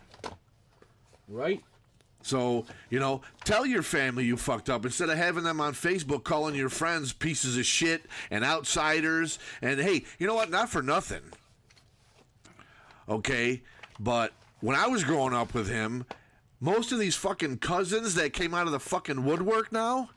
[1.28, 1.62] Right.
[2.28, 6.24] So you know, tell your family you fucked up instead of having them on Facebook
[6.24, 9.40] calling your friends pieces of shit and outsiders.
[9.62, 10.50] And hey, you know what?
[10.50, 11.22] Not for nothing.
[13.10, 13.62] Okay,
[14.00, 16.06] but when I was growing up with him,
[16.60, 20.10] most of these fucking cousins that came out of the fucking woodwork now.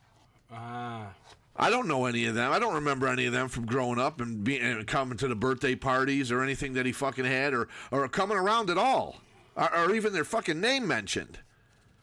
[0.52, 1.12] Ah.
[1.56, 2.52] I don't know any of them.
[2.52, 5.34] I don't remember any of them from growing up and being and coming to the
[5.34, 9.20] birthday parties or anything that he fucking had or or coming around at all,
[9.56, 11.38] or, or even their fucking name mentioned.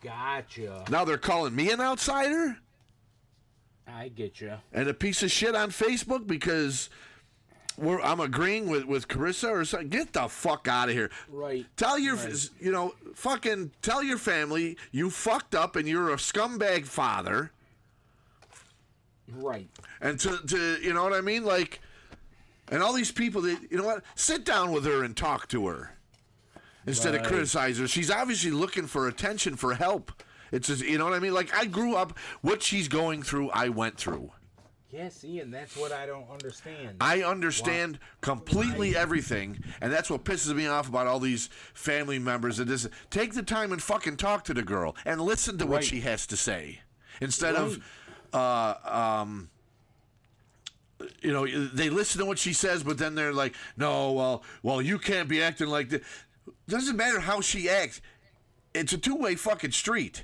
[0.04, 0.86] Gotcha.
[0.90, 2.58] Now they're calling me an outsider
[3.88, 4.54] I get you.
[4.74, 6.90] and a piece of shit on Facebook because
[7.78, 9.90] we're, I'm agreeing with with Carissa or something.
[9.90, 11.10] Get the fuck out of here.
[11.30, 11.66] Right.
[11.78, 12.50] Tell your, Right.
[12.60, 17.52] you know, fucking tell your family you fucked up and you're a scumbag father.
[19.32, 19.68] Right.
[20.02, 21.44] And to, to you know what I mean?
[21.44, 21.82] Like,
[22.70, 24.04] and all these people that, you know what?
[24.16, 25.92] Sit down with her and talk to her
[26.88, 27.30] instead of Right.
[27.30, 27.88] criticize her.
[27.88, 30.24] She's obviously looking for attention, for help.
[30.52, 31.34] It's just, you know what I mean?
[31.34, 34.32] Like, I grew up, what she's going through, I went through.
[34.90, 36.96] Yes, Ian, that's what I don't understand.
[37.02, 42.56] I understand completely everything, and that's what pisses me off about all these family members.
[42.56, 45.84] That this, take the time and fucking talk to the girl and listen to what
[45.84, 46.80] she has to say,
[47.20, 47.80] instead of,
[48.34, 48.76] uh,
[49.20, 49.50] um,
[51.22, 54.82] you know, they listen to what she says, but then they're like, no, well, well,
[54.82, 56.02] you can't be acting like that.
[56.68, 58.02] Doesn't matter how she acts.
[58.74, 60.24] It's a two way fucking street.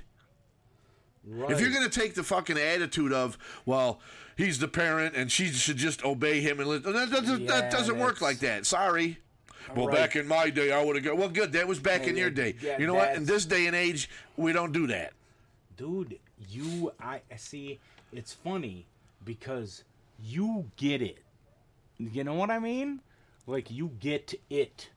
[1.26, 1.50] right.
[1.50, 3.36] If you're to take the fucking attitude of,
[3.66, 4.00] well,
[4.36, 7.70] he's the parent and she should just obey him and listen, that doesn't, Yeah, that
[7.72, 8.66] doesn't work like that.
[8.66, 9.18] Sorry.
[9.74, 9.96] Well, Right.
[9.96, 11.16] back in my day, I would have gone.
[11.16, 11.52] Well, good.
[11.52, 12.54] That was back Yeah, in your day.
[12.60, 13.14] yeah, you know what?
[13.16, 15.12] In this day and age, we don't do that.
[15.76, 16.18] dude
[16.50, 17.80] you i see
[18.12, 18.84] it's funny
[19.24, 19.82] because
[20.22, 21.18] you get it
[21.98, 23.00] you know what i mean
[23.46, 24.90] like you get it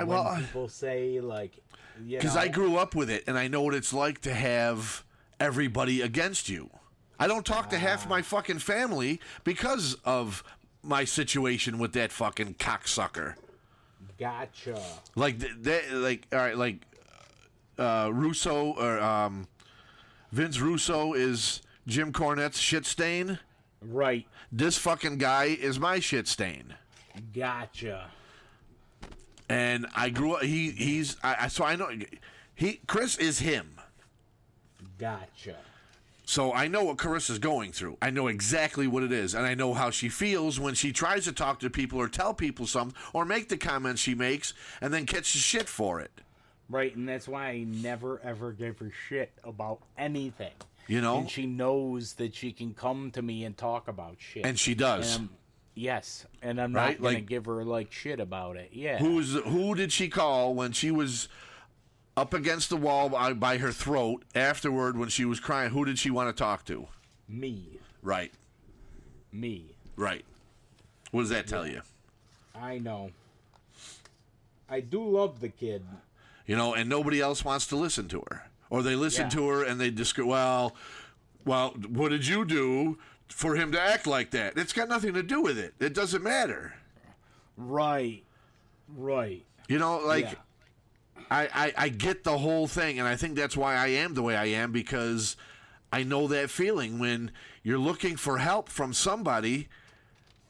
[0.00, 1.58] I when well, people say like
[2.04, 4.34] you because know, I grew up with it, and I know what it's like to
[4.34, 5.04] have
[5.40, 6.70] everybody against you.
[7.18, 7.80] I don't talk to Ah.
[7.80, 10.44] half my fucking family because of
[10.82, 13.34] my situation with that fucking cocksucker.
[14.18, 14.80] gotcha
[15.14, 16.82] Like that, like all right, like
[17.78, 19.48] uh, Russo or um,
[20.32, 23.38] Vince Russo is Jim Cornette's shit stain.
[23.82, 26.74] right This fucking guy is my shit stain.
[27.34, 28.10] gotcha
[29.48, 30.42] And I grew up.
[30.42, 31.88] He he's I, I so I know
[32.54, 33.76] he Chris is him.
[34.98, 35.56] gotcha
[36.24, 37.98] So I know what Carissa's going through.
[38.02, 41.24] I know exactly what it is, and I know how she feels when she tries
[41.24, 44.92] to talk to people or tell people something or make the comments she makes, and
[44.92, 46.10] then catches shit for it.
[46.68, 50.50] right and that's why i never ever give her shit about anything
[50.88, 51.18] You know?
[51.18, 54.74] and she knows that she can come to me and talk about shit And she
[54.74, 55.16] does.
[55.16, 55.28] And
[55.78, 59.34] yes and i'm Right, not gonna like- give her like shit about it yeah Who's
[59.34, 61.28] who did she call when she was
[62.16, 65.70] up against the wall by, by her throat afterward when she was crying?
[65.72, 66.88] Who did she want to talk to?
[67.28, 68.32] me Right,
[69.30, 70.24] me right.
[71.10, 71.82] What does that tell you?
[72.54, 73.10] I know.
[74.68, 75.82] I do love the kid.
[76.46, 79.30] You know, and nobody else wants to listen to her, or they listen Yeah.
[79.30, 80.74] to her and they just go, "Well,
[81.44, 82.98] well, what did you do
[83.28, 85.74] for him to act like that?" It's got nothing to do with it.
[85.80, 86.74] It doesn't matter.
[87.56, 88.22] Right.
[88.96, 89.44] Right.
[89.68, 90.34] You know, like Yeah.
[91.30, 94.22] I, I I get the whole thing, and I think that's why I am the
[94.22, 95.36] way I am because
[95.92, 97.30] I know that feeling when
[97.62, 99.68] you're looking for help from somebody.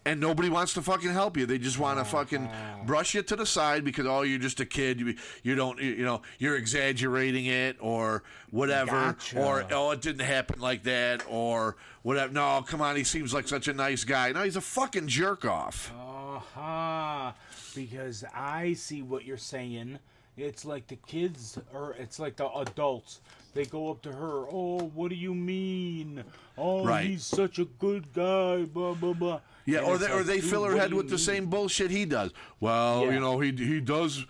[0.07, 1.47] And nobody wants to fucking help you.
[1.47, 2.49] They just want to fucking
[2.87, 5.01] brush you to the side because oh, you're just a kid.
[5.01, 8.93] You, you don't, you, know, you're exaggerating it or whatever.
[8.93, 9.45] Gotcha.
[9.45, 12.33] Or oh, it didn't happen like that or whatever.
[12.33, 14.31] No, come on, he seems like such a nice guy.
[14.31, 15.93] No, he's a fucking jerk off.
[15.93, 17.33] Uh-huh.
[17.75, 19.99] Because I see what you're saying.
[20.37, 23.21] It's like the kids or it's like the adults.
[23.55, 26.23] They go up to her, "Oh, what do you mean?
[26.59, 27.07] Oh, Right.
[27.07, 30.65] he's such a good guy, blah blah blah." Yeah, And or they, or they fill
[30.65, 32.31] her head with the same bullshit he does.
[32.61, 33.13] Well, Yeah.
[33.15, 34.25] you know, he he does.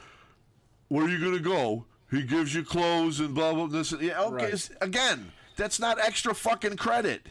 [0.88, 1.84] Where are you gonna go?
[2.10, 3.66] He gives you clothes and blah blah.
[3.66, 4.46] This yeah, okay.
[4.52, 4.68] Right.
[4.80, 7.28] Again, that's not extra fucking credit.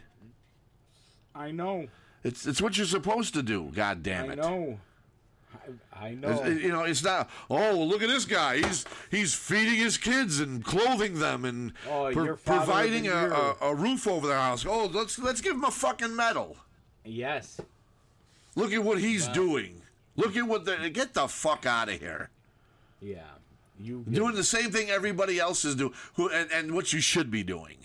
[1.33, 1.87] I know.
[2.23, 3.71] It's it's what you're supposed to do.
[3.73, 4.39] God damn it.
[4.39, 4.79] I know.
[5.93, 6.29] I, I know.
[6.29, 7.29] It's- you know, it's not.
[7.49, 8.57] Oh, look at this guy.
[8.57, 13.75] He's he's feeding his kids and clothing them and Oh, pro- providing a, a, a
[13.75, 14.65] roof over their house.
[14.67, 16.57] Oh, let's let's give him a fucking medal.
[17.03, 17.59] yes.
[18.55, 19.81] Look at what he's doing.
[20.15, 22.29] Look at what the get the fuck out of here.
[23.01, 23.19] Yeah.
[23.79, 27.29] You doing the same thing everybody else is doing, who and, and what you should
[27.29, 27.77] be doing.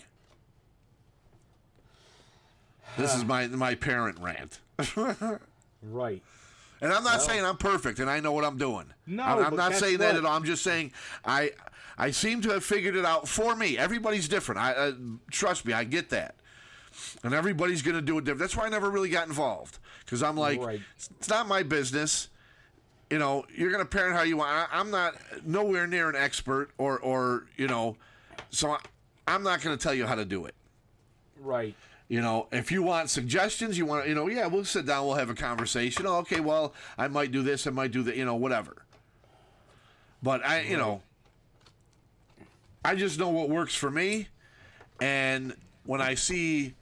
[2.97, 4.59] This is my my parent rant,
[5.83, 6.21] right.
[6.81, 8.85] and I'm not saying I'm perfect and I know what I'm doing.
[9.05, 10.35] No, I'm, I'm not saying that at all.
[10.35, 10.93] I'm just saying
[11.25, 11.51] I
[11.97, 13.77] I seem to have figured it out for me.
[13.77, 14.61] Everybody's different.
[14.61, 14.91] I uh,
[15.29, 16.35] trust me, I get that,
[17.23, 18.39] and everybody's going to do it different.
[18.39, 20.81] That's why I never really got involved because I'm like, Right.
[21.17, 22.29] it's not my business.
[23.09, 24.51] You know, you're going to parent how you want.
[24.51, 25.15] I, I'm not
[25.45, 27.97] nowhere near an expert or or you know
[28.51, 28.79] So I,
[29.27, 30.55] I'm not going to tell you how to do it.
[31.39, 31.75] Right.
[32.07, 35.15] You know, if you want suggestions, you want, you know, yeah, we'll sit down, we'll
[35.15, 36.05] have a conversation.
[36.05, 38.83] Oh, okay, well, I might do this, I might do that, you know, whatever.
[40.21, 41.01] But I, you know,
[42.83, 44.27] I just know what works for me.
[44.99, 45.55] And
[45.85, 46.73] when I see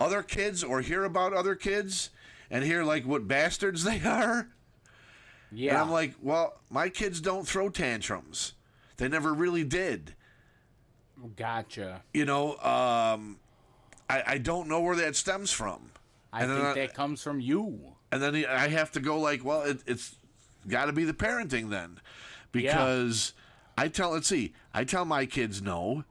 [0.00, 2.10] other kids or hear about other kids
[2.50, 4.48] and hear like what bastards they are,
[5.52, 5.72] Yeah.
[5.72, 8.54] and I'm like, well, my kids don't throw tantrums.
[8.96, 10.14] They never really did.
[11.36, 12.02] gotcha.
[12.14, 13.38] You know, um,
[14.08, 15.90] I, I don't know where that stems from.
[16.32, 17.94] I And think I- that comes from you.
[18.10, 20.16] And then I have to go like, well, it, it's
[20.66, 22.00] got to be the parenting then,
[22.52, 23.34] because
[23.76, 26.04] I tell, let's see, I tell my kids no.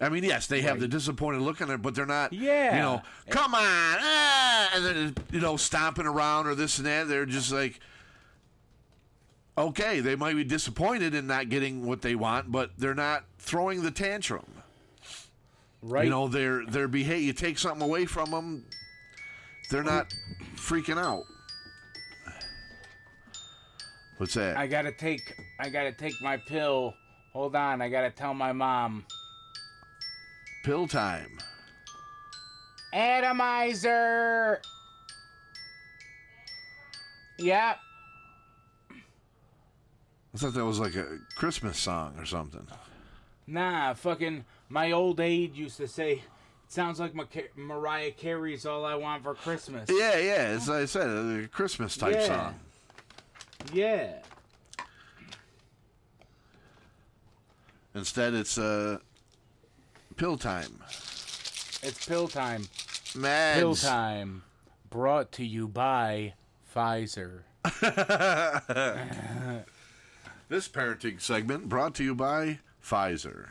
[0.00, 2.74] I mean, yes, they have the disappointed look on it, but they're not, Yeah.
[2.76, 7.06] you know, come on, ah, and then you know, stomping around or this and that.
[7.08, 7.78] They're just like,
[9.56, 13.82] okay, they might be disappointed in not getting what they want, but they're not throwing
[13.82, 14.46] the tantrum.
[15.82, 16.04] Right.
[16.04, 17.22] You know, they're they're behave.
[17.22, 18.64] You take something away from them,
[19.70, 20.12] they're not
[20.56, 21.24] freaking out.
[24.18, 24.56] What's that?
[24.56, 25.20] I gotta take
[25.58, 26.94] I gotta take my pill.
[27.32, 29.04] Hold on, I gotta tell my mom.
[30.62, 31.38] Pill time.
[32.92, 34.60] Atomizer.
[37.38, 37.78] Yep.
[40.34, 42.66] I thought that was like a Christmas song or something.
[43.46, 46.20] Nah, fucking my old aide used to say, "It
[46.68, 47.26] sounds like Mar-
[47.56, 50.34] Mariah Carey's "All I Want for Christmas." Yeah, yeah.
[50.56, 52.26] As I said, a Christmas type Yeah.
[52.26, 52.60] song.
[53.72, 54.18] Yeah.
[57.94, 58.98] Instead, it's uh,
[60.16, 60.78] pill time.
[61.82, 62.66] It's pill time.
[63.16, 63.58] Mads.
[63.58, 64.42] Pill time.
[64.90, 66.34] Brought to you by
[66.74, 67.40] Pfizer.
[70.48, 73.48] This parenting segment brought to you by Pfizer.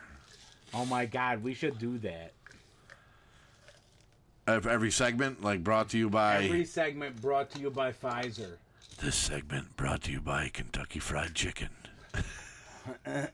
[0.71, 2.31] Oh my God, we should do that.
[4.45, 6.43] Ev- Every segment, like brought to you by.
[6.43, 8.57] Every segment brought to you by Pfizer.
[9.01, 11.69] This segment brought to you by Kentucky Fried Chicken.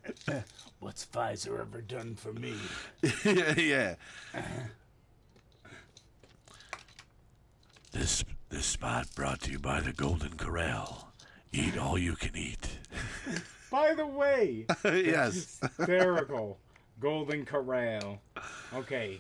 [0.79, 2.53] What's Pfizer ever done for me?
[3.25, 3.95] yeah, yeah.
[7.91, 11.11] This this spot brought to you by the Golden Corral.
[11.51, 12.77] Eat all you can eat.
[13.71, 15.59] By the way, yes.
[15.77, 16.57] hysterical.
[16.99, 18.19] Golden Corral.
[18.73, 19.19] Okay,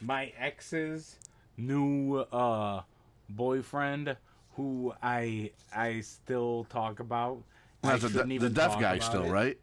[0.00, 1.16] my ex's
[1.56, 2.82] new uh
[3.28, 4.16] boyfriend,
[4.54, 7.42] who I I still talk about.
[7.82, 9.30] That's the, shouldn't the deaf guy still, it.
[9.30, 9.58] right?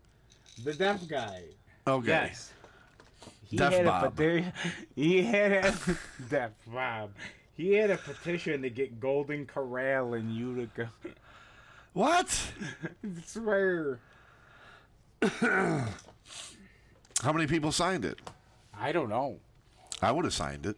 [0.63, 1.43] The deaf guy.
[1.87, 2.07] Okay.
[2.07, 2.51] Yes.
[3.43, 4.03] He Deaf had Bob.
[4.05, 4.51] a peti-
[4.95, 5.75] he had a
[6.29, 7.11] Deaf Bob.
[7.55, 10.91] He had a petition to get Golden Corral in Utica.
[11.93, 12.51] What?
[13.03, 13.99] I swear.
[15.21, 15.85] How
[17.31, 18.19] many people signed it?
[18.77, 19.37] I don't know.
[20.01, 20.77] I would have signed it.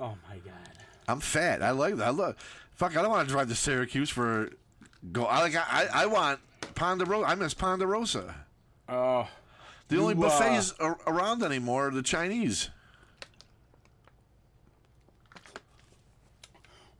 [0.00, 0.54] Oh my god.
[1.08, 1.62] I'm fat.
[1.62, 2.08] I like that.
[2.08, 2.36] I love.
[2.72, 2.96] Fuck.
[2.96, 4.50] I don't want to drive to Syracuse for.
[5.12, 5.24] Go.
[5.24, 5.54] I like.
[5.54, 5.86] I.
[5.92, 6.40] I want
[6.74, 7.26] Ponderosa.
[7.28, 8.34] I miss Ponderosa.
[8.88, 9.28] Oh,
[9.88, 12.70] The only You, uh, buffets ar- around anymore are the Chinese.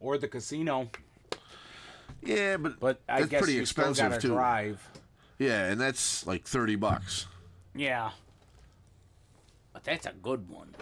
[0.00, 0.88] or the casino.
[2.22, 4.28] Yeah, but But I that's guess pretty you expensive still gotta too.
[4.28, 4.88] drive.
[5.38, 7.26] Yeah, and that's like thirty bucks.
[7.74, 8.10] Yeah.
[9.72, 10.74] But that's a good one.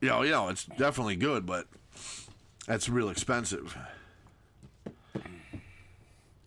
[0.00, 1.66] You know, you know, it's definitely good, but
[2.66, 3.76] that's real expensive.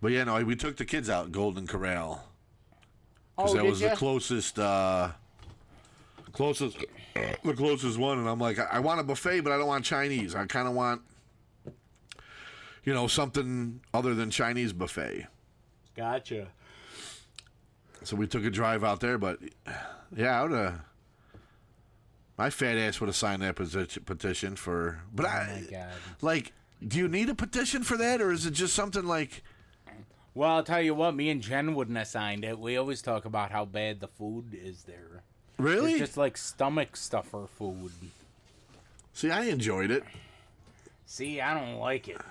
[0.01, 2.26] But yeah, no, we took the kids out Golden Corral
[3.37, 3.89] because Oh, that was ya?
[3.91, 5.11] the closest, uh,
[6.33, 6.77] closest,
[7.43, 8.17] the closest one.
[8.19, 10.35] And I'm like, I, I want a buffet, but I don't want Chinese.
[10.35, 11.01] I kind of want,
[12.83, 15.27] you know, something other than Chinese buffet.
[15.95, 16.47] Gotcha.
[18.03, 19.39] So we took a drive out there, but
[20.15, 20.81] yeah, I would have.
[22.37, 25.01] My fat ass would have signed that petition for.
[25.13, 25.87] But Oh I, my god.
[26.21, 26.53] like,
[26.87, 29.43] do you need a petition for that, or is it just something like?
[30.37, 32.59] Well, I'll tell you what, me and Jen wouldn't have signed it.
[32.59, 35.23] We always talk about how bad the food is there.
[35.57, 35.93] Really?
[35.93, 37.91] It's just like stomach stuffer food.
[39.13, 40.03] See, I enjoyed it.
[41.07, 42.21] See, I don't like it.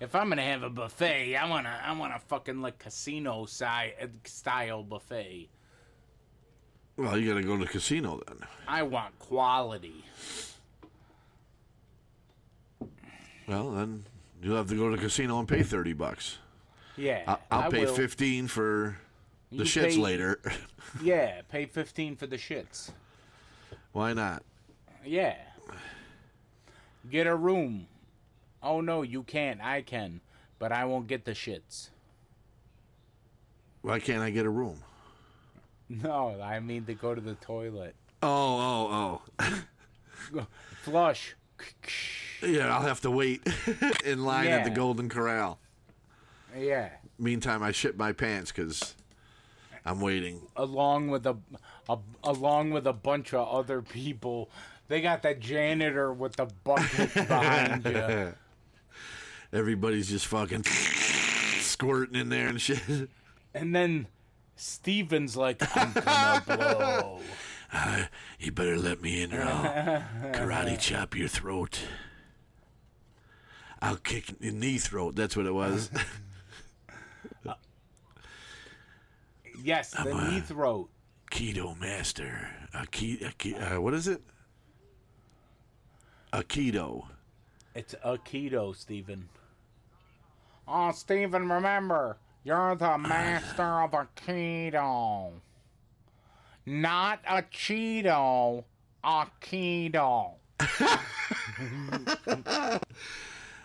[0.00, 3.94] If I'm gonna have a buffet, I wanna, I want a fucking like casino si-
[4.24, 5.48] style buffet.
[6.96, 8.38] Well, you got to go to the casino then.
[8.66, 10.04] I want quality.
[13.46, 14.06] Well, then
[14.42, 16.38] you'll have to go to the casino and pay thirty bucks.
[16.96, 17.94] Yeah, I- I'll pay will.
[17.94, 18.96] fifteen for
[19.50, 20.40] the You shits pay- later.
[21.02, 22.90] Yeah, pay fifteen for the shits.
[23.92, 24.42] Why not?
[25.04, 25.36] Yeah.
[27.10, 27.86] Get a room.
[28.62, 29.60] Oh no, you can't.
[29.60, 30.20] I can,
[30.58, 31.88] but I won't get the shits.
[33.82, 34.82] Why can't I get a room?
[35.88, 37.94] No, I mean to go to the toilet.
[38.22, 39.52] Oh, oh,
[40.34, 40.46] oh.
[40.82, 41.34] Flush.
[42.42, 43.40] Yeah, I'll have to wait
[44.04, 45.58] in line at the Golden Corral.
[46.56, 46.90] Yeah.
[47.18, 48.94] Meantime, I shit my pants because
[49.84, 50.42] I'm waiting.
[50.56, 51.36] Along with a,
[51.88, 54.50] a along with a bunch of other people.
[54.88, 58.34] They got the janitor with the bucket behind you.
[59.52, 60.64] Everybody's just fucking
[61.60, 63.08] squirting in there and shit.
[63.54, 64.08] And then
[64.56, 67.20] Steven's like, I'm gonna blow.
[67.76, 68.04] Uh,
[68.38, 71.80] you better let me in or I'll karate chop your throat.
[73.82, 75.16] I'll kick your knee throat.
[75.16, 75.90] That's what it was.
[79.62, 80.88] Yes, the I'm, knee throat.
[81.30, 82.48] Keto master.
[82.72, 84.22] A ke- a ke- uh, what is it?
[86.32, 87.06] A keto.
[87.74, 89.28] It's a keto, Stephen.
[90.66, 95.32] Oh, Stephen, remember, you're the master of a keto.
[96.66, 98.64] Not a Cheeto,
[99.02, 100.34] a keto.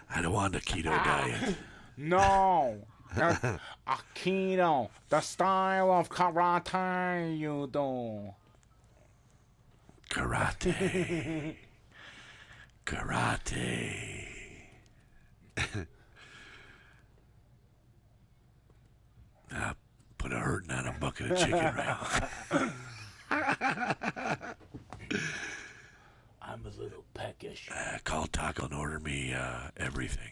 [0.09, 1.55] I don't want a keto diet.
[2.01, 2.77] No,
[3.17, 3.97] a a
[5.09, 8.33] the style of karate you do.
[10.09, 11.55] Karate.
[12.85, 14.25] Karate.
[19.51, 19.73] Ah,
[20.19, 22.07] put a hurting on a bucket of chicken now.
[26.39, 27.67] I'm a little peckish.
[27.75, 30.31] Uh, call Taco and order me uh, everything.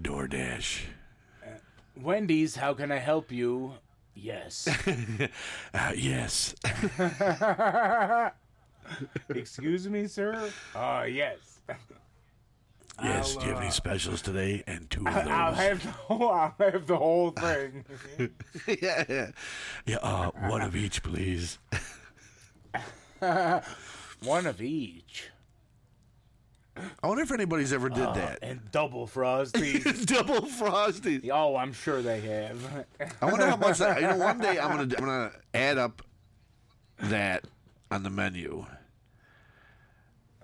[0.00, 0.80] DoorDash.
[1.96, 3.74] Wendy's, how can I help you?
[4.14, 4.68] Yes.
[5.74, 6.54] Uh, yes.
[9.28, 10.50] Excuse me, sir?
[10.74, 11.60] Uh, yes.
[13.02, 13.34] Yes.
[13.34, 14.62] I'll, Do you have uh, any specials today?
[14.66, 15.26] And two of those.
[15.28, 17.86] I'll have the whole, I'll have the whole thing.
[18.66, 19.30] yeah, yeah.
[19.86, 21.58] Yeah, uh, one of each, please.
[23.20, 25.30] One of each.
[27.02, 28.38] I wonder if anybody's ever did that.
[28.42, 29.80] And double frosty.
[30.04, 31.30] Double frosty.
[31.30, 32.86] oh, I'm sure they have.
[33.20, 34.00] I wonder how much that.
[34.00, 36.02] You know, one day I'm gonna I'm gonna add up
[37.00, 37.44] that
[37.90, 38.64] on the menu.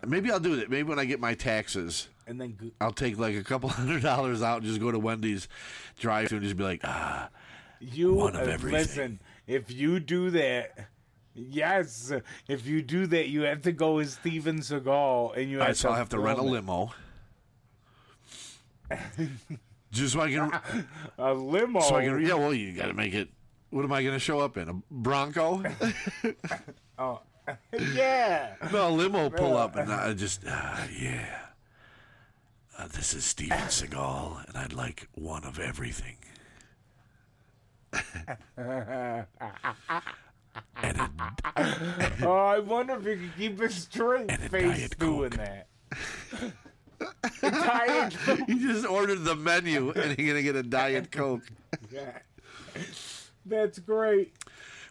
[0.07, 0.71] Maybe I'll do that.
[0.71, 4.03] Maybe when I get my taxes, And then go- I'll take like a couple hundred
[4.03, 5.49] dollars out and just go to Wendy's
[5.99, 7.29] drive through and just be like, ah,
[7.81, 8.79] you One of uh, everything.
[8.81, 9.21] listen.
[9.47, 10.89] If you do that,
[11.37, 12.13] yes.
[12.49, 15.77] If you do that, you have to go as Steven Seagal, and you have right,
[15.77, 16.93] so to I'll have to rent a limo.
[19.93, 20.51] Just so I can,
[21.19, 21.81] A limo.
[21.81, 22.21] so I can.
[22.25, 23.29] Yeah, well, you got to make it.
[23.71, 24.69] What am I going to show up in?
[24.69, 25.63] A Bronco?
[26.99, 27.21] Oh.
[27.95, 28.55] yeah.
[28.73, 31.41] No, a limo pull up and I just, uh, yeah.
[32.79, 36.17] Uh, this is Steven Seagal, and I'd like one of everything.
[40.83, 41.11] And a,
[42.23, 45.39] Oh, I wonder if you could keep a straight And face Diet doing Coke.
[45.41, 45.67] that.
[47.43, 48.41] A Diet Coke.
[48.49, 51.43] you just ordered the menu, and you're gonna get a diet coke.
[51.93, 52.19] yeah.
[53.47, 54.35] That's great.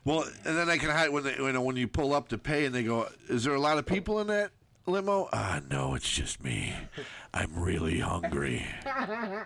[0.06, 2.38] Well, and then I can hide when they, you know, when you pull up to
[2.38, 4.52] pay, and they go, "Is there a lot of people in that
[4.86, 6.74] limo?" Ah, no, it's just me.
[7.34, 8.66] I'm really hungry.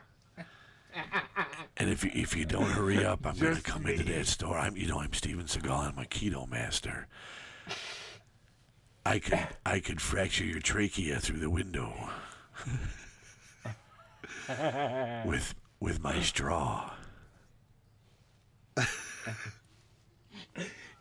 [1.78, 4.58] And if you, if you don't hurry up, I'm gonna Just come into that store.
[4.58, 5.92] I'm you know I'm Steven Seagal.
[5.94, 7.08] I'm a keto master.
[9.06, 11.94] I could I could fracture your trachea through the window
[15.26, 16.92] with with my straw.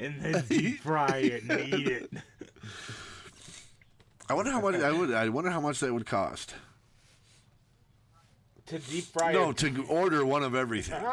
[0.01, 2.11] And then deep fry it and eat it.
[4.31, 5.13] I wonder how much I would.
[5.13, 6.55] I wonder how much that would cost.
[8.69, 11.03] To deep fry No, to order one of everything.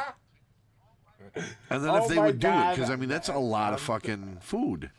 [1.69, 3.81] And then Oh if they would do it, because I mean that's a lot of
[3.81, 4.91] fucking food.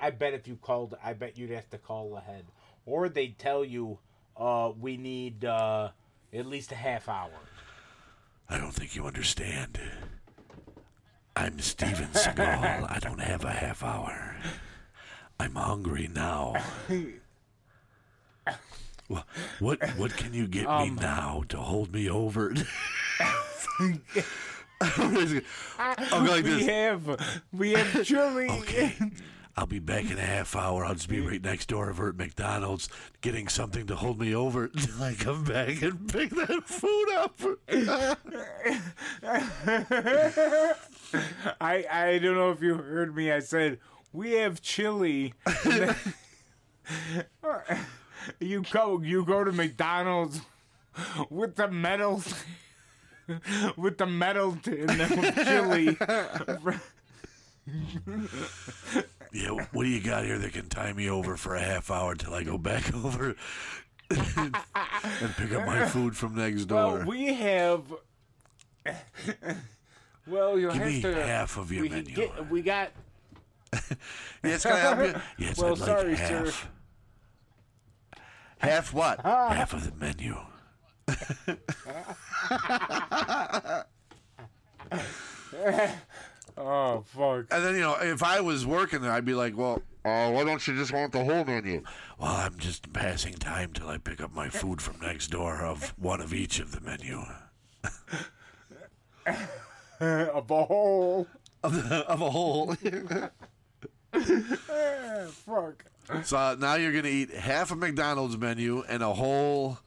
[0.00, 2.44] I bet if you called, I bet you'd have to call ahead.
[2.86, 3.98] Or they'd tell you,
[4.36, 5.90] uh, we need uh,
[6.32, 7.30] at least a half hour.
[8.48, 9.80] I don't think you understand.
[11.36, 12.90] I'm Steven Seagal.
[12.90, 14.36] I don't have a half hour.
[15.38, 16.54] I'm hungry now.
[19.08, 19.22] Wha-
[19.58, 22.54] What what can you get Um, me now to hold me over?
[24.80, 26.66] I'll go like we this.
[26.66, 28.48] have, we have chili.
[28.48, 28.94] Okay.
[29.56, 30.84] I'll be back in a half hour.
[30.84, 32.88] I'll just be right next door over at McDonald's
[33.22, 37.40] getting something to hold me over until I come back and pick that food up.
[41.60, 43.32] I I don't know if you heard me.
[43.32, 43.80] I said
[44.12, 45.34] we have chili.
[48.40, 50.40] You go you go to McDonald's
[51.30, 52.22] with the metal
[53.76, 55.96] with the metal and the chili.
[59.32, 62.14] Yeah, what do you got here that can tie me over for a half hour
[62.14, 63.36] till I go back over
[64.10, 64.56] and
[65.36, 66.94] pick up my food from next door?
[66.98, 67.82] well, we have.
[70.26, 71.26] Well, you'll Give have me to.
[71.26, 72.14] half of your we menu.
[72.14, 72.90] Get, we got.
[74.42, 75.20] yes, can I help you?
[75.46, 76.28] Yes, Well, I'd like sorry, half.
[76.46, 76.68] sir.
[78.58, 79.20] Half what?
[79.22, 80.36] half of the menu.
[86.60, 87.46] Oh fuck!
[87.52, 90.42] And then you know, if I was working there, I'd be like, "Well, uh, why
[90.42, 91.84] don't you just want the whole menu?"
[92.18, 95.94] Well, I'm just passing time till I pick up my food from next door of
[95.96, 97.22] one of each of the menu.
[100.00, 101.26] Of a hole.
[101.64, 102.76] Of, the, of a whole.
[102.82, 103.26] Eh,
[105.26, 105.84] fuck.
[106.24, 109.78] So now you're gonna eat half a McDonald's menu and a whole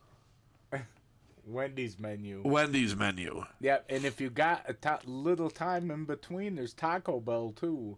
[1.46, 2.42] Wendy's menu.
[2.46, 3.44] Wendy's menu.
[3.60, 7.98] Yeah, and if you got a to- little time in between, there's Taco Bell too.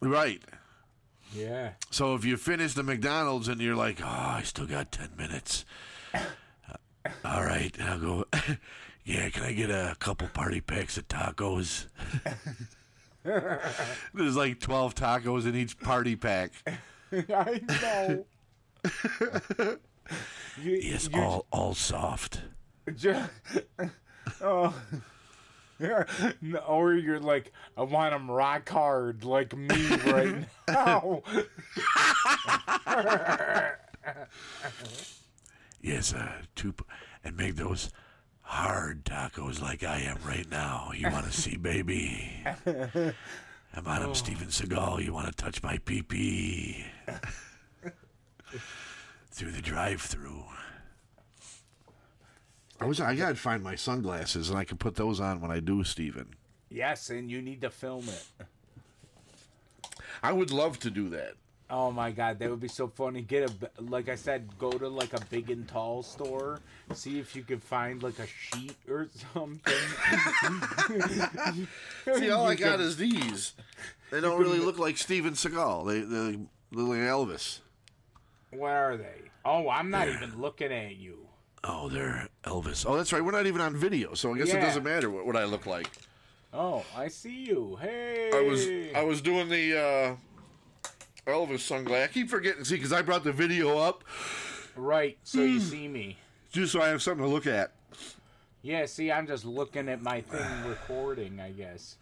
[0.00, 0.42] Right.
[1.34, 1.72] Yeah.
[1.90, 5.64] So if you finish the McDonald's and you're like, "Oh, I still got ten minutes,"
[7.24, 8.24] all right, I'll go.
[9.04, 11.86] yeah, can I get a couple party packs of tacos?
[13.24, 16.50] There's like twelve tacos in each party pack.
[17.28, 18.24] I know.
[20.62, 22.40] you, Yes, you all all soft.
[22.96, 23.22] ju-
[24.40, 24.74] oh.
[25.78, 26.04] Yeah,
[26.68, 31.22] or you're like, I want them rock hard, like me right now.
[35.80, 36.74] Yes, uh, two,
[37.24, 37.90] and make those
[38.42, 40.92] hard tacos like I am right now.
[40.94, 42.44] You want to see, baby?
[43.74, 44.14] I'm on him, oh.
[44.14, 45.02] Steven Seagal.
[45.04, 46.84] You want to touch my pee pee?
[49.30, 50.44] Through the drive-through.
[52.80, 53.00] I was.
[53.00, 56.34] I gotta find my sunglasses, and I can put those on when I do, Steven.
[56.68, 58.26] yes, and you need to film it.
[60.22, 61.34] I would love to do that.
[61.74, 63.22] Oh my god, that would be so funny.
[63.22, 66.60] Get a b- like I said, go to like a big and tall store,
[66.92, 69.72] see if you can find like a sheet or something.
[72.14, 73.54] See, all I got is these.
[74.10, 75.86] They don't really look like Steven Seagal.
[75.86, 76.40] They they
[76.72, 77.60] look like Elvis.
[78.50, 79.30] What are they?
[79.42, 81.26] Oh, I'm not even looking at you.
[81.64, 82.84] Oh, they're Elvis.
[82.86, 83.24] Oh, that's right.
[83.24, 85.64] We're not even on video, so I guess it doesn't matter what, what I look
[85.64, 85.88] like.
[86.52, 87.78] Oh, I see you.
[87.80, 88.30] Hey.
[88.34, 90.16] I was I was doing the uh,
[91.26, 92.08] Elvis sunglasses.
[92.10, 94.04] I keep forgetting, to see, because I brought the video up
[94.76, 95.48] right, so Hmm.
[95.52, 96.18] you see me.
[96.50, 97.72] just so I have something to look at.
[98.62, 101.96] Yeah, see, I'm just looking at my thing recording, I guess.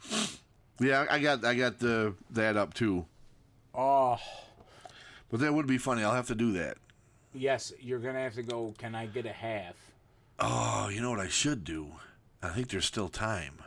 [0.78, 3.06] Yeah, I got I got the that up too.
[3.74, 4.18] Oh,
[5.30, 6.02] But that would be funny.
[6.02, 6.78] I'll have to do that.
[7.34, 8.74] yes, you're gonna have to go.
[8.78, 9.74] Can I get a half?
[10.38, 11.92] Oh, you know what I should do?
[12.42, 13.62] I think there's still time.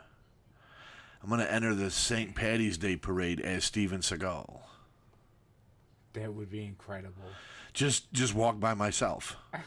[1.21, 2.35] I'm gonna enter the St.
[2.35, 4.59] Patty's Day parade as Steven Seagal.
[6.13, 7.23] That would be incredible.
[7.73, 9.35] Just just walk by myself.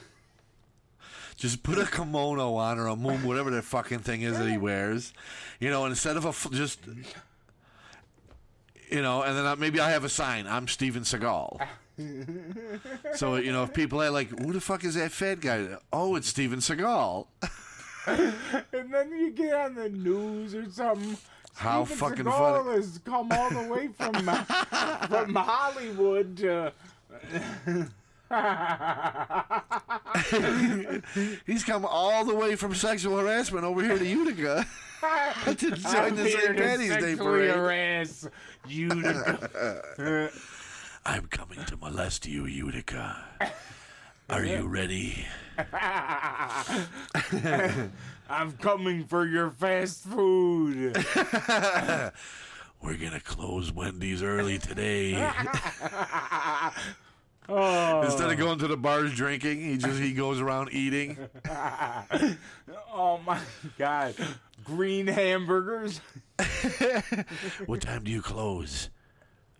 [1.36, 4.56] Just put a kimono on or a moon, whatever that fucking thing is that he
[4.56, 5.12] wears.
[5.60, 6.80] You know, instead of a just,
[8.90, 10.46] you know, and then I, maybe I have a sign.
[10.46, 11.60] I'm Steven Seagal.
[13.16, 16.16] so you know, if people are like, "Who the fuck is that fat guy?" Oh,
[16.16, 17.26] it's Steven Seagal.
[18.06, 21.16] And then you get on the news or something.
[21.56, 22.76] How Steven fucking Seagal funny.
[22.76, 24.14] has come all the way from
[25.08, 26.72] from Hollywood to.
[31.46, 34.66] He's come all the way from sexual harassment over here to Utica
[35.44, 36.56] to join the St.
[36.56, 37.54] Patty's Day parade.
[37.54, 38.26] harass.
[38.68, 40.30] To...
[41.04, 43.24] I'm coming to molest you, Utica.
[44.28, 45.24] Are you ready?
[48.28, 50.96] I'm coming for your fast food.
[52.82, 55.30] We're gonna close Wendy's early today.
[57.48, 61.16] Oh, Instead of going to the bars drinking, he just he goes around eating.
[62.92, 63.38] oh my
[63.78, 64.16] god.
[64.64, 66.00] Green hamburgers.
[67.66, 68.90] What time do you close?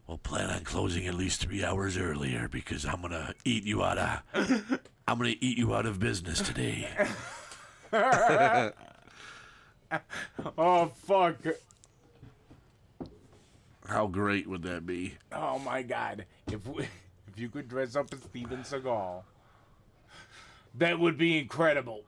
[0.07, 3.99] Well, plan on closing at least three hours earlier because I'm gonna eat you out
[3.99, 4.81] of.
[5.09, 6.89] I'm gonna eat you out of business today.
[10.59, 11.37] Oh fuck.
[13.87, 15.15] How great would that be?
[15.33, 16.27] Oh my god.
[16.51, 16.83] If we,
[17.29, 19.23] if you could dress up as Steven Seagal,
[20.75, 22.03] that would be incredible.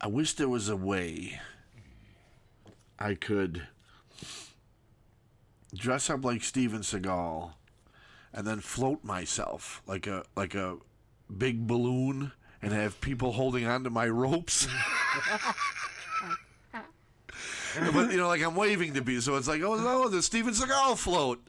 [0.00, 1.40] I wish there was a way
[2.98, 3.66] I could
[5.74, 7.52] dress up like Steven Seagal
[8.32, 10.76] and then float myself like a like a
[11.36, 14.68] big balloon and have people holding onto my ropes.
[17.92, 20.54] but you know, like I'm waving to be, so it's like, oh no, the Steven
[20.54, 21.40] Seagal float.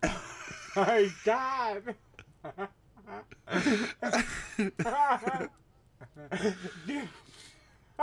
[0.75, 1.95] My God.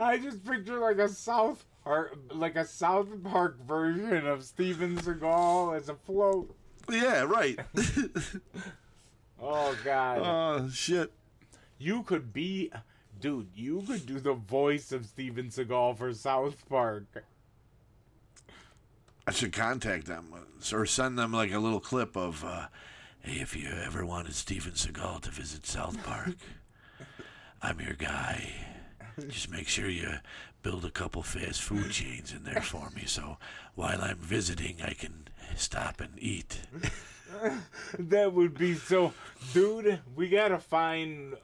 [0.00, 5.76] I just picture like a South Park, like a South Park version of Steven Seagal
[5.76, 6.54] as a float.
[6.90, 7.58] Yeah, right.
[9.44, 11.12] Oh God, oh shit.
[11.76, 12.70] you could be,
[13.20, 13.48] dude.
[13.56, 17.24] You could do the voice of Steven Seagal for South Park.
[19.26, 20.32] I should contact them
[20.72, 22.66] or send them like a little clip of, uh,
[23.20, 26.36] hey, if you ever wanted Steven Seagal to visit South Park,
[27.62, 28.48] I'm your guy.
[29.28, 30.08] Just make sure you
[30.62, 33.38] build a couple fast food chains in there for me, so
[33.74, 36.60] while I'm visiting, I can stop and eat.
[37.98, 39.12] That would be so,
[39.52, 40.00] dude.
[40.14, 41.34] We gotta find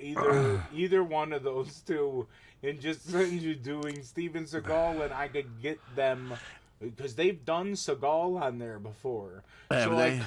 [0.00, 2.26] either either one of those two,
[2.62, 6.34] and just send you doing Steven Seagal, and I could get them
[6.80, 9.44] because they've done Seagal on there before.
[9.70, 10.18] Have so they?
[10.18, 10.26] Like,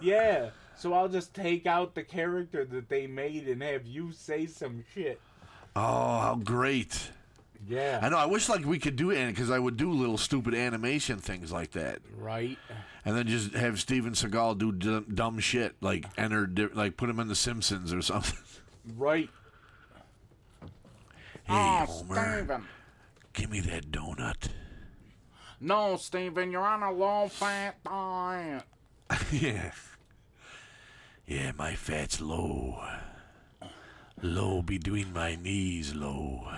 [0.00, 0.50] yeah.
[0.76, 4.84] So I'll just take out the character that they made and have you say some
[4.92, 5.20] shit.
[5.76, 5.80] Oh,
[6.20, 7.10] how great!
[7.66, 8.00] Yeah.
[8.02, 8.18] I know.
[8.18, 11.50] I wish like we could do it because I would do little stupid animation things
[11.52, 12.58] like that, Right.
[13.04, 17.08] and then just have Steven Seagal do d- dumb shit like enter, di- like put
[17.08, 18.38] him in The Simpsons or something.
[18.96, 19.30] Right.
[21.44, 22.64] Hey, oh, Homer, Steven.
[23.32, 24.48] give me that donut.
[25.60, 28.62] No, Steven, you're on a low fat diet.
[29.32, 29.70] yeah.
[31.26, 32.82] Yeah, my fat's low.
[34.22, 36.48] Low between my knees, low.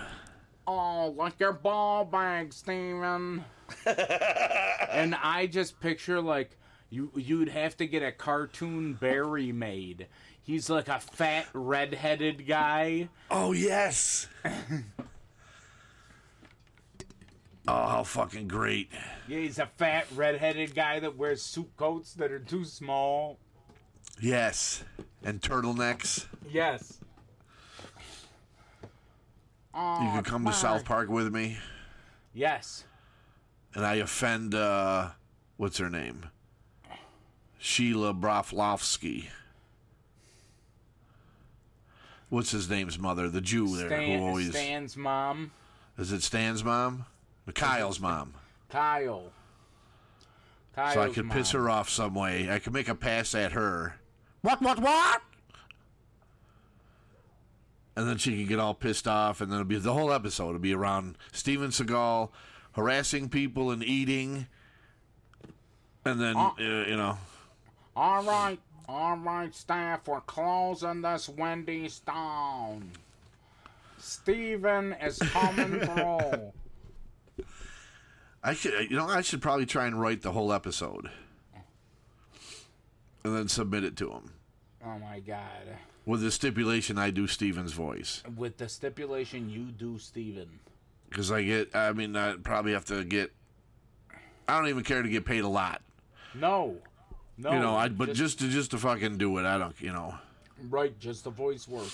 [0.67, 3.45] Oh, like your ball bag, Steven.
[3.85, 6.57] and I just picture like
[6.89, 10.07] you you'd have to get a cartoon Barry made.
[10.41, 13.09] He's like a fat red-headed guy.
[13.29, 14.29] Oh, yes.
[14.45, 14.53] oh,
[17.67, 18.89] how fucking great.
[19.27, 23.39] Yeah, he's a fat red-headed guy that wears suit coats that are too small.
[24.21, 24.85] Yes.
[25.21, 26.27] And turtlenecks.
[26.49, 26.99] Yes.
[29.79, 31.59] Oh, You can come to South Park with me,
[32.33, 32.83] Yes.
[33.75, 35.09] and I offend, uh,
[35.57, 36.29] what's her name?
[37.59, 39.27] Sheila Broflovsky.
[42.29, 43.29] What's his name's mother?
[43.29, 45.51] The Jew there Stan, who always Stan's mom,
[45.97, 47.05] is it Stan's mom?
[47.53, 48.33] Kyle's mom.
[48.69, 49.31] Kyle.
[50.75, 51.63] Kyle's So I could piss mom.
[51.63, 52.51] her off some way.
[52.51, 53.95] I could make a pass at her.
[54.41, 55.21] What, what, what?
[57.97, 60.49] And then she could get all pissed off, and then it'll be the whole episode.
[60.49, 62.29] It'll be around Steven Seagal
[62.73, 64.45] harassing people and eating.
[66.05, 66.53] And then, Oh.
[66.59, 67.17] uh, you know,
[67.95, 72.91] All right, all right, staff, we're closing this Wendy's down.
[73.97, 76.53] Steven is coming through.
[78.43, 81.09] I should, you know, I should probably try and write the whole episode.
[83.23, 84.33] And then submit it to him.
[84.87, 85.77] Oh my god.
[86.05, 88.23] With the stipulation I do Steven's voice.
[88.37, 90.47] With the stipulation you do Steven.
[91.09, 93.31] Because I get, I mean, I probably have to get,
[94.47, 95.81] I don't even care to get paid a lot.
[96.33, 96.77] No.
[97.37, 97.51] No.
[97.51, 100.15] you know, I but just, to just to fucking do it, I don't, you know,
[100.69, 101.89] right, just the voice work.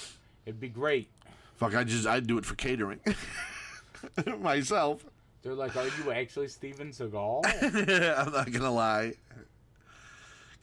[0.46, 1.10] It'd be great.
[1.58, 3.00] fuck, I just I'd do it for catering
[4.40, 5.04] myself.
[5.42, 7.44] They're like, are you actually Steven Seagal?
[8.26, 9.14] I'm not gonna lie.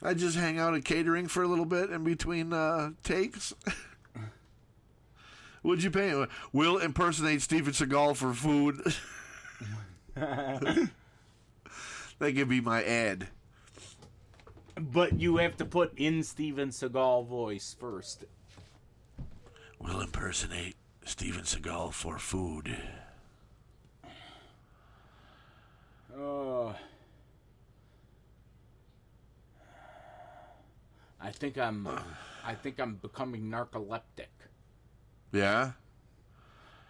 [0.02, 3.52] I just hang out at catering for a little bit in between uh, takes.
[5.62, 6.24] Would you pay?
[6.52, 8.80] Will impersonate Steven Seagal for food.
[10.14, 10.88] that
[12.18, 13.28] could be my ad.
[14.78, 18.24] but you have to put in Steven Seagal voice first.
[19.78, 22.74] Will impersonate Steven Seagal for food.
[26.18, 26.72] Uh,
[31.20, 31.86] I think I'm.
[32.44, 34.28] I think I'm becoming narcoleptic.
[35.32, 35.72] Yeah,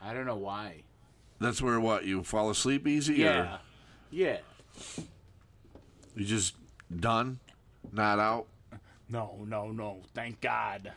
[0.02, 0.82] I don't know why.
[1.40, 3.14] that's where what you fall asleep easy.
[3.16, 3.58] Yeah, Or
[4.10, 4.38] yeah.
[6.14, 6.54] you just
[7.00, 7.40] done,
[7.92, 8.46] not out.
[9.08, 10.02] No, no, no.
[10.14, 10.92] Thank God.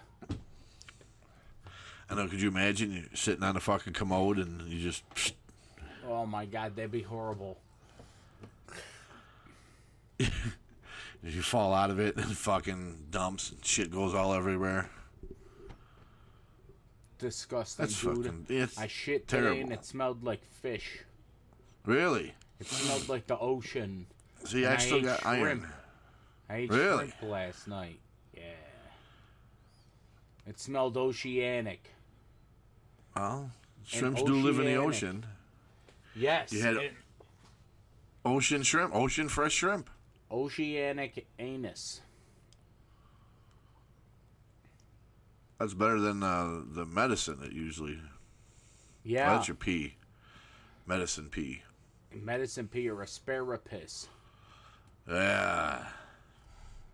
[2.09, 2.27] I know.
[2.27, 5.03] Could you imagine you sitting on a fucking commode and you just
[6.07, 7.57] Oh my God, that'd be horrible.
[11.23, 14.89] you fall out of it and fucking dumps and shit goes all everywhere.
[17.19, 18.17] Disgusting, That's dude.
[18.17, 18.45] fucking.
[18.49, 19.61] It's I shit today terrible.
[19.61, 20.99] and it smelled like fish.
[21.85, 22.33] really.
[22.59, 24.07] It smelled like the ocean.
[24.45, 25.41] See, I I still got iron.
[25.59, 25.65] shrimp.
[26.49, 27.07] I ate Really?
[27.07, 27.99] shrimp last night.
[28.35, 28.41] Yeah.
[30.47, 31.89] It smelled oceanic.
[33.15, 33.49] Well,
[33.85, 35.25] shrimps do live in the ocean.
[36.15, 36.51] Yes.
[36.51, 36.93] You had- it-
[38.25, 39.89] Ocean shrimp, ocean fresh shrimp.
[40.33, 42.01] Oceanic anus.
[45.59, 47.99] That's better than uh, the medicine that usually.
[49.05, 49.35] Yeah.
[49.35, 49.95] That's your pee.
[50.85, 51.61] Medicine pee.
[52.13, 54.07] Medicine pea or asparagus.
[55.09, 55.85] Yeah.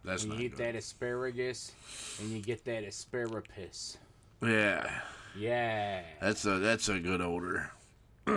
[0.03, 0.60] That's And you eat good.
[0.60, 1.72] that asparagus
[2.20, 3.98] and you get that asparagus.
[4.44, 5.02] Yeah.
[5.38, 6.02] Yeah.
[6.22, 7.72] That's a that's a good odor.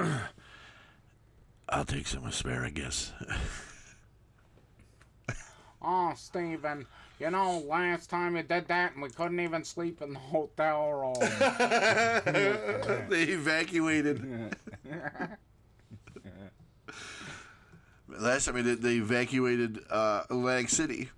[1.68, 3.12] I'll take some asparagus.
[5.84, 6.86] Oh, Steven,
[7.18, 10.92] you know, last time you did that and we couldn't even sleep in the hotel
[10.92, 11.14] room.
[13.08, 14.56] they evacuated.
[18.18, 21.08] Last time they did, they evacuated uh, Atlantic City.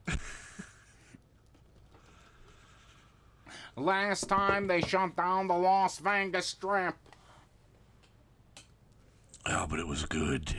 [3.76, 6.94] last time they shut down the Las Vegas Strip.
[9.46, 10.54] Oh, but it was good.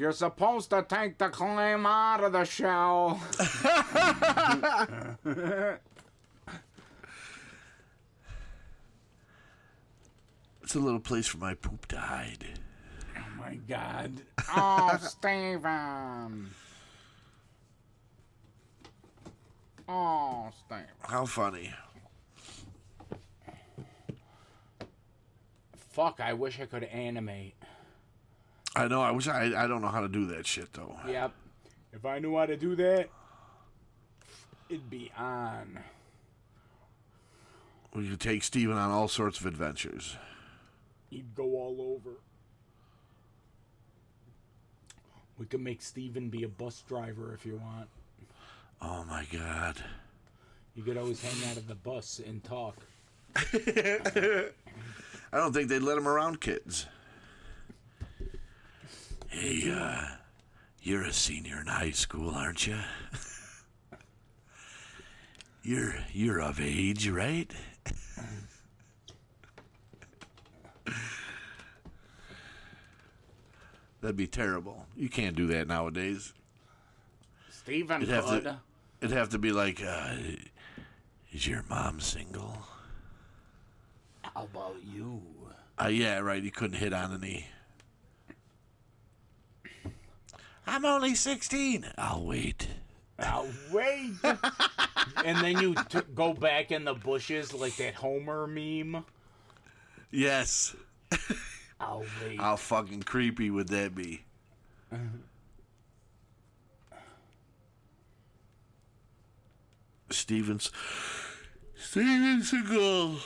[0.00, 3.20] You're supposed to take the clam out of the shell.
[10.62, 12.46] It's a little place for my poop to hide.
[13.16, 14.12] Oh my god.
[14.56, 16.48] Oh, Steven.
[19.88, 20.84] Oh, Steven.
[21.00, 21.74] How funny.
[25.90, 27.59] Fuck, I wish I could animate.
[28.76, 29.02] I know.
[29.02, 29.52] I wish I.
[29.56, 30.96] I don't know how to do that shit though.
[31.06, 31.32] Yep.
[31.92, 33.08] If I knew how to do that,
[34.68, 35.80] it'd be on.
[37.94, 40.16] We could take Steven on all sorts of adventures.
[41.10, 42.16] He'd go all over.
[45.38, 47.88] We could make Steven be a bus driver if you want.
[48.80, 49.82] Oh my god.
[50.76, 52.76] You could always hang out of the bus and talk.
[53.36, 54.52] I
[55.32, 56.86] don't think they'd let him around kids.
[59.30, 60.06] Hey, uh,
[60.82, 62.78] you're a senior in high school, aren't you?
[65.62, 67.50] you're you're of age, right?
[74.00, 74.86] That'd be terrible.
[74.96, 76.32] You can't do that nowadays.
[77.50, 78.44] Steven You'd have could.
[78.44, 78.60] to-
[79.00, 80.14] It'd have to be like, uh,
[81.32, 82.58] is your mom single?
[84.22, 85.22] How about you?
[85.82, 86.42] Uh, yeah, right.
[86.42, 87.46] You couldn't hit on any.
[90.66, 91.86] I'm only 16.
[91.98, 92.68] I'll wait.
[93.18, 94.12] I'll wait.
[95.24, 99.04] and then you t- go back in the bushes like that Homer meme.
[100.10, 100.74] Yes.
[101.80, 102.38] I'll wait.
[102.38, 104.24] How fucking creepy would that be?
[110.10, 110.70] Stevens.
[111.76, 113.20] Steven Seagal.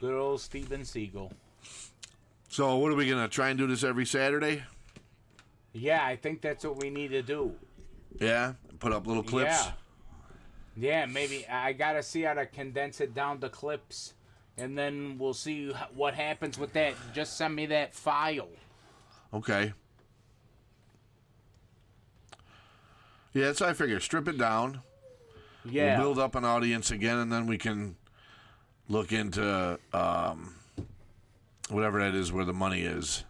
[0.00, 1.32] Good old Steven Seagal.
[2.48, 4.62] So, what are we going to try and do this every Saturday?
[5.78, 7.54] Yeah, I think that's what we need to do.
[8.20, 8.54] Yeah?
[8.78, 9.66] Put up little clips?
[9.66, 9.72] Yeah.
[10.76, 14.14] Yeah, maybe I gotta see how to condense it down to clips,
[14.56, 16.94] and then we'll see what happens with that.
[17.12, 18.48] Just send me that file.
[19.34, 19.72] Okay.
[23.32, 23.98] Yeah, that's what I figure.
[24.00, 24.80] Strip it down.
[25.64, 27.96] Yeah, We'll build up an audience again, and then we can
[28.88, 30.54] look into um,
[31.68, 33.24] whatever that is where the money is.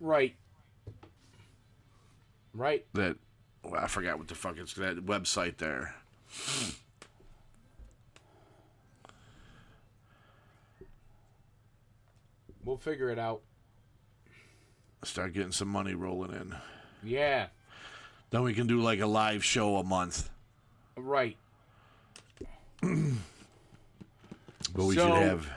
[0.00, 0.34] right,
[2.54, 2.84] right.
[2.94, 3.16] That
[3.62, 5.94] well, I forgot what the fuck it's that website there.
[6.32, 6.70] Hmm.
[12.64, 13.42] We'll figure it out.
[15.02, 16.54] Start getting some money rolling in.
[17.02, 17.48] Yeah,
[18.30, 20.30] Then we can do like a live show a month.
[20.96, 21.36] right.
[24.74, 25.48] But we So- should have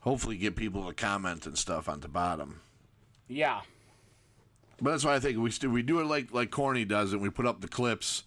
[0.00, 2.60] hopefully get people to comment and stuff on the bottom.
[3.28, 3.60] Yeah,
[4.80, 7.20] But that's why I think we st- we do it like like Corny does it.
[7.20, 8.24] We put up the clips.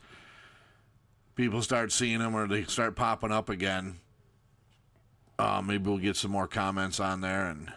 [1.36, 3.96] People start seeing them, or they start popping up again.
[5.40, 7.74] Uh, maybe we'll get some more comments on there and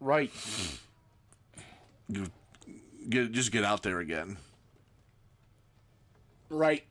[0.00, 0.30] right.
[3.08, 4.36] get just get out there again.
[6.48, 6.84] Right.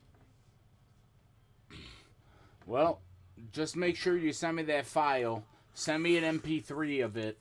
[2.66, 3.02] Well,
[3.52, 5.44] just make sure you send me that file.
[5.74, 7.38] Send me an MP3 of it,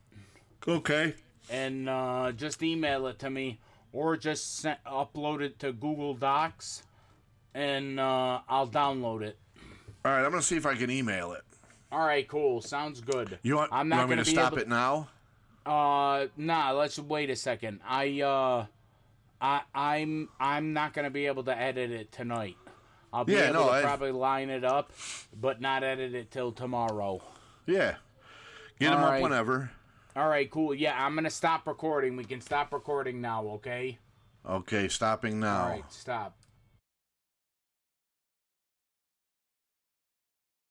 [0.67, 1.15] Okay.
[1.51, 3.59] and uh, just email it to me,
[3.93, 6.83] or just send, upload it to Google Docs,
[7.55, 9.39] and uh, I'll download it.
[10.05, 11.43] All right, I'm gonna see if I can email it.
[11.91, 12.61] All right, cool.
[12.61, 13.39] Sounds good.
[13.43, 13.73] You want?
[13.73, 15.09] I'm you not want gonna to stop it now?
[15.67, 16.71] Uh, nah.
[16.73, 17.81] Let's wait a second.
[17.87, 18.67] I uh,
[19.41, 22.57] I I'm I'm not gonna be able to edit it tonight.
[23.13, 24.93] I'll be Yeah, able no, to I- probably line it up,
[25.41, 27.23] but not edit it till tomorrow.
[27.67, 27.97] Yeah.
[28.79, 29.71] Get them All up whenever.
[30.17, 30.75] All right, cool.
[30.75, 32.17] Yeah, I'm gonna stop recording.
[32.17, 33.99] We can stop recording now, okay?
[34.49, 35.63] Okay, stopping now.
[35.65, 36.38] All right, stop.